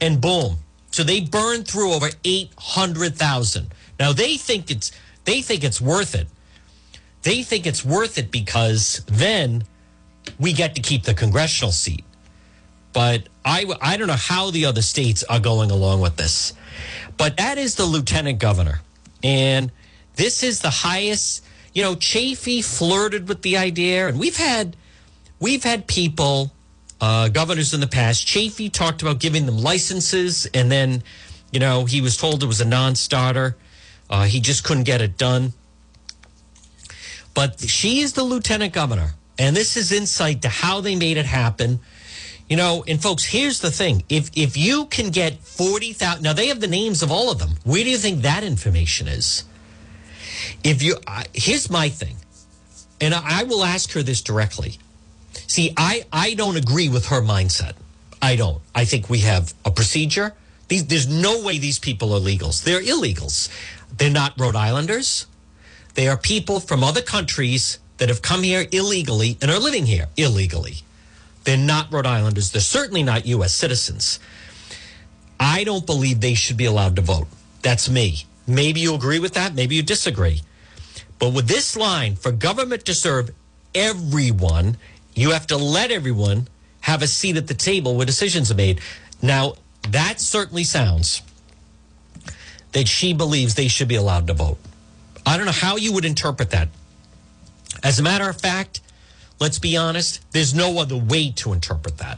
and 0.01 0.19
boom. 0.19 0.57
So 0.89 1.03
they 1.03 1.21
burned 1.21 1.67
through 1.67 1.93
over 1.93 2.09
800,000. 2.25 3.73
Now 3.99 4.11
they 4.11 4.35
think 4.35 4.69
it's 4.69 4.91
they 5.23 5.41
think 5.41 5.63
it's 5.63 5.79
worth 5.79 6.15
it. 6.15 6.27
They 7.21 7.43
think 7.43 7.67
it's 7.67 7.85
worth 7.85 8.17
it 8.17 8.31
because 8.31 9.03
then 9.05 9.63
we 10.39 10.51
get 10.53 10.75
to 10.75 10.81
keep 10.81 11.03
the 11.03 11.13
congressional 11.13 11.71
seat. 11.71 12.03
But 12.93 13.27
I 13.45 13.65
I 13.79 13.95
don't 13.95 14.07
know 14.07 14.13
how 14.13 14.51
the 14.51 14.65
other 14.65 14.81
states 14.81 15.23
are 15.29 15.39
going 15.39 15.71
along 15.71 16.01
with 16.01 16.17
this. 16.17 16.53
But 17.17 17.37
that 17.37 17.57
is 17.57 17.75
the 17.75 17.85
lieutenant 17.85 18.39
governor. 18.39 18.81
And 19.23 19.71
this 20.15 20.43
is 20.43 20.61
the 20.61 20.69
highest, 20.69 21.45
you 21.73 21.83
know, 21.83 21.95
Chafee 21.95 22.65
flirted 22.65 23.29
with 23.29 23.43
the 23.43 23.57
idea 23.57 24.07
and 24.07 24.19
we've 24.19 24.37
had 24.37 24.75
we've 25.39 25.63
had 25.63 25.87
people 25.87 26.51
uh, 27.01 27.29
governors 27.29 27.73
in 27.73 27.79
the 27.79 27.87
past. 27.87 28.27
Chafee 28.27 28.71
talked 28.71 29.01
about 29.01 29.19
giving 29.19 29.47
them 29.47 29.57
licenses, 29.57 30.45
and 30.53 30.71
then, 30.71 31.03
you 31.51 31.59
know, 31.59 31.85
he 31.85 31.99
was 31.99 32.15
told 32.15 32.43
it 32.43 32.45
was 32.45 32.61
a 32.61 32.65
non 32.65 32.95
starter. 32.95 33.57
Uh, 34.09 34.25
he 34.25 34.39
just 34.39 34.63
couldn't 34.63 34.83
get 34.83 35.01
it 35.01 35.17
done. 35.17 35.53
But 37.33 37.59
she 37.61 38.01
is 38.01 38.13
the 38.13 38.23
lieutenant 38.23 38.73
governor, 38.73 39.15
and 39.39 39.55
this 39.55 39.75
is 39.75 39.91
insight 39.91 40.43
to 40.43 40.49
how 40.49 40.81
they 40.81 40.95
made 40.95 41.17
it 41.17 41.25
happen. 41.25 41.79
You 42.49 42.57
know, 42.57 42.83
and 42.85 43.01
folks, 43.01 43.23
here's 43.23 43.61
the 43.61 43.71
thing: 43.71 44.03
if 44.09 44.29
if 44.35 44.57
you 44.57 44.85
can 44.85 45.09
get 45.09 45.39
forty 45.39 45.93
thousand, 45.93 46.23
now 46.23 46.33
they 46.33 46.47
have 46.47 46.59
the 46.59 46.67
names 46.67 47.01
of 47.01 47.11
all 47.11 47.31
of 47.31 47.39
them. 47.39 47.51
Where 47.63 47.83
do 47.83 47.89
you 47.89 47.97
think 47.97 48.21
that 48.21 48.43
information 48.43 49.07
is? 49.07 49.45
If 50.63 50.83
you, 50.83 50.97
uh, 51.07 51.23
here's 51.33 51.69
my 51.69 51.87
thing, 51.87 52.17
and 52.99 53.13
I, 53.13 53.41
I 53.41 53.43
will 53.43 53.63
ask 53.63 53.93
her 53.93 54.03
this 54.03 54.21
directly 54.21 54.77
See, 55.33 55.73
I, 55.77 56.05
I 56.11 56.33
don't 56.33 56.57
agree 56.57 56.89
with 56.89 57.07
her 57.07 57.21
mindset. 57.21 57.73
I 58.21 58.35
don't. 58.35 58.61
I 58.75 58.85
think 58.85 59.09
we 59.09 59.19
have 59.19 59.53
a 59.65 59.71
procedure. 59.71 60.33
These, 60.67 60.87
there's 60.87 61.07
no 61.07 61.41
way 61.41 61.57
these 61.57 61.79
people 61.79 62.13
are 62.13 62.19
legals. 62.19 62.63
They're 62.63 62.81
illegals. 62.81 63.49
They're 63.97 64.09
not 64.09 64.39
Rhode 64.39 64.55
Islanders. 64.55 65.25
They 65.95 66.07
are 66.07 66.17
people 66.17 66.59
from 66.59 66.83
other 66.83 67.01
countries 67.01 67.79
that 67.97 68.09
have 68.09 68.21
come 68.21 68.43
here 68.43 68.65
illegally 68.71 69.37
and 69.41 69.51
are 69.51 69.59
living 69.59 69.85
here 69.85 70.07
illegally. 70.17 70.77
They're 71.43 71.57
not 71.57 71.91
Rhode 71.91 72.05
Islanders. 72.05 72.51
They're 72.51 72.61
certainly 72.61 73.03
not 73.03 73.25
U.S. 73.25 73.53
citizens. 73.53 74.19
I 75.39 75.63
don't 75.63 75.85
believe 75.85 76.21
they 76.21 76.35
should 76.35 76.57
be 76.57 76.65
allowed 76.65 76.95
to 76.97 77.01
vote. 77.01 77.27
That's 77.61 77.89
me. 77.89 78.25
Maybe 78.47 78.79
you 78.79 78.93
agree 78.95 79.19
with 79.19 79.33
that. 79.33 79.55
Maybe 79.55 79.75
you 79.75 79.83
disagree. 79.83 80.41
But 81.19 81.33
with 81.33 81.47
this 81.47 81.75
line, 81.75 82.15
for 82.15 82.31
government 82.31 82.85
to 82.85 82.93
serve 82.93 83.31
everyone, 83.75 84.77
you 85.13 85.31
have 85.31 85.47
to 85.47 85.57
let 85.57 85.91
everyone 85.91 86.47
have 86.81 87.01
a 87.01 87.07
seat 87.07 87.37
at 87.37 87.47
the 87.47 87.53
table 87.53 87.95
where 87.95 88.05
decisions 88.05 88.51
are 88.51 88.55
made. 88.55 88.81
Now, 89.21 89.53
that 89.89 90.19
certainly 90.19 90.63
sounds 90.63 91.21
that 92.71 92.87
she 92.87 93.13
believes 93.13 93.55
they 93.55 93.67
should 93.67 93.87
be 93.87 93.95
allowed 93.95 94.27
to 94.27 94.33
vote. 94.33 94.57
I 95.25 95.37
don't 95.37 95.45
know 95.45 95.51
how 95.51 95.75
you 95.75 95.93
would 95.93 96.05
interpret 96.05 96.51
that. 96.51 96.69
As 97.83 97.99
a 97.99 98.03
matter 98.03 98.29
of 98.29 98.39
fact, 98.39 98.81
let's 99.39 99.59
be 99.59 99.77
honest, 99.77 100.21
there's 100.31 100.53
no 100.53 100.79
other 100.79 100.97
way 100.97 101.31
to 101.31 101.53
interpret 101.53 101.97
that. 101.97 102.17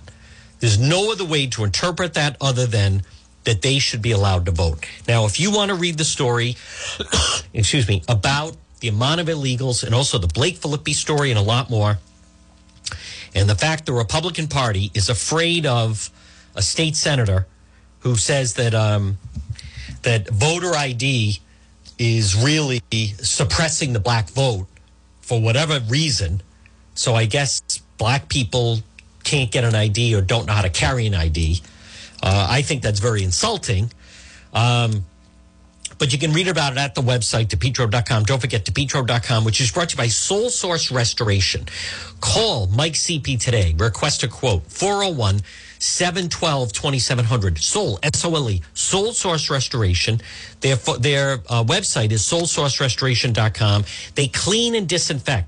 There's 0.60 0.79
no 0.79 1.12
other 1.12 1.25
way 1.25 1.47
to 1.47 1.63
interpret 1.63 2.13
that 2.13 2.38
other 2.39 2.65
than 2.65 3.03
that 3.43 3.62
they 3.62 3.79
should 3.79 4.01
be 4.01 4.12
allowed 4.12 4.45
to 4.45 4.51
vote. 4.51 4.86
Now, 5.08 5.25
if 5.25 5.39
you 5.39 5.51
want 5.51 5.69
to 5.69 5.75
read 5.75 5.97
the 5.97 6.06
story, 6.06 6.56
excuse 7.53 7.88
me, 7.88 8.03
about 8.08 8.56
the 8.79 8.88
amount 8.88 9.19
of 9.19 9.27
illegals 9.27 9.84
and 9.84 9.93
also 9.93 10.17
the 10.17 10.27
Blake 10.27 10.58
Filippi 10.60 10.93
story 10.93 11.29
and 11.29 11.39
a 11.39 11.41
lot 11.41 11.69
more, 11.69 11.97
and 13.36 13.50
the 13.50 13.56
fact 13.56 13.86
the 13.86 13.93
Republican 13.93 14.48
Party 14.48 14.91
is 14.93 15.10
afraid 15.10 15.65
of 15.65 16.10
a 16.56 16.62
state 16.62 16.96
senator 16.96 17.48
who 18.00 18.15
says 18.15 18.54
that 18.56 18.74
um, 18.74 19.17
that 20.04 20.30
voter 20.30 20.76
ID 20.76 21.39
is 21.98 22.36
really 22.36 22.82
suppressing 23.19 23.93
the 23.93 24.00
black 24.00 24.30
vote 24.30 24.67
for 25.22 25.41
whatever 25.41 25.80
reason. 25.88 26.41
So 26.96 27.15
I 27.15 27.26
guess 27.26 27.62
black 27.98 28.30
people 28.30 28.80
can't 29.24 29.52
get 29.52 29.63
an 29.63 29.74
ID 29.74 30.15
or 30.15 30.22
don't 30.22 30.46
know 30.46 30.54
how 30.54 30.62
to 30.62 30.69
carry 30.69 31.08
an 31.08 31.15
ID. 31.15 31.62
Uh, 32.22 32.48
I 32.50 32.62
think 32.62 32.84
that's 32.84 33.00
very 33.00 33.24
insulting. 33.24 33.91
Um, 34.54 35.06
but 36.04 36.12
you 36.12 36.20
can 36.20 36.34
read 36.34 36.50
about 36.50 36.74
it 36.74 36.78
at 36.78 36.96
the 36.96 37.02
website, 37.02 37.46
depetro.com. 37.46 38.24
Don't 38.24 38.42
forget 38.42 38.66
depetro.com, 38.66 39.46
which 39.46 39.62
is 39.62 39.72
brought 39.72 39.88
to 39.88 39.94
you 39.94 39.98
by 39.98 40.10
Sole 40.10 40.50
Source 40.50 40.92
Restoration. 40.92 41.66
Call 42.20 42.68
Mike 42.68 42.92
CP 42.92 43.39
today. 43.39 43.74
Request 43.78 44.22
a 44.24 44.28
quote 44.28 44.70
401 44.70 45.39
712 45.80 46.74
2700. 46.74 47.58
Sole, 47.58 48.00
S 48.04 48.26
O 48.26 48.36
L 48.36 48.50
E, 48.50 48.62
Sole 48.74 49.13
Source 49.13 49.50
Restoration. 49.50 50.20
Their, 50.60 50.76
their 50.76 51.36
uh, 51.48 51.63
website 51.63 52.12
is 52.12 52.22
solesourcerestoration.com. 52.24 53.86
They 54.16 54.28
clean 54.28 54.76
and 54.76 54.89
disinfect 54.89 55.48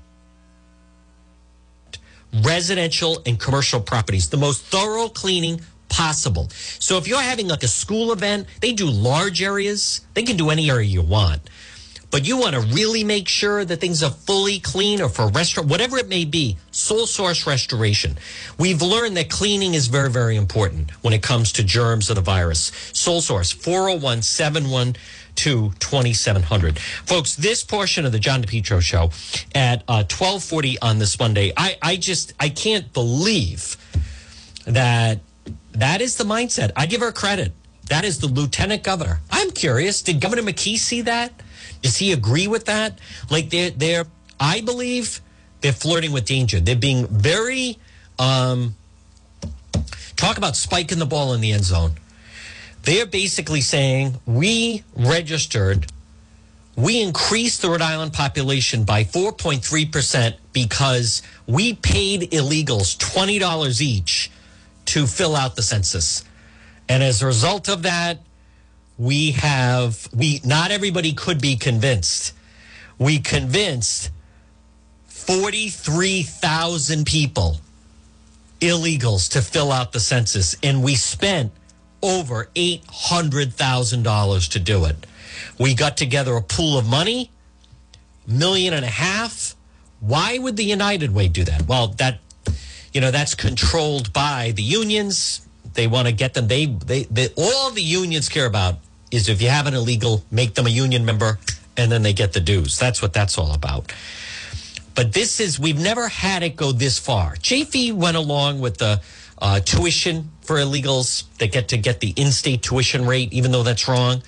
residential 2.42 3.22
and 3.26 3.38
commercial 3.38 3.80
properties. 3.80 4.30
The 4.30 4.38
most 4.38 4.62
thorough 4.62 5.08
cleaning 5.10 5.60
possible. 5.96 6.50
So 6.78 6.98
if 6.98 7.08
you're 7.08 7.22
having 7.22 7.48
like 7.48 7.62
a 7.62 7.68
school 7.68 8.12
event, 8.12 8.48
they 8.60 8.72
do 8.72 8.86
large 8.86 9.40
areas. 9.42 10.02
They 10.12 10.24
can 10.24 10.36
do 10.36 10.50
any 10.50 10.70
area 10.70 10.86
you 10.86 11.00
want. 11.00 11.48
But 12.10 12.26
you 12.26 12.36
want 12.36 12.54
to 12.54 12.60
really 12.60 13.02
make 13.02 13.28
sure 13.28 13.64
that 13.64 13.80
things 13.80 14.02
are 14.02 14.10
fully 14.10 14.60
clean 14.60 15.00
or 15.00 15.08
for 15.08 15.28
restaurant, 15.28 15.70
whatever 15.70 15.96
it 15.96 16.08
may 16.08 16.24
be, 16.24 16.58
Sole 16.70 17.06
Source 17.06 17.46
Restoration. 17.46 18.16
We've 18.58 18.82
learned 18.82 19.16
that 19.16 19.30
cleaning 19.30 19.74
is 19.74 19.86
very, 19.86 20.10
very 20.10 20.36
important 20.36 20.90
when 21.02 21.14
it 21.14 21.22
comes 21.22 21.50
to 21.52 21.64
germs 21.64 22.10
of 22.10 22.16
the 22.16 22.22
virus. 22.22 22.70
Sole 22.92 23.22
Source, 23.22 23.50
401 23.50 24.22
712 24.22 25.02
2700. 25.78 26.78
Folks, 26.78 27.34
this 27.36 27.64
portion 27.64 28.06
of 28.06 28.12
the 28.12 28.18
John 28.18 28.42
DePetro 28.42 28.80
show 28.80 29.10
at 29.54 29.82
uh, 29.88 30.04
1240 30.04 30.78
on 30.80 30.98
this 30.98 31.18
Monday, 31.18 31.52
I, 31.56 31.76
I 31.82 31.96
just, 31.96 32.34
I 32.38 32.48
can't 32.50 32.92
believe 32.92 33.76
that 34.66 35.20
that 35.72 36.00
is 36.00 36.16
the 36.16 36.24
mindset. 36.24 36.72
I 36.76 36.86
give 36.86 37.00
her 37.00 37.12
credit. 37.12 37.52
That 37.88 38.04
is 38.04 38.18
the 38.18 38.26
lieutenant 38.26 38.82
governor. 38.82 39.20
I'm 39.30 39.50
curious. 39.50 40.02
Did 40.02 40.20
Governor 40.20 40.42
McKee 40.42 40.76
see 40.76 41.02
that? 41.02 41.32
Does 41.82 41.96
he 41.96 42.12
agree 42.12 42.48
with 42.48 42.64
that? 42.64 42.98
Like 43.30 43.50
they're 43.50 43.70
they're 43.70 44.06
I 44.40 44.60
believe 44.60 45.20
they're 45.60 45.72
flirting 45.72 46.12
with 46.12 46.24
danger. 46.24 46.60
They're 46.60 46.76
being 46.76 47.06
very 47.06 47.78
um, 48.18 48.74
talk 50.16 50.38
about 50.38 50.56
spiking 50.56 50.98
the 50.98 51.06
ball 51.06 51.32
in 51.32 51.40
the 51.40 51.52
end 51.52 51.64
zone. 51.64 51.92
They're 52.82 53.06
basically 53.06 53.60
saying 53.60 54.20
we 54.26 54.84
registered, 54.94 55.86
we 56.76 57.02
increased 57.02 57.62
the 57.62 57.70
Rhode 57.70 57.82
Island 57.82 58.12
population 58.12 58.84
by 58.84 59.04
4.3% 59.04 60.34
because 60.52 61.22
we 61.46 61.74
paid 61.74 62.30
illegals 62.30 62.96
$20 62.96 63.80
each 63.80 64.30
to 64.86 65.06
fill 65.06 65.36
out 65.36 65.56
the 65.56 65.62
census. 65.62 66.24
And 66.88 67.02
as 67.02 67.22
a 67.22 67.26
result 67.26 67.68
of 67.68 67.82
that, 67.82 68.20
we 68.98 69.32
have 69.32 70.08
we 70.14 70.40
not 70.44 70.70
everybody 70.70 71.12
could 71.12 71.40
be 71.40 71.56
convinced. 71.56 72.32
We 72.98 73.18
convinced 73.18 74.10
43,000 75.06 77.04
people 77.04 77.60
illegals 78.60 79.30
to 79.32 79.42
fill 79.42 79.70
out 79.72 79.92
the 79.92 80.00
census, 80.00 80.56
and 80.62 80.82
we 80.82 80.94
spent 80.94 81.52
over 82.02 82.48
$800,000 82.54 84.50
to 84.50 84.58
do 84.60 84.84
it. 84.84 85.06
We 85.58 85.74
got 85.74 85.96
together 85.96 86.36
a 86.36 86.42
pool 86.42 86.78
of 86.78 86.86
money, 86.86 87.30
million 88.26 88.72
and 88.72 88.84
a 88.84 88.90
half. 88.90 89.54
Why 90.00 90.38
would 90.38 90.56
the 90.56 90.64
United 90.64 91.12
Way 91.14 91.28
do 91.28 91.44
that? 91.44 91.66
Well, 91.66 91.88
that 91.98 92.20
you 92.96 93.02
know 93.02 93.10
that's 93.10 93.34
controlled 93.34 94.10
by 94.14 94.52
the 94.56 94.62
unions. 94.62 95.46
They 95.74 95.86
want 95.86 96.08
to 96.08 96.14
get 96.14 96.32
them. 96.32 96.48
They, 96.48 96.64
they 96.64 97.02
they 97.02 97.28
all 97.36 97.70
the 97.70 97.82
unions 97.82 98.30
care 98.30 98.46
about 98.46 98.76
is 99.10 99.28
if 99.28 99.42
you 99.42 99.50
have 99.50 99.66
an 99.66 99.74
illegal, 99.74 100.24
make 100.30 100.54
them 100.54 100.66
a 100.66 100.70
union 100.70 101.04
member, 101.04 101.38
and 101.76 101.92
then 101.92 102.02
they 102.02 102.14
get 102.14 102.32
the 102.32 102.40
dues. 102.40 102.78
That's 102.78 103.02
what 103.02 103.12
that's 103.12 103.36
all 103.36 103.52
about. 103.52 103.92
But 104.94 105.12
this 105.12 105.40
is 105.40 105.60
we've 105.60 105.78
never 105.78 106.08
had 106.08 106.42
it 106.42 106.56
go 106.56 106.72
this 106.72 106.98
far. 106.98 107.34
Chafee 107.34 107.92
went 107.92 108.16
along 108.16 108.60
with 108.60 108.78
the 108.78 109.02
uh, 109.36 109.60
tuition 109.60 110.30
for 110.40 110.56
illegals. 110.56 111.24
They 111.36 111.48
get 111.48 111.68
to 111.68 111.76
get 111.76 112.00
the 112.00 112.14
in-state 112.16 112.62
tuition 112.62 113.04
rate, 113.04 113.30
even 113.30 113.52
though 113.52 113.62
that's 113.62 113.86
wrong. 113.86 114.22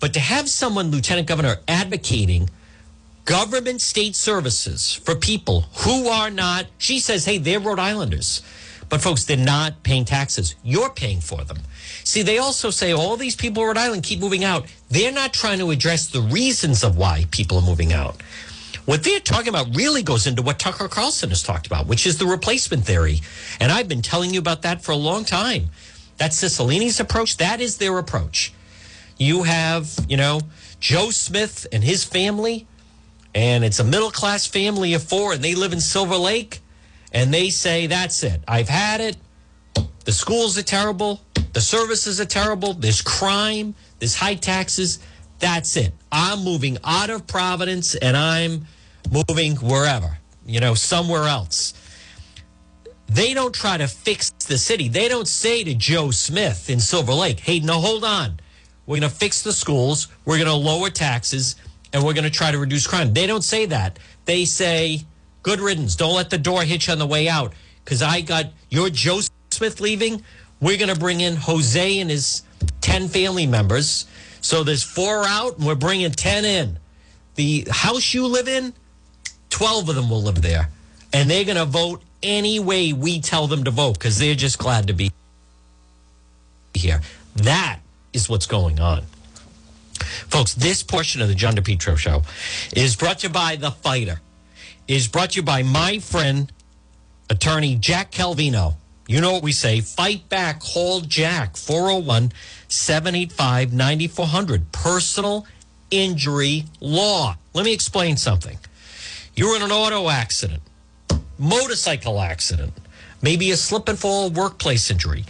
But 0.00 0.12
to 0.14 0.18
have 0.18 0.48
someone, 0.48 0.90
Lieutenant 0.90 1.28
Governor, 1.28 1.58
advocating 1.68 2.50
government 3.24 3.80
state 3.80 4.16
services 4.16 4.94
for 4.94 5.14
people 5.14 5.62
who 5.78 6.08
are 6.08 6.30
not, 6.30 6.66
she 6.78 6.98
says, 6.98 7.24
hey, 7.24 7.38
they're 7.38 7.60
Rhode 7.60 7.78
Islanders. 7.78 8.42
But 8.88 9.00
folks, 9.00 9.24
they're 9.24 9.36
not 9.36 9.82
paying 9.84 10.04
taxes. 10.04 10.54
You're 10.62 10.90
paying 10.90 11.20
for 11.20 11.44
them. 11.44 11.58
See, 12.04 12.22
they 12.22 12.38
also 12.38 12.70
say 12.70 12.92
all 12.92 13.16
these 13.16 13.36
people 13.36 13.62
in 13.62 13.68
Rhode 13.68 13.78
Island 13.78 14.02
keep 14.02 14.20
moving 14.20 14.44
out. 14.44 14.66
They're 14.90 15.12
not 15.12 15.32
trying 15.32 15.58
to 15.60 15.70
address 15.70 16.08
the 16.08 16.20
reasons 16.20 16.84
of 16.84 16.96
why 16.96 17.24
people 17.30 17.58
are 17.58 17.62
moving 17.62 17.92
out. 17.92 18.20
What 18.84 19.04
they're 19.04 19.20
talking 19.20 19.48
about 19.48 19.74
really 19.74 20.02
goes 20.02 20.26
into 20.26 20.42
what 20.42 20.58
Tucker 20.58 20.88
Carlson 20.88 21.30
has 21.30 21.42
talked 21.42 21.66
about, 21.66 21.86
which 21.86 22.06
is 22.06 22.18
the 22.18 22.26
replacement 22.26 22.84
theory. 22.84 23.20
And 23.60 23.70
I've 23.70 23.88
been 23.88 24.02
telling 24.02 24.34
you 24.34 24.40
about 24.40 24.62
that 24.62 24.82
for 24.82 24.92
a 24.92 24.96
long 24.96 25.24
time. 25.24 25.70
That's 26.18 26.36
Cicilline's 26.42 27.00
approach. 27.00 27.36
That 27.36 27.60
is 27.60 27.78
their 27.78 27.96
approach. 27.96 28.52
You 29.16 29.44
have, 29.44 29.94
you 30.08 30.16
know, 30.16 30.40
Joe 30.80 31.10
Smith 31.10 31.66
and 31.72 31.84
his 31.84 32.02
family, 32.02 32.66
and 33.34 33.64
it's 33.64 33.78
a 33.78 33.84
middle 33.84 34.10
class 34.10 34.46
family 34.46 34.94
of 34.94 35.02
four, 35.02 35.32
and 35.32 35.42
they 35.42 35.54
live 35.54 35.72
in 35.72 35.80
Silver 35.80 36.16
Lake, 36.16 36.60
and 37.12 37.32
they 37.32 37.50
say, 37.50 37.86
That's 37.86 38.22
it. 38.22 38.42
I've 38.46 38.68
had 38.68 39.00
it. 39.00 39.16
The 40.04 40.12
schools 40.12 40.58
are 40.58 40.62
terrible. 40.62 41.20
The 41.52 41.60
services 41.60 42.20
are 42.20 42.26
terrible. 42.26 42.74
There's 42.74 43.02
crime. 43.02 43.74
There's 43.98 44.16
high 44.16 44.34
taxes. 44.34 44.98
That's 45.38 45.76
it. 45.76 45.92
I'm 46.10 46.42
moving 46.44 46.78
out 46.84 47.10
of 47.10 47.26
Providence 47.26 47.94
and 47.94 48.16
I'm 48.16 48.66
moving 49.10 49.56
wherever, 49.56 50.18
you 50.46 50.60
know, 50.60 50.74
somewhere 50.74 51.24
else. 51.24 51.74
They 53.06 53.34
don't 53.34 53.54
try 53.54 53.76
to 53.76 53.86
fix 53.86 54.30
the 54.30 54.56
city. 54.56 54.88
They 54.88 55.08
don't 55.08 55.28
say 55.28 55.62
to 55.64 55.74
Joe 55.74 56.10
Smith 56.10 56.70
in 56.70 56.80
Silver 56.80 57.12
Lake, 57.12 57.40
hey, 57.40 57.60
no, 57.60 57.74
hold 57.74 58.04
on. 58.04 58.40
We're 58.86 59.00
going 59.00 59.10
to 59.10 59.16
fix 59.16 59.42
the 59.42 59.52
schools. 59.52 60.08
We're 60.24 60.38
going 60.38 60.48
to 60.48 60.54
lower 60.54 60.90
taxes 60.90 61.56
and 61.92 62.04
we're 62.04 62.14
going 62.14 62.24
to 62.24 62.30
try 62.30 62.50
to 62.50 62.58
reduce 62.58 62.86
crime. 62.86 63.12
They 63.12 63.26
don't 63.26 63.44
say 63.44 63.66
that. 63.66 63.98
They 64.24 64.44
say, 64.44 65.02
good 65.42 65.60
riddance. 65.60 65.96
Don't 65.96 66.14
let 66.14 66.30
the 66.30 66.38
door 66.38 66.62
hit 66.62 66.86
you 66.86 66.92
on 66.92 66.98
the 66.98 67.06
way 67.06 67.28
out. 67.28 67.52
Because 67.84 68.02
I 68.02 68.20
got 68.20 68.46
your 68.70 68.90
Joe 68.90 69.20
Smith 69.50 69.80
leaving. 69.80 70.22
We're 70.60 70.78
going 70.78 70.92
to 70.92 70.98
bring 70.98 71.20
in 71.20 71.36
Jose 71.36 71.98
and 71.98 72.10
his 72.10 72.42
10 72.80 73.08
family 73.08 73.46
members. 73.46 74.06
So 74.40 74.64
there's 74.64 74.82
four 74.82 75.24
out 75.26 75.58
and 75.58 75.66
we're 75.66 75.74
bringing 75.74 76.10
10 76.10 76.44
in. 76.44 76.78
The 77.34 77.66
house 77.70 78.14
you 78.14 78.26
live 78.26 78.48
in, 78.48 78.72
12 79.50 79.88
of 79.88 79.94
them 79.94 80.10
will 80.10 80.22
live 80.22 80.42
there. 80.42 80.68
And 81.12 81.30
they're 81.30 81.44
going 81.44 81.56
to 81.56 81.64
vote 81.64 82.02
any 82.22 82.60
way 82.60 82.92
we 82.92 83.20
tell 83.20 83.46
them 83.46 83.64
to 83.64 83.70
vote 83.70 83.94
because 83.94 84.18
they're 84.18 84.34
just 84.34 84.58
glad 84.58 84.86
to 84.86 84.92
be 84.92 85.10
here. 86.74 87.00
That 87.36 87.80
is 88.12 88.28
what's 88.28 88.46
going 88.46 88.80
on. 88.80 89.04
Folks, 90.02 90.54
this 90.54 90.82
portion 90.82 91.22
of 91.22 91.28
the 91.28 91.34
John 91.34 91.54
DePetro 91.54 91.96
show 91.96 92.22
is 92.74 92.96
brought 92.96 93.20
to 93.20 93.28
you 93.28 93.32
by 93.32 93.56
The 93.56 93.70
Fighter, 93.70 94.20
is 94.88 95.08
brought 95.08 95.30
to 95.30 95.36
you 95.36 95.42
by 95.42 95.62
my 95.62 95.98
friend, 95.98 96.52
attorney 97.30 97.76
Jack 97.76 98.12
Calvino. 98.12 98.74
You 99.08 99.20
know 99.20 99.32
what 99.32 99.42
we 99.42 99.52
say 99.52 99.80
fight 99.80 100.28
back, 100.28 100.60
call 100.60 101.00
Jack, 101.00 101.56
401 101.56 102.32
785 102.68 103.72
9400. 103.72 104.72
Personal 104.72 105.46
injury 105.90 106.64
law. 106.80 107.36
Let 107.52 107.64
me 107.64 107.72
explain 107.72 108.16
something. 108.16 108.58
You're 109.34 109.56
in 109.56 109.62
an 109.62 109.72
auto 109.72 110.08
accident, 110.08 110.62
motorcycle 111.38 112.20
accident, 112.20 112.72
maybe 113.20 113.50
a 113.50 113.56
slip 113.56 113.88
and 113.88 113.98
fall 113.98 114.30
workplace 114.30 114.90
injury. 114.90 115.24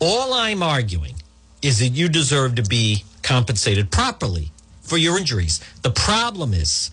All 0.00 0.32
I'm 0.32 0.62
arguing 0.62 1.14
is 1.62 1.78
that 1.78 1.88
you 1.88 2.08
deserve 2.08 2.56
to 2.56 2.62
be 2.62 3.04
compensated 3.24 3.90
properly 3.90 4.52
for 4.82 4.96
your 4.96 5.18
injuries. 5.18 5.60
The 5.82 5.90
problem 5.90 6.54
is 6.54 6.92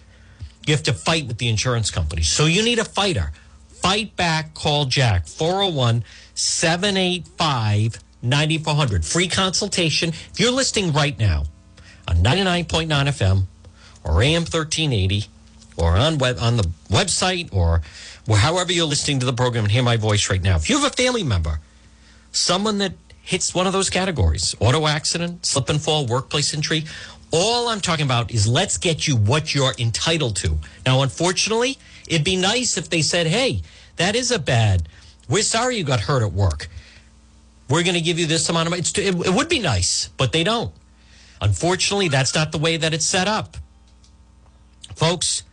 you 0.66 0.74
have 0.74 0.84
to 0.84 0.94
fight 0.94 1.28
with 1.28 1.38
the 1.38 1.50
insurance 1.50 1.92
company. 1.92 2.24
So 2.24 2.46
you 2.46 2.64
need 2.64 2.80
a 2.80 2.86
fighter. 2.86 3.32
Fight 3.68 4.16
back, 4.16 4.54
call 4.54 4.86
Jack 4.86 5.28
401 5.28 6.04
785 6.34 8.00
9400. 8.24 9.06
Free 9.06 9.28
consultation. 9.28 10.10
If 10.10 10.40
you're 10.40 10.52
listening 10.52 10.94
right 10.94 11.18
now 11.20 11.44
on 12.08 12.18
99.9 12.18 12.88
FM 12.88 13.44
or 14.04 14.22
AM 14.22 14.44
1380 14.44 15.26
or 15.78 15.98
on 15.98 16.18
web 16.18 16.38
on 16.40 16.58
the 16.58 16.70
website 16.90 17.54
or, 17.54 17.82
however 18.36 18.72
you're 18.72 18.86
listening 18.86 19.20
to 19.20 19.26
the 19.26 19.34
program 19.34 19.66
and 19.66 19.72
hear 19.72 19.84
my 19.84 19.98
voice 19.98 20.30
right 20.30 20.42
now. 20.42 20.56
If 20.56 20.70
you 20.70 20.80
have 20.80 20.92
a 20.92 20.96
family 20.96 21.24
member, 21.24 21.60
someone 22.32 22.78
that 22.78 22.94
hits 23.32 23.56
one 23.56 23.66
of 23.66 23.72
those 23.72 23.90
categories, 23.90 24.54
auto 24.60 24.88
accident, 24.88 25.46
slip 25.46 25.70
and 25.70 25.82
fall, 25.82 26.06
workplace 26.06 26.54
injury, 26.54 26.84
all 27.32 27.70
I'm 27.70 27.80
talking 27.80 28.04
about 28.04 28.30
is 28.30 28.46
let's 28.46 28.78
get 28.78 29.08
you 29.08 29.16
what 29.16 29.56
you're 29.56 29.74
entitled 29.80 30.36
to. 30.36 30.58
Now, 30.86 31.02
unfortunately, 31.02 31.78
it'd 32.10 32.26
be 32.26 32.36
nice 32.36 32.76
if 32.76 32.90
they 32.90 33.02
said, 33.02 33.28
hey, 33.28 33.62
that 33.96 34.18
is 34.18 34.32
a 34.32 34.40
bad, 34.40 34.90
we're 35.30 35.44
sorry 35.44 35.78
you 35.78 35.86
got 35.86 36.02
hurt 36.02 36.24
at 36.24 36.34
work. 36.34 36.68
We're 37.70 37.84
going 37.84 37.96
to 37.96 38.02
give 38.02 38.20
you 38.20 38.26
this 38.26 38.50
amount 38.50 38.68
of 38.68 38.72
money. 38.72 38.82
It, 38.82 39.28
it 39.28 39.34
would 39.34 39.48
be 39.48 39.60
nice, 39.60 40.10
but 40.18 40.34
they 40.34 40.44
don't. 40.44 40.74
Unfortunately, 41.40 42.10
that's 42.10 42.36
not 42.36 42.52
the 42.52 42.58
way 42.58 42.76
that 42.76 42.94
it's 42.94 43.06
set 43.06 43.30
up. 43.30 43.56
Folks, 44.94 45.44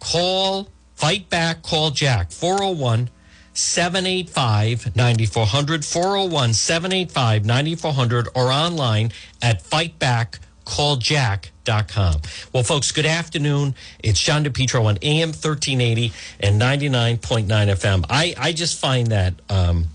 call, 0.00 0.66
fight 0.96 1.30
back, 1.30 1.62
call 1.62 1.92
Jack, 1.92 2.32
401 2.32 3.10
785 3.54 4.96
9400, 4.96 5.84
401 5.84 6.54
785 6.54 7.44
9400, 7.44 8.28
or 8.34 8.50
online 8.50 9.12
at 9.42 9.62
fightbackcalljack.com. 9.62 12.20
Well, 12.52 12.64
folks, 12.64 12.90
good 12.92 13.06
afternoon. 13.06 13.74
It's 14.02 14.18
John 14.18 14.44
DePetro 14.44 14.86
on 14.86 14.98
AM 15.02 15.28
1380 15.28 16.12
and 16.40 16.60
99.9 16.60 17.46
FM. 17.46 18.04
I, 18.08 18.34
I 18.38 18.52
just 18.52 18.80
find 18.80 19.08
that 19.08 19.34
um, 19.48 19.86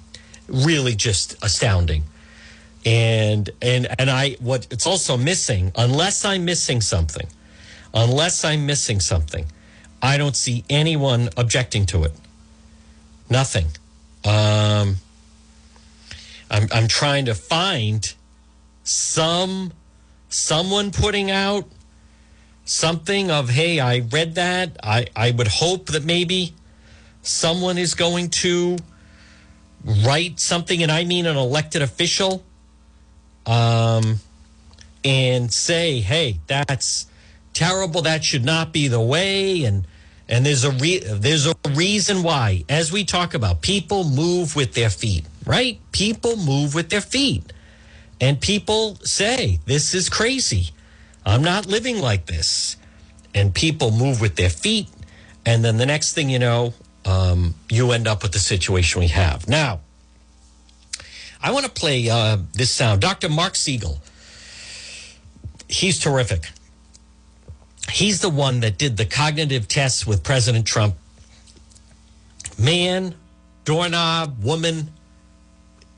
really 0.47 0.95
just 0.95 1.43
astounding. 1.43 2.03
And 2.86 3.49
and 3.62 3.88
and 3.99 4.10
I 4.10 4.38
what 4.39 4.68
it's 4.72 4.88
also 4.88 5.18
missing, 5.18 5.74
unless 5.76 6.24
I'm 6.24 6.45
missing 6.45 6.80
something, 6.80 7.28
unless 7.93 8.45
I'm 8.45 8.66
missing 8.66 9.01
something, 9.01 9.45
I 10.01 10.18
don't 10.18 10.38
see 10.38 10.64
anyone 10.70 11.28
objecting 11.36 11.86
to 11.88 12.05
it. 12.05 12.14
Nothing. 13.30 13.67
Um, 14.25 14.97
I'm 16.49 16.67
I'm 16.71 16.88
trying 16.88 17.25
to 17.25 17.36
find 17.36 18.13
some 18.84 19.73
someone 20.30 20.91
putting 20.91 21.30
out 21.32 21.65
something 22.65 23.32
of 23.32 23.49
hey, 23.49 23.80
I 23.80 23.99
read 23.99 24.36
that. 24.36 24.78
I 24.84 25.07
I 25.15 25.32
would 25.32 25.47
hope 25.47 25.88
that 25.88 26.05
maybe 26.05 26.53
someone 27.21 27.78
is 27.78 27.93
going 27.93 28.30
to 28.30 28.78
write 30.05 30.39
something, 30.39 30.82
and 30.82 30.91
I 30.91 31.03
mean 31.03 31.25
an 31.25 31.38
elected 31.38 31.82
official, 31.82 32.43
um, 33.45 34.19
and 35.03 35.51
say, 35.51 35.99
hey, 35.99 36.39
that's 36.47 37.07
terrible. 37.53 38.01
That 38.01 38.23
should 38.23 38.45
not 38.45 38.71
be 38.71 38.88
the 38.88 39.01
way. 39.01 39.63
And 39.63 39.86
and 40.30 40.45
there's 40.45 40.63
a 40.63 40.71
re- 40.71 40.99
there's 40.99 41.47
a 41.47 41.55
reason 41.71 42.23
why. 42.23 42.63
As 42.69 42.91
we 42.91 43.05
talk 43.05 43.34
about, 43.34 43.61
people 43.61 44.03
move 44.03 44.55
with 44.55 44.73
their 44.73 44.89
feet, 44.89 45.25
right? 45.45 45.80
People 45.91 46.36
move 46.36 46.75
with 46.75 46.89
their 46.89 47.01
feet, 47.01 47.53
and 48.19 48.39
people 48.39 48.95
say 49.03 49.59
this 49.65 49.93
is 49.93 50.09
crazy. 50.09 50.69
I'm 51.25 51.43
not 51.43 51.65
living 51.65 51.99
like 51.99 52.25
this, 52.25 52.78
and 53.34 53.53
people 53.53 53.91
move 53.91 54.21
with 54.21 54.36
their 54.36 54.49
feet, 54.49 54.88
and 55.45 55.63
then 55.63 55.78
the 55.78 55.86
next 55.86 56.13
thing 56.13 56.30
you 56.30 56.39
know, 56.39 56.73
um, 57.05 57.55
you 57.69 57.91
end 57.91 58.07
up 58.07 58.23
with 58.23 58.34
the 58.34 58.39
situation 58.39 58.99
we 59.01 59.07
have 59.07 59.47
now. 59.47 59.80
I 61.41 61.51
want 61.51 61.65
to 61.65 61.71
play 61.71 62.09
uh, 62.09 62.38
this 62.53 62.71
sound. 62.71 63.01
Dr. 63.01 63.30
Marc 63.30 63.55
Siegel. 63.55 63.99
He's 65.69 65.99
terrific. 65.99 66.49
He's 67.91 68.21
the 68.21 68.29
one 68.29 68.59
that 68.61 68.77
did 68.77 68.97
the 68.97 69.05
cognitive 69.05 69.67
tests 69.67 70.05
with 70.05 70.23
President 70.23 70.65
Trump. 70.65 70.95
Man, 72.59 73.15
doorknob, 73.65 74.43
woman, 74.43 74.91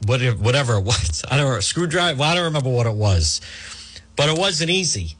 whatever, 0.05 0.37
whatever 0.37 0.77
it 0.77 0.83
was. 0.83 1.23
I 1.31 1.37
don't 1.37 1.49
know, 1.49 1.59
screwdriver. 1.59 2.19
Well, 2.19 2.29
I 2.31 2.35
don't 2.35 2.45
remember 2.45 2.69
what 2.69 2.85
it 2.85 2.95
was, 2.95 3.41
but 4.15 4.29
it 4.29 4.37
wasn't 4.37 4.69
easy. 4.69 5.15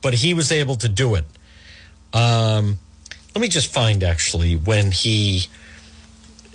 But 0.00 0.14
he 0.14 0.34
was 0.34 0.50
able 0.50 0.76
to 0.76 0.88
do 0.88 1.14
it. 1.14 1.24
Um, 2.12 2.78
let 3.34 3.40
me 3.40 3.48
just 3.48 3.72
find 3.72 4.02
actually 4.02 4.56
when 4.56 4.90
he 4.90 5.46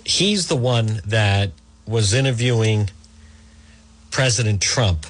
he's 0.04 0.48
the 0.48 0.56
one 0.56 1.00
that 1.06 1.52
was 1.86 2.14
interviewing 2.14 2.90
President 4.10 4.60
Trump 4.60 5.06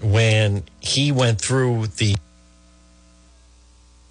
when 0.00 0.62
he 0.80 1.12
went 1.12 1.40
through 1.40 1.88
the 1.88 2.16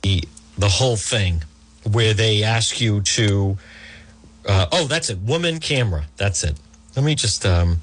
the, 0.06 0.24
the 0.56 0.70
whole 0.70 0.96
thing 0.96 1.44
where 1.92 2.14
they 2.14 2.44
ask 2.44 2.80
you 2.80 3.02
to 3.02 3.58
uh, 4.48 4.68
oh 4.72 4.86
that's 4.86 5.10
it 5.10 5.18
woman 5.20 5.60
camera 5.60 6.06
that's 6.18 6.44
it 6.44 6.56
let 6.96 7.04
me 7.04 7.16
just 7.16 7.44
um, 7.44 7.78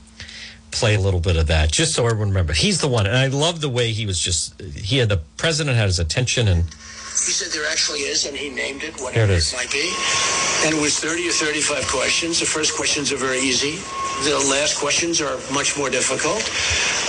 play 0.71 0.95
a 0.95 1.01
little 1.01 1.19
bit 1.19 1.37
of 1.37 1.49
that 1.49 1.73
just 1.73 1.95
so 1.95 2.07
everyone 2.07 2.29
remember 2.29 2.53
he's 2.53 2.81
the 2.81 2.87
one 2.87 3.07
and 3.07 3.17
i 3.17 3.27
love 3.27 3.61
the 3.61 3.69
way 3.69 3.91
he 3.91 4.07
was 4.07 4.21
just 4.21 4.61
he 4.63 4.99
had 4.99 5.09
the 5.09 5.21
president 5.37 5.77
had 5.77 5.87
his 5.87 5.99
attention 5.99 6.47
and 6.47 6.63
He 7.27 7.33
said 7.39 7.53
there 7.53 7.69
actually 7.71 8.03
is, 8.09 8.25
and 8.27 8.35
he 8.35 8.49
named 8.49 8.83
it, 8.83 8.95
whatever 8.99 9.33
it 9.33 9.45
it, 9.45 9.55
might 9.55 9.71
be. 9.71 9.87
And 10.65 10.75
it 10.75 10.81
was 10.81 10.99
30 10.99 11.29
or 11.29 11.33
35 11.33 11.87
questions. 11.87 12.41
The 12.41 12.47
first 12.47 12.75
questions 12.75 13.13
are 13.13 13.21
very 13.21 13.39
easy. 13.39 13.75
The 14.25 14.35
last 14.49 14.81
questions 14.81 15.21
are 15.21 15.37
much 15.53 15.77
more 15.77 15.91
difficult. 15.91 16.43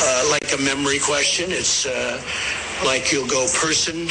Uh, 0.04 0.28
like 0.30 0.52
a 0.54 0.62
memory 0.62 1.00
question, 1.00 1.52
it's 1.52 1.88
uh, 1.88 2.20
like 2.86 3.12
you'll 3.12 3.28
go 3.28 3.48
person, 3.56 4.08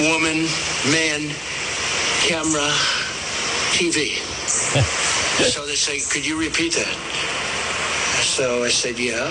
woman, 0.00 0.48
man, 0.88 1.28
camera, 2.24 2.70
TV. 3.72 4.16
so 5.52 5.66
they 5.66 5.74
say, 5.74 6.00
could 6.12 6.26
you 6.26 6.38
repeat 6.38 6.72
that? 6.74 6.94
So 8.22 8.64
I 8.64 8.68
said, 8.68 8.98
yeah. 8.98 9.28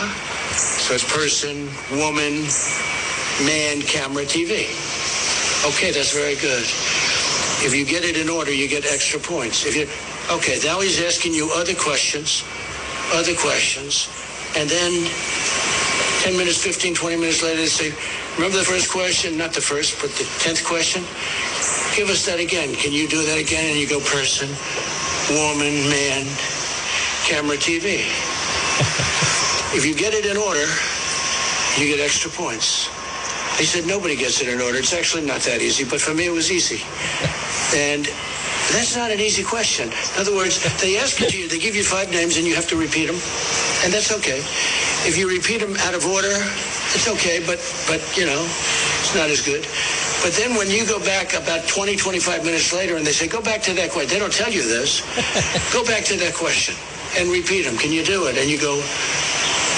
So 0.54 0.94
it's 0.94 1.06
person, 1.12 1.70
woman, 1.98 2.44
man, 3.48 3.82
camera, 3.82 4.24
TV. 4.24 4.70
Okay, 5.66 5.92
that's 5.92 6.14
very 6.14 6.36
good. 6.36 6.64
If 7.64 7.74
you 7.76 7.86
get 7.86 8.04
it 8.04 8.18
in 8.18 8.30
order, 8.30 8.52
you 8.52 8.68
get 8.68 8.86
extra 8.86 9.20
points. 9.20 9.66
If 9.66 9.76
you 9.76 9.88
okay, 10.36 10.60
now 10.64 10.82
he's 10.82 11.02
asking 11.02 11.34
you 11.34 11.52
other 11.54 11.76
questions, 11.76 12.44
other 13.14 13.36
questions, 13.36 14.10
and 14.58 14.70
then 14.70 14.92
10 16.22 16.38
minutes, 16.38 16.62
15, 16.64 16.96
20 16.96 17.16
minutes 17.16 17.42
later, 17.42 17.58
they 17.58 17.66
say, 17.68 17.90
remember 18.36 18.58
the 18.58 18.64
first 18.64 18.92
question? 18.92 19.38
Not 19.38 19.54
the 19.54 19.62
first, 19.62 20.02
but 20.02 20.12
the 20.12 20.24
10th 20.44 20.66
question? 20.66 21.04
Give 21.96 22.10
us 22.10 22.26
that 22.26 22.40
again. 22.40 22.74
Can 22.76 22.92
you 22.92 23.08
do 23.08 23.24
that 23.26 23.38
again? 23.38 23.72
And 23.72 23.80
you 23.80 23.88
go 23.88 24.00
person, 24.00 24.48
woman, 25.30 25.76
man, 25.90 26.26
camera, 27.28 27.58
TV. 27.58 28.06
if 29.76 29.86
you 29.86 29.96
get 29.96 30.14
it 30.14 30.26
in 30.26 30.38
order, 30.38 30.68
you 31.78 31.88
get 31.88 32.00
extra 32.00 32.32
points. 32.32 32.88
He 33.58 33.66
said, 33.66 33.86
nobody 33.86 34.16
gets 34.16 34.42
it 34.42 34.48
in 34.48 34.62
order. 34.62 34.78
It's 34.78 34.94
actually 34.94 35.26
not 35.26 35.42
that 35.42 35.62
easy, 35.62 35.84
but 35.84 36.02
for 36.02 36.14
me 36.14 36.26
it 36.26 36.34
was 36.34 36.52
easy. 36.52 36.84
And 37.74 38.06
that's 38.74 38.96
not 38.96 39.12
an 39.12 39.20
easy 39.20 39.44
question. 39.44 39.90
In 39.90 40.22
other 40.22 40.36
words, 40.36 40.64
they 40.82 40.98
ask 40.98 41.20
it 41.22 41.30
to 41.32 41.38
you, 41.38 41.48
they 41.48 41.60
give 41.60 41.76
you 41.76 41.84
five 41.84 42.12
names 42.12 42.38
and 42.38 42.46
you 42.48 42.56
have 42.56 42.68
to 42.70 42.78
repeat 42.78 43.08
them. 43.08 43.20
And 43.84 43.92
that's 43.92 44.12
okay. 44.22 44.40
If 45.04 45.18
you 45.18 45.28
repeat 45.28 45.60
them 45.60 45.76
out 45.88 45.94
of 45.94 46.06
order, 46.06 46.32
it's 46.94 47.08
okay, 47.08 47.44
but, 47.46 47.60
but 47.90 48.00
you 48.16 48.26
know, 48.26 48.42
it's 49.02 49.16
not 49.16 49.30
as 49.30 49.42
good. 49.42 49.66
But 50.24 50.38
then 50.38 50.56
when 50.56 50.70
you 50.70 50.86
go 50.86 51.00
back 51.00 51.34
about 51.34 51.68
20, 51.68 51.96
25 51.98 52.46
minutes 52.46 52.72
later 52.72 52.96
and 52.96 53.06
they 53.06 53.12
say, 53.12 53.28
go 53.28 53.42
back 53.42 53.62
to 53.64 53.74
that 53.74 53.90
question, 53.92 54.10
they 54.14 54.20
don't 54.20 54.34
tell 54.34 54.52
you 54.52 54.62
this. 54.62 55.02
go 55.74 55.84
back 55.84 56.06
to 56.06 56.16
that 56.18 56.34
question 56.36 56.76
and 57.18 57.32
repeat 57.32 57.64
them. 57.64 57.76
Can 57.78 57.92
you 57.92 58.06
do 58.06 58.28
it? 58.28 58.38
And 58.38 58.48
you 58.48 58.60
go, 58.62 58.78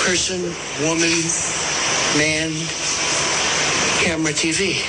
person, 0.04 0.44
woman, 0.84 1.16
man, 2.20 2.52
camera 4.04 4.34
TV. 4.36 4.84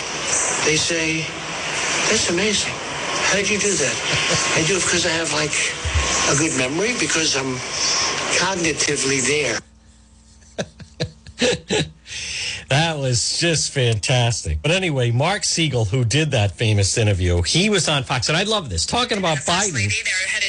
They 0.66 0.76
say, 0.76 1.22
that's 2.10 2.28
amazing. 2.30 2.83
How 3.34 3.40
did 3.40 3.50
you 3.50 3.58
do 3.58 3.74
that? 3.74 4.54
I 4.54 4.62
do 4.64 4.76
it 4.76 4.82
because 4.84 5.04
I 5.04 5.08
have 5.10 5.32
like 5.32 5.50
a 6.30 6.38
good 6.38 6.56
memory 6.56 6.94
because 7.00 7.34
I'm 7.34 7.56
cognitively 8.38 9.26
there. 9.26 9.58
That 12.70 12.98
was 12.98 13.38
just 13.38 13.72
fantastic. 13.72 14.62
But 14.62 14.70
anyway, 14.70 15.10
Marc 15.10 15.44
Siegel, 15.44 15.84
who 15.84 16.04
did 16.04 16.30
that 16.30 16.52
famous 16.52 16.96
interview, 16.96 17.42
he 17.42 17.68
was 17.68 17.88
on 17.88 18.04
Fox, 18.04 18.28
and 18.28 18.38
I 18.38 18.44
love 18.44 18.70
this 18.70 18.86
talking 18.86 19.18
about 19.18 19.38
Biden. 19.38 19.74
lady, 19.74 19.94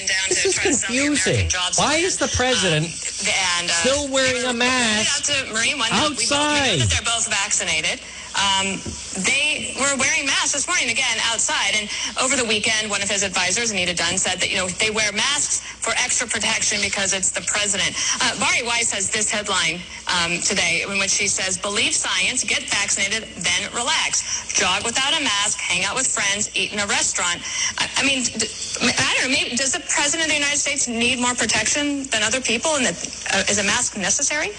down 0.07 0.29
This 0.29 0.41
to 0.43 0.47
is 0.47 0.55
try 0.55 0.63
to 0.63 0.73
sell 0.73 0.89
the 0.89 0.95
confusing. 0.95 1.33
American 1.33 1.49
jobs 1.49 1.77
Why 1.77 1.95
is 1.97 2.17
the 2.17 2.31
president 2.35 2.85
Um, 2.85 3.27
and, 3.59 3.69
uh, 3.69 3.73
still 3.73 4.07
wearing 4.09 4.45
a 4.45 4.53
mask 4.53 5.17
Out 5.19 5.25
to 5.45 5.53
Marine 5.53 5.77
One, 5.77 5.91
we 5.91 5.97
both 5.99 6.31
know 6.31 6.37
outside? 6.37 6.79
that 6.79 6.89
they're 6.89 7.01
both 7.13 7.27
vaccinated. 7.27 7.99
Um, 8.35 8.83
they 9.23 9.71
were 9.79 9.95
wearing 9.95 10.27
masks 10.27 10.51
this 10.51 10.67
morning 10.67 10.89
again 10.91 11.17
outside, 11.31 11.71
and 11.79 11.87
over 12.19 12.35
the 12.35 12.43
weekend, 12.43 12.89
one 12.91 13.01
of 13.01 13.09
his 13.09 13.23
advisors, 13.23 13.71
Anita 13.71 13.95
Dunn, 13.95 14.17
said 14.17 14.39
that 14.43 14.51
you 14.51 14.57
know 14.57 14.67
they 14.67 14.91
wear 14.91 15.11
masks 15.13 15.63
for 15.63 15.91
extra 15.95 16.27
protection 16.27 16.79
because 16.83 17.13
it's 17.13 17.31
the 17.31 17.41
president. 17.47 17.95
Uh, 18.19 18.35
Bari 18.39 18.63
Weiss 18.67 18.91
has 18.91 19.09
this 19.09 19.31
headline 19.31 19.79
um, 20.11 20.39
today 20.43 20.83
in 20.83 20.99
which 20.99 21.11
she 21.15 21.27
says, 21.27 21.57
"Believe 21.57 21.95
science, 21.95 22.43
get 22.43 22.63
vaccinated, 22.67 23.23
then 23.39 23.71
relax. 23.71 24.51
Jog 24.51 24.83
without 24.83 25.15
a 25.15 25.23
mask, 25.23 25.59
hang 25.59 25.85
out 25.85 25.95
with 25.95 26.07
friends, 26.07 26.51
eat 26.55 26.73
in 26.73 26.79
a 26.79 26.87
restaurant." 26.87 27.39
I, 27.79 27.87
I 27.97 28.03
mean, 28.03 28.19
I 28.19 29.15
don't 29.15 29.31
know. 29.31 29.31
Maybe 29.31 29.55
does 29.55 29.71
the 29.71 29.83
president 29.87 30.27
of 30.27 30.35
the 30.35 30.39
United 30.43 30.59
States 30.59 30.87
need 30.87 31.19
more 31.19 31.35
protection 31.35 32.03
than 32.11 32.21
other 32.21 32.41
people, 32.41 32.75
and 32.75 32.85
that 32.85 32.99
uh, 33.31 33.51
is 33.51 33.59
a 33.59 33.63
mask 33.63 33.95
necessary? 33.95 34.51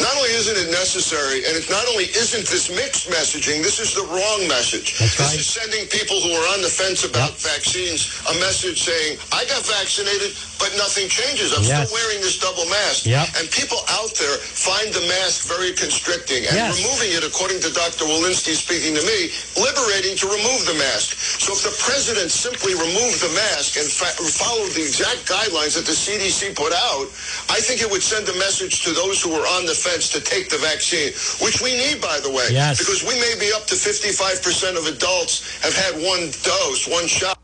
Not 0.00 0.14
only 0.16 0.30
isn't 0.36 0.56
it 0.56 0.70
necessary, 0.70 1.44
and 1.48 1.56
it 1.56 1.68
not 1.70 1.86
only 1.88 2.04
isn't 2.12 2.46
this 2.46 2.68
mixed 2.70 3.08
messaging, 3.08 3.62
this 3.62 3.80
is 3.80 3.94
the 3.94 4.04
wrong 4.04 4.40
message. 4.48 4.98
That's 4.98 5.16
this 5.16 5.20
right. 5.32 5.40
is 5.40 5.46
sending 5.48 5.86
people 5.88 6.20
who 6.20 6.32
are 6.36 6.46
on 6.54 6.60
the 6.62 6.68
fence 6.70 7.04
about 7.04 7.32
Yep. 7.40 7.56
vaccines 7.58 8.08
a 8.30 8.34
message 8.40 8.82
saying, 8.84 9.18
I 9.32 9.44
got 9.46 9.64
vaccinated, 9.66 10.36
but 10.58 10.74
nothing 10.76 11.08
changes. 11.08 11.52
I'm 11.52 11.62
Yes. 11.64 11.88
still 11.88 11.94
wearing 11.98 12.20
this 12.20 12.36
double 12.38 12.66
mask. 12.66 13.06
Yep. 13.06 13.28
And 13.38 13.50
people 13.50 13.78
out 13.88 14.14
there 14.14 14.36
find 14.38 14.92
the 14.92 15.02
mask 15.06 15.46
very 15.46 15.72
constricting. 15.72 16.46
And 16.46 16.56
Yes. 16.56 16.76
removing 16.78 17.12
it, 17.12 17.24
according 17.24 17.60
to 17.62 17.70
Dr. 17.70 18.04
Walensky 18.06 18.54
speaking 18.56 18.94
to 18.94 19.02
me, 19.02 19.30
liberating 19.56 20.16
to 20.18 20.26
remove 20.28 20.66
the 20.66 20.74
mask. 20.74 21.16
So 21.38 21.52
if 21.52 21.62
the 21.62 21.74
president 21.78 22.30
simply 22.32 22.74
removed 22.74 23.20
the 23.20 23.30
mask 23.30 23.76
and 23.76 23.90
fa- 23.90 24.16
followed 24.42 24.72
the 24.72 24.82
exact 24.82 25.24
guidelines 25.26 25.74
that 25.74 25.86
the 25.86 25.94
CDC 25.94 26.50
put 26.50 26.72
out, 26.72 27.06
I 27.48 27.60
think 27.60 27.80
it 27.80 27.90
would 27.90 28.02
send 28.02 28.28
a 28.28 28.34
message 28.34 28.82
to 28.84 28.90
those 28.92 29.20
who 29.22 29.34
are 29.34 29.46
on 29.56 29.66
the 29.66 29.74
fence 29.74 30.08
to 30.10 30.20
take 30.20 30.48
the 30.50 30.58
vaccine, 30.58 31.12
which 31.40 31.60
we 31.60 31.74
need, 31.76 32.00
by 32.00 32.18
the 32.20 32.30
way. 32.30 32.48
Yes. 32.50 32.78
Because 32.78 33.02
we 33.02 33.14
may 33.20 33.34
be 33.38 33.52
up 33.52 33.66
to 33.68 33.74
55% 33.76 34.76
of 34.76 34.86
adults 34.86 35.42
have 35.62 35.74
had 35.74 35.94
one 36.02 36.30
dose, 36.42 36.86
one 36.86 37.06
shot. 37.06 37.38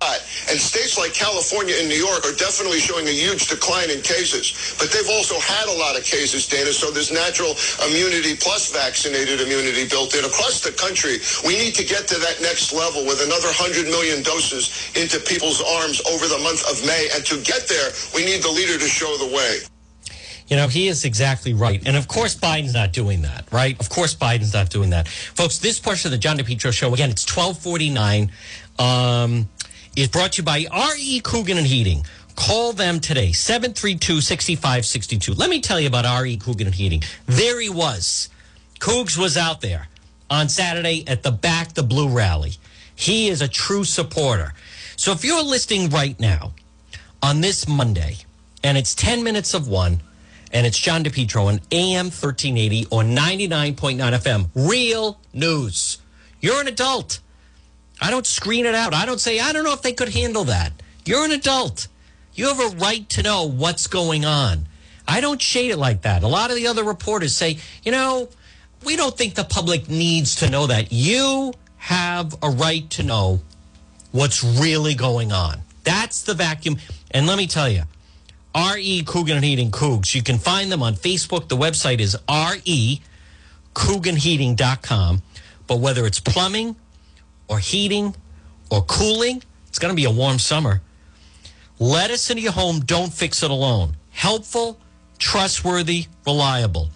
And 0.00 0.58
states 0.58 0.96
like 0.96 1.12
California 1.12 1.74
and 1.76 1.88
New 1.88 1.98
York 1.98 2.24
are 2.24 2.32
definitely 2.32 2.78
showing 2.78 3.06
a 3.08 3.12
huge 3.12 3.48
decline 3.48 3.90
in 3.90 4.00
cases. 4.00 4.76
But 4.78 4.94
they've 4.94 5.10
also 5.10 5.38
had 5.40 5.68
a 5.68 5.76
lot 5.76 5.98
of 5.98 6.04
cases, 6.04 6.46
Dana, 6.46 6.72
so 6.72 6.90
there's 6.90 7.10
natural 7.10 7.52
immunity 7.84 8.36
plus 8.36 8.72
vaccinated 8.72 9.42
immunity 9.42 9.88
built 9.88 10.14
in. 10.14 10.24
Across 10.24 10.62
the 10.62 10.72
country, 10.72 11.18
we 11.44 11.58
need 11.58 11.74
to 11.74 11.84
get 11.84 12.06
to 12.08 12.18
that 12.22 12.40
next 12.40 12.72
level 12.72 13.04
with 13.04 13.20
another 13.20 13.50
100 13.50 13.90
million 13.90 14.22
doses 14.22 14.70
into 14.94 15.18
people's 15.20 15.60
arms 15.60 16.00
over 16.06 16.30
the 16.30 16.38
month 16.46 16.62
of 16.70 16.80
May. 16.86 17.10
And 17.12 17.26
to 17.26 17.42
get 17.42 17.68
there, 17.68 17.90
we 18.14 18.24
need 18.24 18.40
the 18.40 18.50
leader 18.54 18.78
to 18.78 18.88
show 18.88 19.10
the 19.18 19.34
way. 19.34 19.66
You 20.48 20.56
know, 20.56 20.68
he 20.68 20.88
is 20.88 21.04
exactly 21.04 21.52
right. 21.52 21.82
And 21.84 21.96
of 21.96 22.08
course, 22.08 22.34
Biden's 22.34 22.72
not 22.72 22.92
doing 22.92 23.20
that, 23.22 23.44
right? 23.52 23.78
Of 23.78 23.90
course, 23.90 24.14
Biden's 24.14 24.54
not 24.54 24.70
doing 24.70 24.90
that. 24.90 25.06
Folks, 25.08 25.58
this 25.58 25.78
portion 25.78 26.08
of 26.08 26.12
the 26.12 26.18
John 26.18 26.38
DePetro 26.38 26.72
show, 26.72 26.94
again, 26.94 27.10
it's 27.10 27.26
1249, 27.26 28.32
um, 28.78 29.48
is 30.00 30.08
brought 30.08 30.32
to 30.32 30.42
you 30.42 30.44
by 30.44 30.66
R.E. 30.70 31.20
Coogan 31.20 31.56
and 31.58 31.66
Heating. 31.66 32.06
Call 32.36 32.72
them 32.72 33.00
today, 33.00 33.30
732-6562. 33.30 35.36
Let 35.36 35.50
me 35.50 35.60
tell 35.60 35.80
you 35.80 35.88
about 35.88 36.06
R.E. 36.06 36.36
Coogan 36.36 36.68
and 36.68 36.74
Heating. 36.74 37.02
There 37.26 37.60
he 37.60 37.68
was. 37.68 38.28
Coogs 38.78 39.18
was 39.18 39.36
out 39.36 39.60
there 39.60 39.88
on 40.30 40.48
Saturday 40.48 41.02
at 41.08 41.24
the 41.24 41.32
Back 41.32 41.74
the 41.74 41.82
Blue 41.82 42.08
rally. 42.08 42.52
He 42.94 43.28
is 43.28 43.42
a 43.42 43.48
true 43.48 43.82
supporter. 43.82 44.54
So 44.94 45.10
if 45.10 45.24
you're 45.24 45.42
listening 45.42 45.90
right 45.90 46.18
now 46.20 46.52
on 47.20 47.40
this 47.40 47.66
Monday, 47.66 48.18
and 48.62 48.78
it's 48.78 48.94
10 48.94 49.24
minutes 49.24 49.52
of 49.52 49.66
one, 49.66 50.00
and 50.52 50.64
it's 50.64 50.78
John 50.78 51.02
DePetro 51.02 51.46
on 51.46 51.60
AM 51.72 52.06
1380 52.06 52.86
or 52.90 53.02
99.9 53.02 53.98
FM. 53.98 54.48
Real 54.54 55.18
news. 55.32 55.98
You're 56.40 56.60
an 56.60 56.68
adult. 56.68 57.18
I 58.00 58.10
don't 58.10 58.26
screen 58.26 58.66
it 58.66 58.74
out. 58.74 58.94
I 58.94 59.06
don't 59.06 59.20
say, 59.20 59.40
I 59.40 59.52
don't 59.52 59.64
know 59.64 59.72
if 59.72 59.82
they 59.82 59.92
could 59.92 60.10
handle 60.10 60.44
that. 60.44 60.72
You're 61.04 61.24
an 61.24 61.32
adult. 61.32 61.88
You 62.34 62.48
have 62.48 62.60
a 62.60 62.76
right 62.76 63.08
to 63.10 63.22
know 63.22 63.48
what's 63.48 63.86
going 63.86 64.24
on. 64.24 64.66
I 65.06 65.20
don't 65.20 65.40
shade 65.40 65.70
it 65.70 65.78
like 65.78 66.02
that. 66.02 66.22
A 66.22 66.28
lot 66.28 66.50
of 66.50 66.56
the 66.56 66.66
other 66.66 66.84
reporters 66.84 67.34
say, 67.34 67.58
you 67.82 67.90
know, 67.90 68.28
we 68.84 68.94
don't 68.94 69.16
think 69.16 69.34
the 69.34 69.44
public 69.44 69.88
needs 69.88 70.36
to 70.36 70.50
know 70.50 70.66
that. 70.66 70.92
You 70.92 71.52
have 71.78 72.36
a 72.42 72.50
right 72.50 72.88
to 72.90 73.02
know 73.02 73.40
what's 74.12 74.44
really 74.44 74.94
going 74.94 75.32
on. 75.32 75.60
That's 75.84 76.22
the 76.22 76.34
vacuum. 76.34 76.76
And 77.10 77.26
let 77.26 77.38
me 77.38 77.46
tell 77.46 77.68
you, 77.68 77.84
R.E. 78.54 79.02
Coogan 79.04 79.42
Heating 79.42 79.70
Coogs. 79.70 80.14
You 80.14 80.22
can 80.22 80.38
find 80.38 80.70
them 80.70 80.82
on 80.82 80.94
Facebook. 80.94 81.48
The 81.48 81.56
website 81.56 82.00
is 82.00 82.16
R.E. 82.28 83.00
CooganHeating.com. 83.74 85.22
But 85.66 85.80
whether 85.80 86.06
it's 86.06 86.20
plumbing 86.20 86.76
or 87.48 87.58
heating 87.58 88.14
or 88.70 88.82
cooling, 88.82 89.42
it's 89.68 89.78
going 89.78 89.92
to 89.92 89.96
be 89.96 90.04
a 90.04 90.10
warm 90.10 90.38
summer. 90.38 90.80
Let 91.78 92.10
us 92.10 92.30
into 92.30 92.42
your 92.42 92.52
home. 92.52 92.80
Don't 92.80 93.12
fix 93.12 93.42
it 93.42 93.50
alone. 93.50 93.96
Helpful, 94.10 94.78
trustworthy, 95.18 96.06
reliable. 96.26 96.90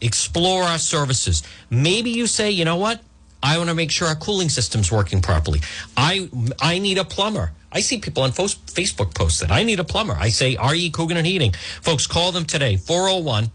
Explore 0.00 0.64
our 0.64 0.78
services. 0.78 1.42
Maybe 1.70 2.10
you 2.10 2.26
say, 2.26 2.50
you 2.50 2.64
know 2.64 2.76
what? 2.76 3.00
I 3.42 3.58
want 3.58 3.68
to 3.68 3.74
make 3.74 3.90
sure 3.90 4.08
our 4.08 4.14
cooling 4.14 4.48
system's 4.48 4.90
working 4.90 5.20
properly. 5.20 5.60
I 5.96 6.28
I 6.60 6.78
need 6.78 6.98
a 6.98 7.04
plumber. 7.04 7.52
I 7.70 7.80
see 7.80 7.98
people 7.98 8.22
on 8.22 8.30
Facebook 8.30 9.14
post 9.14 9.40
that 9.40 9.50
I 9.50 9.64
need 9.64 9.80
a 9.80 9.84
plumber. 9.84 10.16
I 10.18 10.30
say 10.30 10.56
RE 10.56 10.90
Coogan 10.90 11.16
and 11.16 11.26
Heating. 11.26 11.52
Folks, 11.82 12.06
call 12.06 12.32
them 12.32 12.44
today 12.44 12.76
401 12.76 13.50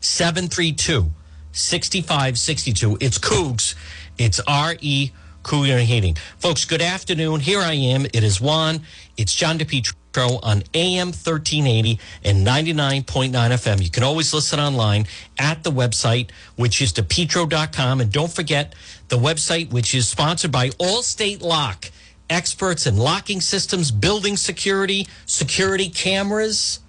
732 0.00 1.10
6562. 1.52 2.96
It's 3.00 3.18
Coogs. 3.18 3.74
It's 4.18 4.40
RE 4.48 5.12
And 5.50 5.80
Heating. 5.80 6.16
Folks, 6.38 6.64
good 6.64 6.80
afternoon. 6.80 7.40
Here 7.40 7.60
I 7.60 7.72
am. 7.72 8.06
It 8.06 8.22
is 8.22 8.40
Juan. 8.40 8.80
It's 9.16 9.34
John 9.34 9.58
DePetro 9.58 10.38
on 10.42 10.62
AM 10.72 11.08
1380 11.08 11.98
and 12.24 12.46
99.9 12.46 13.32
FM. 13.32 13.82
You 13.82 13.90
can 13.90 14.02
always 14.02 14.32
listen 14.32 14.60
online 14.60 15.06
at 15.38 15.62
the 15.62 15.70
website, 15.70 16.30
which 16.56 16.80
is 16.80 16.92
depetro.com. 16.92 18.00
And 18.00 18.10
don't 18.10 18.32
forget 18.32 18.74
the 19.08 19.18
website, 19.18 19.72
which 19.72 19.94
is 19.94 20.08
sponsored 20.08 20.52
by 20.52 20.70
Allstate 20.70 21.42
Lock, 21.42 21.90
experts 22.30 22.86
in 22.86 22.96
locking 22.96 23.40
systems, 23.40 23.90
building 23.90 24.36
security, 24.36 25.06
security 25.26 25.90
cameras 25.90 26.80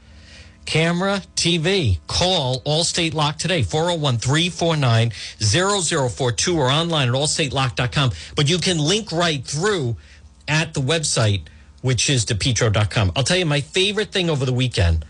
camera 0.65 1.21
TV. 1.35 1.99
Call 2.07 2.61
Allstate 2.61 3.13
Lock 3.13 3.37
today, 3.37 3.63
401 3.63 4.17
349 4.17 5.11
0042 5.39 6.57
or 6.57 6.69
online 6.69 7.09
at 7.09 7.13
allstatelock.com. 7.13 8.11
But 8.35 8.49
you 8.49 8.57
can 8.57 8.77
link 8.77 9.11
right 9.11 9.43
through 9.45 9.97
at 10.47 10.73
the 10.73 10.81
website, 10.81 11.43
which 11.81 12.09
is 12.09 12.25
depetro.com. 12.25 13.11
I'll 13.15 13.23
tell 13.23 13.37
you, 13.37 13.45
my 13.45 13.61
favorite 13.61 14.11
thing 14.11 14.29
over 14.29 14.45
the 14.45 14.53
weekend 14.53 15.05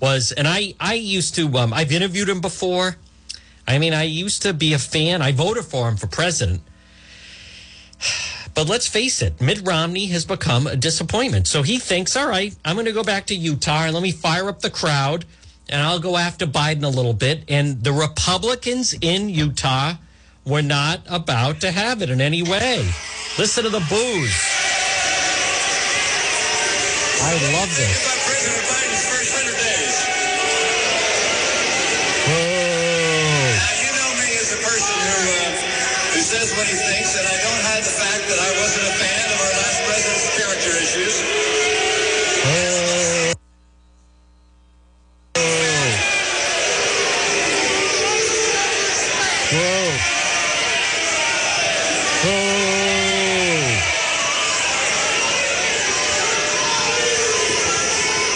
was, 0.00 0.32
and 0.32 0.46
I, 0.46 0.74
I 0.80 0.94
used 0.94 1.34
to, 1.36 1.56
um, 1.58 1.72
I've 1.72 1.92
interviewed 1.92 2.28
him 2.28 2.40
before. 2.40 2.96
I 3.66 3.78
mean, 3.78 3.94
I 3.94 4.02
used 4.02 4.42
to 4.42 4.52
be 4.52 4.74
a 4.74 4.78
fan. 4.78 5.22
I 5.22 5.32
voted 5.32 5.64
for 5.64 5.88
him 5.88 5.96
for 5.96 6.06
president. 6.06 6.60
But 8.54 8.68
let's 8.68 8.86
face 8.86 9.20
it, 9.20 9.40
Mitt 9.40 9.60
Romney 9.66 10.06
has 10.06 10.24
become 10.24 10.66
a 10.66 10.76
disappointment. 10.76 11.48
So 11.48 11.62
he 11.62 11.78
thinks, 11.78 12.16
all 12.16 12.28
right, 12.28 12.54
I'm 12.64 12.76
going 12.76 12.86
to 12.86 12.92
go 12.92 13.02
back 13.02 13.26
to 13.26 13.34
Utah 13.34 13.84
and 13.84 13.94
let 13.94 14.02
me 14.02 14.12
fire 14.12 14.48
up 14.48 14.60
the 14.60 14.70
crowd 14.70 15.24
and 15.68 15.82
I'll 15.82 15.98
go 15.98 16.16
after 16.16 16.46
Biden 16.46 16.84
a 16.84 16.88
little 16.88 17.14
bit. 17.14 17.44
And 17.48 17.82
the 17.82 17.92
Republicans 17.92 18.94
in 19.00 19.28
Utah 19.28 19.94
were 20.44 20.62
not 20.62 21.00
about 21.08 21.60
to 21.62 21.70
have 21.70 22.02
it 22.02 22.10
in 22.10 22.20
any 22.20 22.42
way. 22.42 22.88
Listen 23.38 23.64
to 23.64 23.70
the 23.70 23.84
booze. 23.88 24.50
I 27.22 27.32
love 27.54 27.74
this. 27.76 28.83
What 36.56 36.66
he 36.66 36.76
thinks, 36.78 37.18
and 37.18 37.26
I 37.26 37.36
don't 37.42 37.62
hide 37.66 37.82
the 37.82 37.90
fact 37.90 38.22
that 38.30 38.38
I 38.38 38.50
wasn't 38.62 38.86
a 38.86 38.94
fan 38.94 39.26
of 39.34 39.38
our 39.42 39.52
last 39.58 39.78
president's 39.90 40.30
character 40.38 40.70
issues. 40.78 41.14
Boo. 42.44 43.34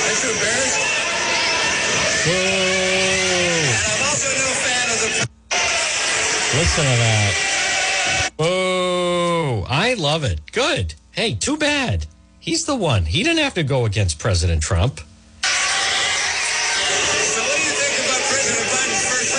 Aren't 0.03 0.23
you 0.23 0.31
embarrassed? 0.35 0.83
Boo. 2.27 2.35
And 2.35 3.79
I'm 3.79 4.03
also 4.11 4.27
no 4.27 4.49
fan 4.67 4.87
of 4.91 4.99
the 5.07 5.11
Listen 6.59 6.85
to 6.85 6.97
that. 6.99 7.58
I 9.89 9.95
love 9.95 10.21
it. 10.21 10.53
Good. 10.53 10.93
Hey, 11.13 11.33
too 11.33 11.57
bad. 11.57 12.05
He's 12.37 12.69
the 12.69 12.77
one. 12.77 13.09
He 13.09 13.25
didn't 13.25 13.41
have 13.41 13.57
to 13.57 13.65
go 13.65 13.87
against 13.89 14.19
President 14.21 14.61
Trump. 14.61 15.01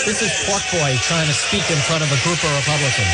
This 0.10 0.26
is? 0.26 0.34
Pork 0.50 0.66
Boy 0.74 0.98
trying 1.06 1.30
to 1.30 1.38
speak 1.38 1.62
in 1.70 1.78
front 1.86 2.02
of 2.02 2.10
a 2.10 2.18
group 2.26 2.42
of 2.42 2.50
Republicans 2.66 3.14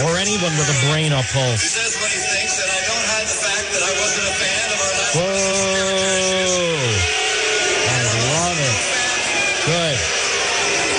or 0.00 0.16
anyone 0.16 0.56
with 0.56 0.72
a 0.72 0.78
brain 0.88 1.12
or 1.12 1.20
pulse. 1.36 1.60
says 1.60 2.00
what 2.00 2.08
he 2.08 2.16
thinks, 2.16 2.56
and 2.56 2.72
I 2.72 2.80
don't 2.88 3.06
hide 3.12 3.28
the 3.28 3.36
fact 3.44 3.68
that 3.76 3.84
I 3.84 3.92
wasn't 4.00 4.32
a 4.32 4.36
fan 4.40 4.72
of 4.72 4.80
our 4.80 4.88
last 4.88 5.12
president's 5.20 6.48
I 7.92 8.08
love 8.40 8.56
it. 8.56 8.76
Good. 9.68 10.00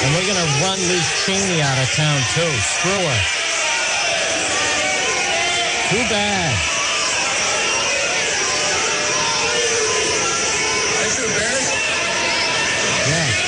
And 0.06 0.14
we're 0.14 0.30
to 0.38 0.50
run 0.62 0.78
Liz 0.78 1.10
Cheney 1.26 1.58
out 1.66 1.82
of 1.82 1.90
town, 1.98 2.22
too. 2.38 2.54
Screw 2.62 3.02
her. 3.02 3.43
Too 5.90 6.04
bad. 6.10 6.58
Aren't 11.00 11.20
embarrassed? 11.20 11.74
Yeah. 13.10 13.44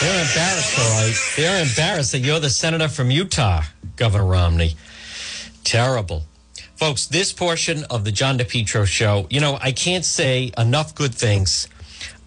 They're 0.00 0.22
embarrassed, 0.22 0.78
all 0.78 1.02
right. 1.02 1.14
They're 1.36 1.62
embarrassed 1.62 2.12
that 2.12 2.20
you're 2.20 2.40
the 2.40 2.50
senator 2.50 2.88
from 2.88 3.10
Utah, 3.10 3.62
Governor 3.96 4.26
Romney. 4.26 4.76
Terrible. 5.64 6.22
Folks, 6.76 7.06
this 7.06 7.32
portion 7.32 7.84
of 7.90 8.04
the 8.04 8.12
John 8.12 8.38
DePetro 8.38 8.86
show, 8.86 9.26
you 9.28 9.40
know, 9.40 9.58
I 9.60 9.72
can't 9.72 10.04
say 10.04 10.52
enough 10.56 10.94
good 10.94 11.12
things 11.12 11.66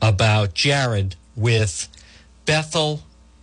about 0.01 0.53
Jared 0.53 1.15
with 1.36 1.88
Bethel 2.45 3.01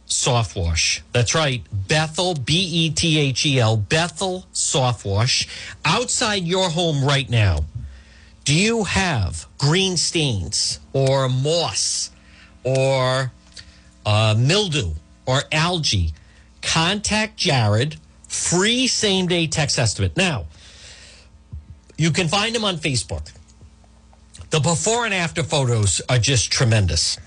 Soft 0.09 0.57
Wash. 0.57 1.03
That's 1.13 1.35
right. 1.35 1.63
Bethel, 1.73 2.35
B 2.35 2.55
E 2.55 2.91
T 2.91 3.19
H 3.19 3.47
E 3.47 3.61
L, 3.61 3.77
Bethel 3.77 4.47
Soft 4.53 5.05
Wash. 5.05 5.47
Outside 5.85 6.45
your 6.45 6.71
home 6.71 7.05
right 7.05 7.29
now, 7.29 7.65
do 8.45 8.55
you 8.55 8.85
have 8.85 9.47
green 9.59 9.97
stains 9.97 10.81
or 10.93 11.29
moss 11.29 12.11
or 12.65 13.31
uh, 14.07 14.35
mildew 14.39 14.93
or 15.27 15.43
algae? 15.53 16.15
Contact 16.63 17.37
Jared. 17.37 17.97
Free 18.27 18.87
same 18.87 19.27
day 19.27 19.47
text 19.47 19.79
estimate. 19.79 20.17
Now, 20.17 20.47
you 21.97 22.11
can 22.11 22.29
find 22.29 22.55
him 22.55 22.65
on 22.65 22.77
Facebook. 22.77 23.33
The 24.51 24.61
before 24.61 25.05
and 25.05 25.13
after 25.13 25.43
photos 25.43 26.01
are 26.09 26.19
just 26.19 26.51
tremendous. 26.51 27.19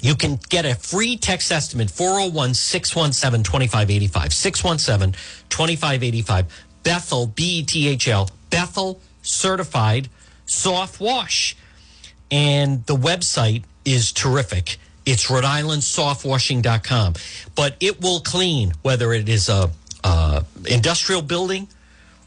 You 0.00 0.14
can 0.14 0.38
get 0.48 0.64
a 0.64 0.74
free 0.74 1.16
text 1.16 1.50
estimate 1.50 1.90
401 1.90 2.54
617 2.54 3.42
2585. 3.42 4.32
617 4.32 5.12
2585. 5.48 6.64
Bethel, 6.82 7.26
B 7.26 7.58
E 7.58 7.62
T 7.64 7.88
H 7.88 8.08
L, 8.08 8.30
Bethel 8.50 9.00
certified 9.22 10.08
soft 10.46 11.00
wash. 11.00 11.56
And 12.30 12.84
the 12.86 12.94
website 12.96 13.64
is 13.84 14.12
terrific. 14.12 14.78
It's 15.04 15.30
Rhode 15.30 15.44
Island 15.44 15.82
softwashing.com. 15.82 17.14
But 17.54 17.76
it 17.80 18.00
will 18.00 18.20
clean 18.20 18.72
whether 18.82 19.12
it 19.12 19.28
is 19.28 19.48
a, 19.48 19.70
uh 20.04 20.42
industrial 20.66 21.22
building 21.22 21.68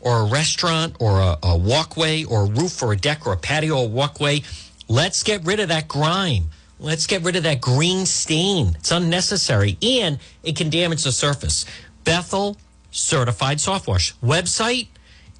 or 0.02 0.22
a 0.22 0.26
restaurant 0.26 0.96
or 1.00 1.20
a, 1.20 1.38
a 1.44 1.58
walkway 1.58 2.24
or 2.24 2.44
a 2.44 2.50
roof 2.50 2.82
or 2.82 2.94
a 2.94 2.98
deck 2.98 3.26
or 3.28 3.34
a 3.34 3.38
patio 3.38 3.78
or 3.78 3.86
a 3.86 3.88
walkway. 3.88 4.42
Let's 4.88 5.24
get 5.24 5.46
rid 5.46 5.60
of 5.60 5.70
that 5.70 5.88
grime. 5.88 6.46
Let's 6.80 7.08
get 7.08 7.24
rid 7.24 7.36
of 7.36 7.44
that 7.44 7.60
green 7.60 8.06
stain. 8.06 8.76
It's 8.76 8.92
unnecessary 8.92 9.78
and 9.82 10.20
it 10.44 10.56
can 10.56 10.70
damage 10.70 11.04
the 11.04 11.12
surface. 11.12 11.66
Bethel 12.06 12.58
Certified 12.92 13.60
Soft 13.60 13.88
Wash. 13.88 14.16
Website 14.20 14.88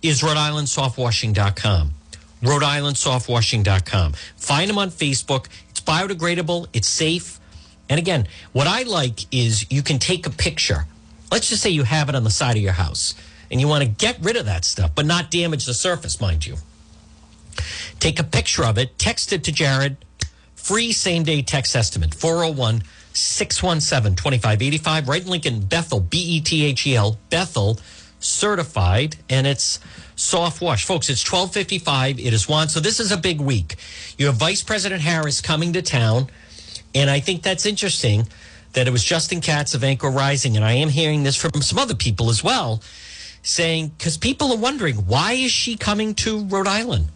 is 0.02 0.22
Rhode 0.22 0.38
Island 0.38 0.68
softwashing.com. 0.68 1.94
Rhode 2.42 2.64
Island 2.64 2.98
softwashing.com. 2.98 4.14
Find 4.36 4.70
them 4.70 4.78
on 4.78 4.90
Facebook. 4.90 5.48
It's 5.70 5.80
biodegradable, 5.82 6.68
it's 6.74 6.88
safe. 6.88 7.40
And 7.90 8.00
again, 8.00 8.28
what 8.52 8.68
I 8.68 8.84
like 8.84 9.34
is 9.34 9.66
you 9.72 9.82
can 9.82 9.98
take 9.98 10.28
a 10.28 10.30
picture. 10.30 10.86
Let's 11.32 11.50
just 11.50 11.62
say 11.62 11.70
you 11.70 11.84
have 11.84 12.10
it 12.10 12.16
on 12.16 12.24
the 12.24 12.30
side 12.30 12.56
of 12.56 12.62
your 12.62 12.74
house 12.74 13.16
and 13.50 13.60
you 13.60 13.68
want 13.68 13.84
to 13.84 13.90
get 13.90 14.18
rid 14.22 14.36
of 14.36 14.46
that 14.46 14.66
stuff, 14.66 14.92
but 14.94 15.06
not 15.06 15.32
damage 15.32 15.66
the 15.66 15.74
surface, 15.74 16.22
mind 16.22 16.46
you. 16.46 16.56
Take 18.00 18.20
a 18.20 18.24
picture 18.24 18.64
of 18.64 18.78
it, 18.78 18.98
text 19.00 19.34
it 19.34 19.44
to 19.46 19.52
Jared. 19.52 19.98
Free 20.60 20.92
same 20.92 21.24
day 21.24 21.42
text 21.42 21.76
estimate 21.76 22.14
401 22.14 22.84
617 23.14 24.16
2585. 24.16 25.08
Right 25.08 25.22
in 25.24 25.28
Lincoln, 25.28 25.62
Bethel, 25.62 26.00
B 26.00 26.18
E 26.18 26.42
T 26.42 26.66
H 26.66 26.86
E 26.86 26.96
L, 26.96 27.18
Bethel 27.30 27.80
certified 28.20 29.16
and 29.30 29.48
it's 29.48 29.80
soft 30.16 30.62
wash. 30.62 30.86
Folks, 30.86 31.10
it's 31.10 31.24
1255. 31.24 32.20
It 32.20 32.34
is 32.34 32.48
one. 32.48 32.70
So 32.70 32.80
this 32.80 33.00
is 33.00 33.12
a 33.12 33.18
big 33.18 33.42
week. 33.42 33.78
You 34.18 34.28
have 34.28 34.36
Vice 34.36 34.62
President 34.62 35.02
Harris 35.02 35.42
coming 35.42 35.74
to 35.74 35.82
town. 35.82 36.28
And 36.94 37.10
I 37.10 37.20
think 37.20 37.42
that's 37.42 37.66
interesting 37.66 38.28
that 38.74 38.88
it 38.88 38.92
was 38.92 39.04
Justin 39.04 39.42
Katz 39.42 39.74
of 39.74 39.84
Anchor 39.84 40.12
Rising. 40.12 40.56
And 40.56 40.66
I 40.66 40.74
am 40.74 40.90
hearing 40.90 41.24
this 41.24 41.36
from 41.36 41.62
some 41.62 41.80
other 41.80 41.96
people 41.96 42.30
as 42.30 42.44
well 42.44 42.84
saying, 43.42 43.88
because 43.98 44.18
people 44.18 44.52
are 44.52 44.58
wondering, 44.58 44.98
why 45.08 45.34
is 45.34 45.52
she 45.52 45.78
coming 45.78 46.14
to 46.14 46.44
Rhode 46.46 46.68
Island? 46.68 47.08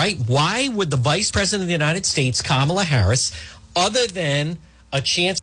Right? 0.00 0.16
Why 0.16 0.66
would 0.68 0.90
the 0.90 0.96
Vice 0.96 1.30
President 1.30 1.64
of 1.64 1.66
the 1.66 1.74
United 1.74 2.06
States, 2.06 2.40
Kamala 2.40 2.84
Harris, 2.84 3.32
other 3.76 4.06
than 4.06 4.56
a 4.94 5.02
chance 5.02 5.42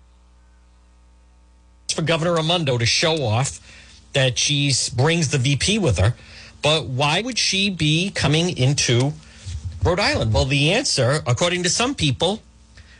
for 1.93 2.01
Governor 2.01 2.33
Raimondo 2.33 2.79
to 2.79 2.85
show 2.87 3.21
off 3.21 3.59
that 4.13 4.39
she 4.39 4.73
brings 4.95 5.29
the 5.29 5.37
VP 5.37 5.77
with 5.77 5.99
her, 5.99 6.15
but 6.63 6.87
why 6.87 7.21
would 7.21 7.37
she 7.37 7.69
be 7.69 8.09
coming 8.09 8.57
into 8.57 9.13
Rhode 9.83 9.99
Island? 9.99 10.33
Well, 10.33 10.45
the 10.45 10.73
answer, 10.73 11.21
according 11.27 11.61
to 11.61 11.69
some 11.69 11.93
people, 11.93 12.41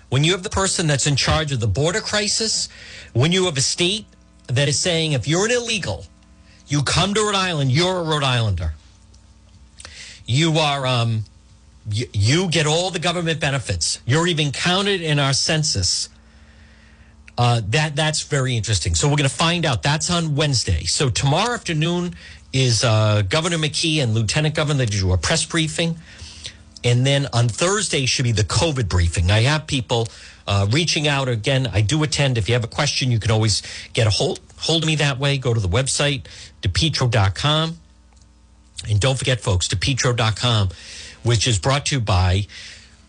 when 0.10 0.24
you 0.24 0.34
have 0.34 0.44
the 0.44 0.52
person 0.52 0.86
that's 0.86 1.08
in 1.08 1.16
charge 1.16 1.52
of 1.52 1.60
the 1.60 1.66
border 1.66 2.02
crisis, 2.02 2.70
when 3.14 3.32
you 3.32 3.46
have 3.46 3.58
a 3.58 3.62
state 3.62 4.06
that 4.46 4.68
is 4.68 4.78
saying 4.78 5.14
if 5.14 5.28
you're 5.28 5.46
an 5.46 5.52
illegal, 5.52 6.06
you 6.68 6.84
come 6.84 7.16
to 7.16 7.22
Rhode 7.22 7.34
Island, 7.34 7.72
you're 7.72 7.98
a 7.98 8.04
Rhode 8.04 8.22
Islander. 8.22 8.76
You 10.28 10.60
are, 10.60 10.86
um, 10.86 11.24
you, 11.92 12.50
get 12.50 12.68
all 12.68 12.92
the 12.92 13.00
government 13.00 13.40
benefits. 13.40 14.00
You're 14.06 14.28
even 14.28 14.52
counted 14.52 15.02
in 15.02 15.20
our 15.20 15.34
census. 15.34 16.10
Uh, 17.38 17.62
that 17.70 17.96
that's 17.96 18.24
very 18.24 18.58
interesting. 18.58 18.96
So 18.96 19.08
we're 19.08 19.16
going 19.16 19.30
to 19.30 19.36
find 19.36 19.66
out. 19.66 19.84
That's 19.84 20.10
on 20.10 20.36
Wednesday. 20.36 20.84
So 20.86 21.10
tomorrow 21.10 21.54
afternoon 21.54 22.16
is 22.52 22.84
uh, 22.84 23.22
Governor 23.30 23.58
McKee 23.58 24.02
and 24.02 24.14
Lieutenant 24.14 24.56
Governor. 24.56 24.80
They 24.80 24.86
do 24.88 25.12
a 25.14 25.18
press 25.18 25.46
briefing, 25.46 25.98
and 26.84 27.06
then 27.06 27.28
on 27.34 27.48
Thursday 27.48 28.06
should 28.06 28.24
be 28.24 28.32
the 28.32 28.44
COVID 28.44 28.90
briefing. 28.90 29.30
I 29.30 29.42
have 29.42 29.68
people 29.68 30.08
uh, 30.48 30.68
reaching 30.72 31.08
out 31.08 31.28
again. 31.28 31.68
I 31.72 31.82
do 31.82 32.02
attend. 32.04 32.38
If 32.38 32.50
you 32.50 32.56
have 32.56 32.64
a 32.64 32.70
question, 32.70 33.12
you 33.12 33.20
can 33.20 33.32
always 33.32 33.62
get 33.94 34.08
a 34.08 34.10
hold 34.10 34.40
hold 34.58 34.84
of 34.84 34.88
me 34.88 34.96
that 34.96 35.20
way. 35.20 35.38
Go 35.38 35.54
to 35.54 35.60
the 35.60 35.70
website 35.70 36.26
depetro.com, 36.64 37.78
and 38.90 39.00
don't 39.00 39.18
forget, 39.18 39.40
folks, 39.40 39.68
depetro.com, 39.68 40.70
which 41.28 41.46
is 41.46 41.60
brought 41.60 41.86
to 41.88 41.96
you 41.96 42.02
by 42.02 42.48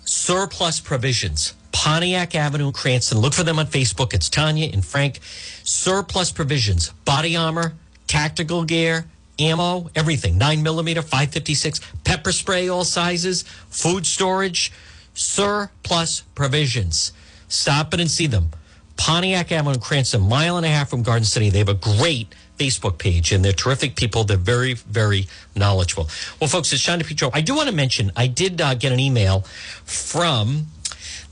Surplus 0.05 0.81
Provisions. 0.81 1.55
Pontiac 1.71 2.35
Avenue, 2.35 2.73
Cranston. 2.73 3.19
Look 3.19 3.33
for 3.33 3.45
them 3.45 3.61
on 3.61 3.67
Facebook. 3.67 4.13
It's 4.13 4.29
Tanya 4.29 4.69
and 4.73 4.85
Frank. 4.85 5.21
Surplus 5.23 6.33
Provisions, 6.33 6.91
body 7.05 7.37
armor, 7.37 7.75
tactical 8.09 8.65
gear, 8.65 9.07
ammo, 9.39 9.89
everything. 9.95 10.37
Nine 10.37 10.65
millimeter, 10.65 11.01
556, 11.01 11.81
pepper 12.03 12.33
spray, 12.33 12.69
all 12.69 12.85
sizes, 12.85 13.45
food 13.71 14.05
storage, 14.05 14.73
Surplus 15.15 16.23
Provisions. 16.35 17.13
Stop 17.47 17.95
it 17.95 18.01
and 18.01 18.11
see 18.11 18.27
them. 18.27 18.51
Pontiac 18.97 19.53
Avenue, 19.53 19.79
Cranston, 19.79 20.23
mile 20.23 20.57
and 20.57 20.67
a 20.67 20.69
half 20.69 20.91
from 20.91 21.05
Garden 21.05 21.25
City. 21.25 21.51
They 21.51 21.59
have 21.59 21.69
a 21.69 21.75
great 21.75 22.35
Facebook 22.59 22.99
page 22.99 23.33
and 23.33 23.45
they're 23.45 23.53
terrific 23.53 23.97
people. 23.97 24.25
They're 24.25 24.37
very, 24.37 24.75
very 24.75 25.27
knowledgeable. 25.57 26.09
Well, 26.41 26.49
folks, 26.49 26.73
it's 26.73 26.83
John 26.83 27.01
DePetro. 27.01 27.31
I 27.33 27.41
do 27.41 27.55
want 27.55 27.69
to 27.69 27.75
mention, 27.75 28.13
I 28.17 28.27
did 28.27 28.61
uh, 28.61 28.75
get 28.75 28.93
an 28.93 29.01
email 29.01 29.41
from 29.85 30.67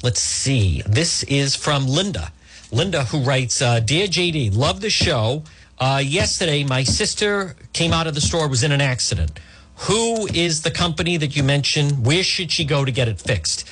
Let's 0.02 0.20
see. 0.20 0.82
This 0.86 1.22
is 1.24 1.56
from 1.56 1.86
Linda. 1.86 2.30
Linda, 2.70 3.04
who 3.04 3.20
writes, 3.20 3.62
uh, 3.62 3.80
Dear 3.80 4.06
JD, 4.06 4.54
love 4.54 4.80
the 4.80 4.90
show. 4.90 5.42
Uh, 5.78 6.02
yesterday, 6.04 6.64
my 6.64 6.82
sister 6.82 7.56
came 7.72 7.92
out 7.92 8.06
of 8.06 8.14
the 8.14 8.20
store, 8.20 8.48
was 8.48 8.62
in 8.62 8.72
an 8.72 8.80
accident. 8.80 9.40
Who 9.88 10.26
is 10.28 10.62
the 10.62 10.70
company 10.70 11.16
that 11.16 11.34
you 11.34 11.42
mentioned? 11.42 12.04
Where 12.04 12.22
should 12.22 12.52
she 12.52 12.64
go 12.64 12.84
to 12.84 12.92
get 12.92 13.08
it 13.08 13.20
fixed? 13.20 13.68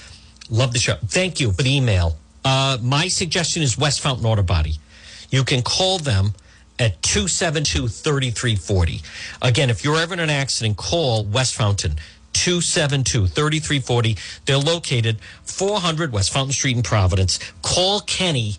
Love 0.51 0.73
the 0.73 0.79
show. 0.79 0.97
Thank 1.07 1.41
you 1.41 1.53
for 1.53 1.63
the 1.63 1.75
email. 1.77 2.17
Uh, 2.45 2.79
my 2.83 3.09
suggestion 3.09 3.63
is 3.63 3.79
West 3.79 4.01
Fountain 4.01 4.27
Auto 4.27 4.43
Body. 4.43 4.79
You 5.31 5.45
can 5.45 5.63
call 5.63 5.99
them 5.99 6.35
at 6.79 7.01
272 7.03 7.89
3340. 7.89 9.03
Again, 9.43 9.70
if 9.70 9.85
you're 9.85 9.97
ever 9.97 10.14
in 10.14 10.20
an 10.20 10.31
accident, 10.31 10.77
call 10.77 11.25
West 11.25 11.55
Fountain. 11.55 11.97
272 12.33 13.29
3340. 13.29 14.16
They're 14.45 14.59
located 14.59 15.18
400 15.45 16.12
West 16.12 16.33
Fountain 16.33 16.53
Street 16.53 16.77
in 16.77 16.83
Providence. 16.83 17.39
Call 17.62 18.01
Kenny. 18.01 18.57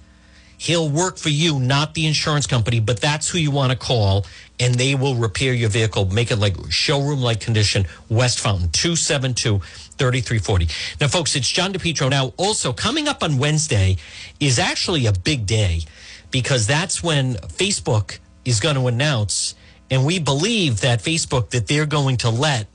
He'll 0.58 0.90
work 0.90 1.18
for 1.18 1.30
you, 1.30 1.60
not 1.60 1.94
the 1.94 2.08
insurance 2.08 2.48
company, 2.48 2.80
but 2.80 3.02
that's 3.02 3.30
who 3.30 3.38
you 3.38 3.52
want 3.52 3.74
to 3.74 3.78
call, 3.78 4.26
and 4.58 4.76
they 4.76 4.96
will 4.96 5.16
repair 5.16 5.54
your 5.54 5.70
vehicle, 5.70 6.06
make 6.06 6.32
it 6.32 6.38
like 6.38 6.56
showroom 6.70 7.20
like 7.20 7.42
condition. 7.42 7.86
West 8.10 8.40
Fountain 8.40 8.70
272 8.72 9.60
3340. 9.60 10.68
Now, 11.02 11.10
folks, 11.10 11.36
it's 11.36 11.50
John 11.50 11.74
DePetro. 11.74 12.10
Now, 12.10 12.34
also 12.38 12.72
coming 12.72 13.10
up 13.10 13.22
on 13.22 13.38
Wednesday 13.38 13.98
is 14.40 14.58
actually 14.58 15.06
a 15.06 15.12
big 15.12 15.46
day 15.46 15.82
because 16.36 16.68
that's 16.68 17.02
when 17.02 17.36
Facebook 17.36 18.20
is 18.44 18.60
going 18.60 18.76
to 18.76 18.88
announce, 18.88 19.56
and 19.90 20.06
we 20.06 20.20
believe 20.20 20.82
that 20.82 21.00
Facebook 21.00 21.52
that 21.52 21.66
they're 21.68 21.86
going 21.86 22.18
to 22.18 22.30
let 22.30 22.68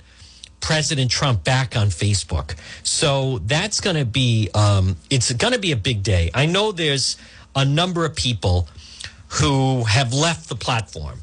President 0.60 1.10
Trump 1.10 1.44
back 1.44 1.76
on 1.76 1.88
Facebook. 1.88 2.56
So 2.82 3.36
that's 3.40 3.82
going 3.82 3.96
to 3.96 4.06
be 4.06 4.48
um, 4.54 4.96
it's 5.10 5.30
going 5.34 5.52
to 5.52 5.58
be 5.58 5.72
a 5.72 5.76
big 5.76 6.02
day. 6.02 6.30
I 6.32 6.46
know 6.46 6.72
there's 6.72 7.18
a 7.54 7.66
number 7.66 8.06
of 8.06 8.16
people 8.16 8.66
who 9.28 9.84
have 9.84 10.14
left 10.14 10.48
the 10.48 10.56
platform. 10.56 11.20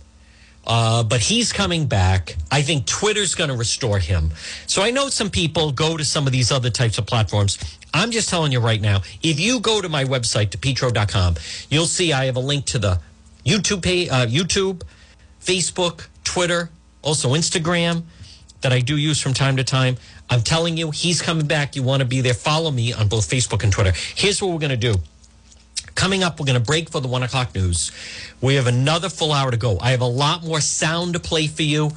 Uh, 0.68 1.02
but 1.02 1.22
he's 1.22 1.54
coming 1.54 1.88
back. 1.88 2.36
I 2.52 2.62
think 2.62 2.86
Twitter's 2.86 3.36
going 3.36 3.50
to 3.50 3.56
restore 3.56 4.00
him. 4.00 4.32
So 4.68 4.82
I 4.84 4.92
know 4.92 5.08
some 5.08 5.30
people 5.30 5.72
go 5.72 5.96
to 5.96 6.04
some 6.04 6.28
of 6.28 6.34
these 6.34 6.52
other 6.52 6.70
types 6.70 6.98
of 6.98 7.06
platforms. 7.06 7.58
I'm 7.94 8.12
just 8.12 8.28
telling 8.28 8.52
you 8.52 8.60
right 8.60 8.82
now, 8.82 9.02
if 9.24 9.40
you 9.40 9.62
go 9.62 9.82
to 9.82 9.88
my 9.88 10.04
website, 10.04 10.50
depetro.com, 10.50 11.36
you'll 11.70 11.86
see 11.86 12.12
I 12.12 12.26
have 12.26 12.36
a 12.36 12.42
link 12.42 12.66
to 12.66 12.80
the 12.80 13.00
YouTube 13.46 14.12
uh, 14.12 14.26
YouTube, 14.26 14.82
Facebook, 15.42 16.08
Twitter, 16.26 16.70
also 17.02 17.30
Instagram 17.30 18.04
that 18.62 18.74
I 18.74 18.82
do 18.82 18.98
use 18.98 19.22
from 19.22 19.34
time 19.34 19.56
to 19.58 19.64
time. 19.64 19.96
I'm 20.30 20.42
telling 20.42 20.76
you, 20.76 20.92
he's 20.92 21.22
coming 21.22 21.48
back. 21.48 21.78
You 21.78 21.84
want 21.84 22.02
to 22.02 22.06
be 22.06 22.20
there. 22.20 22.34
Follow 22.34 22.72
me 22.72 22.92
on 22.92 23.08
both 23.08 23.30
Facebook 23.30 23.64
and 23.64 23.72
Twitter. 23.72 23.94
Here's 24.16 24.42
what 24.42 24.52
we're 24.52 24.60
going 24.60 24.72
to 24.72 24.78
do. 24.78 24.96
Coming 25.98 26.22
up, 26.22 26.40
we're 26.40 26.46
going 26.46 26.60
to 26.60 26.64
break 26.64 26.92
for 26.92 27.02
the 27.02 27.08
one 27.08 27.24
o'clock 27.24 27.56
news. 27.56 27.92
We 28.40 28.54
have 28.54 28.68
another 28.68 29.10
full 29.10 29.34
hour 29.34 29.50
to 29.50 29.58
go. 29.58 29.80
I 29.80 29.90
have 29.90 30.02
a 30.02 30.06
lot 30.06 30.44
more 30.46 30.62
sound 30.62 31.14
to 31.14 31.20
play 31.20 31.48
for 31.48 31.64
you. 31.64 31.90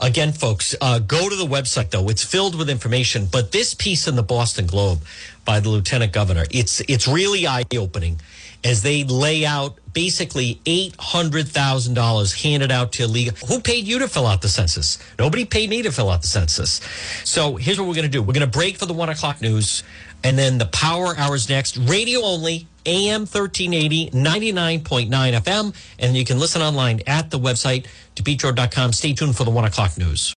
Again, 0.00 0.32
folks, 0.32 0.74
uh, 0.80 0.98
go 0.98 1.28
to 1.28 1.36
the 1.36 1.46
website 1.46 1.90
though; 1.90 2.08
it's 2.08 2.24
filled 2.24 2.56
with 2.56 2.68
information. 2.68 3.28
But 3.30 3.52
this 3.52 3.72
piece 3.72 4.08
in 4.08 4.16
the 4.16 4.24
Boston 4.24 4.66
Globe 4.66 5.02
by 5.44 5.60
the 5.60 5.68
Lieutenant 5.68 6.12
Governor, 6.12 6.46
it's 6.50 6.80
it's 6.88 7.06
really 7.06 7.46
eye 7.46 7.62
opening 7.78 8.18
as 8.64 8.82
they 8.82 9.04
lay 9.04 9.46
out 9.46 9.78
basically 9.92 10.60
$800,000 10.64 12.42
handed 12.42 12.72
out 12.72 12.92
to 12.92 13.04
illegal. 13.04 13.36
Who 13.46 13.60
paid 13.60 13.84
you 13.84 14.00
to 14.00 14.08
fill 14.08 14.26
out 14.26 14.42
the 14.42 14.48
census? 14.48 14.98
Nobody 15.18 15.44
paid 15.44 15.70
me 15.70 15.82
to 15.82 15.92
fill 15.92 16.10
out 16.10 16.22
the 16.22 16.28
census. 16.28 16.80
So 17.24 17.56
here's 17.56 17.78
what 17.78 17.86
we're 17.86 17.94
going 17.94 18.06
to 18.06 18.10
do. 18.10 18.22
We're 18.22 18.32
going 18.32 18.50
to 18.50 18.58
break 18.58 18.78
for 18.78 18.86
the 18.86 18.94
one 18.94 19.10
o'clock 19.10 19.40
news 19.40 19.84
and 20.24 20.38
then 20.38 20.58
the 20.58 20.66
power 20.66 21.14
hours 21.16 21.48
next. 21.48 21.76
Radio 21.76 22.22
only, 22.22 22.66
AM 22.86 23.20
1380, 23.20 24.10
99.9 24.10 25.08
FM. 25.10 25.74
And 25.98 26.16
you 26.16 26.24
can 26.24 26.40
listen 26.40 26.62
online 26.62 27.02
at 27.06 27.30
the 27.30 27.38
website, 27.38 27.86
depetro.com. 28.16 28.92
Stay 28.92 29.12
tuned 29.12 29.36
for 29.36 29.44
the 29.44 29.50
one 29.50 29.64
o'clock 29.64 29.96
news. 29.98 30.32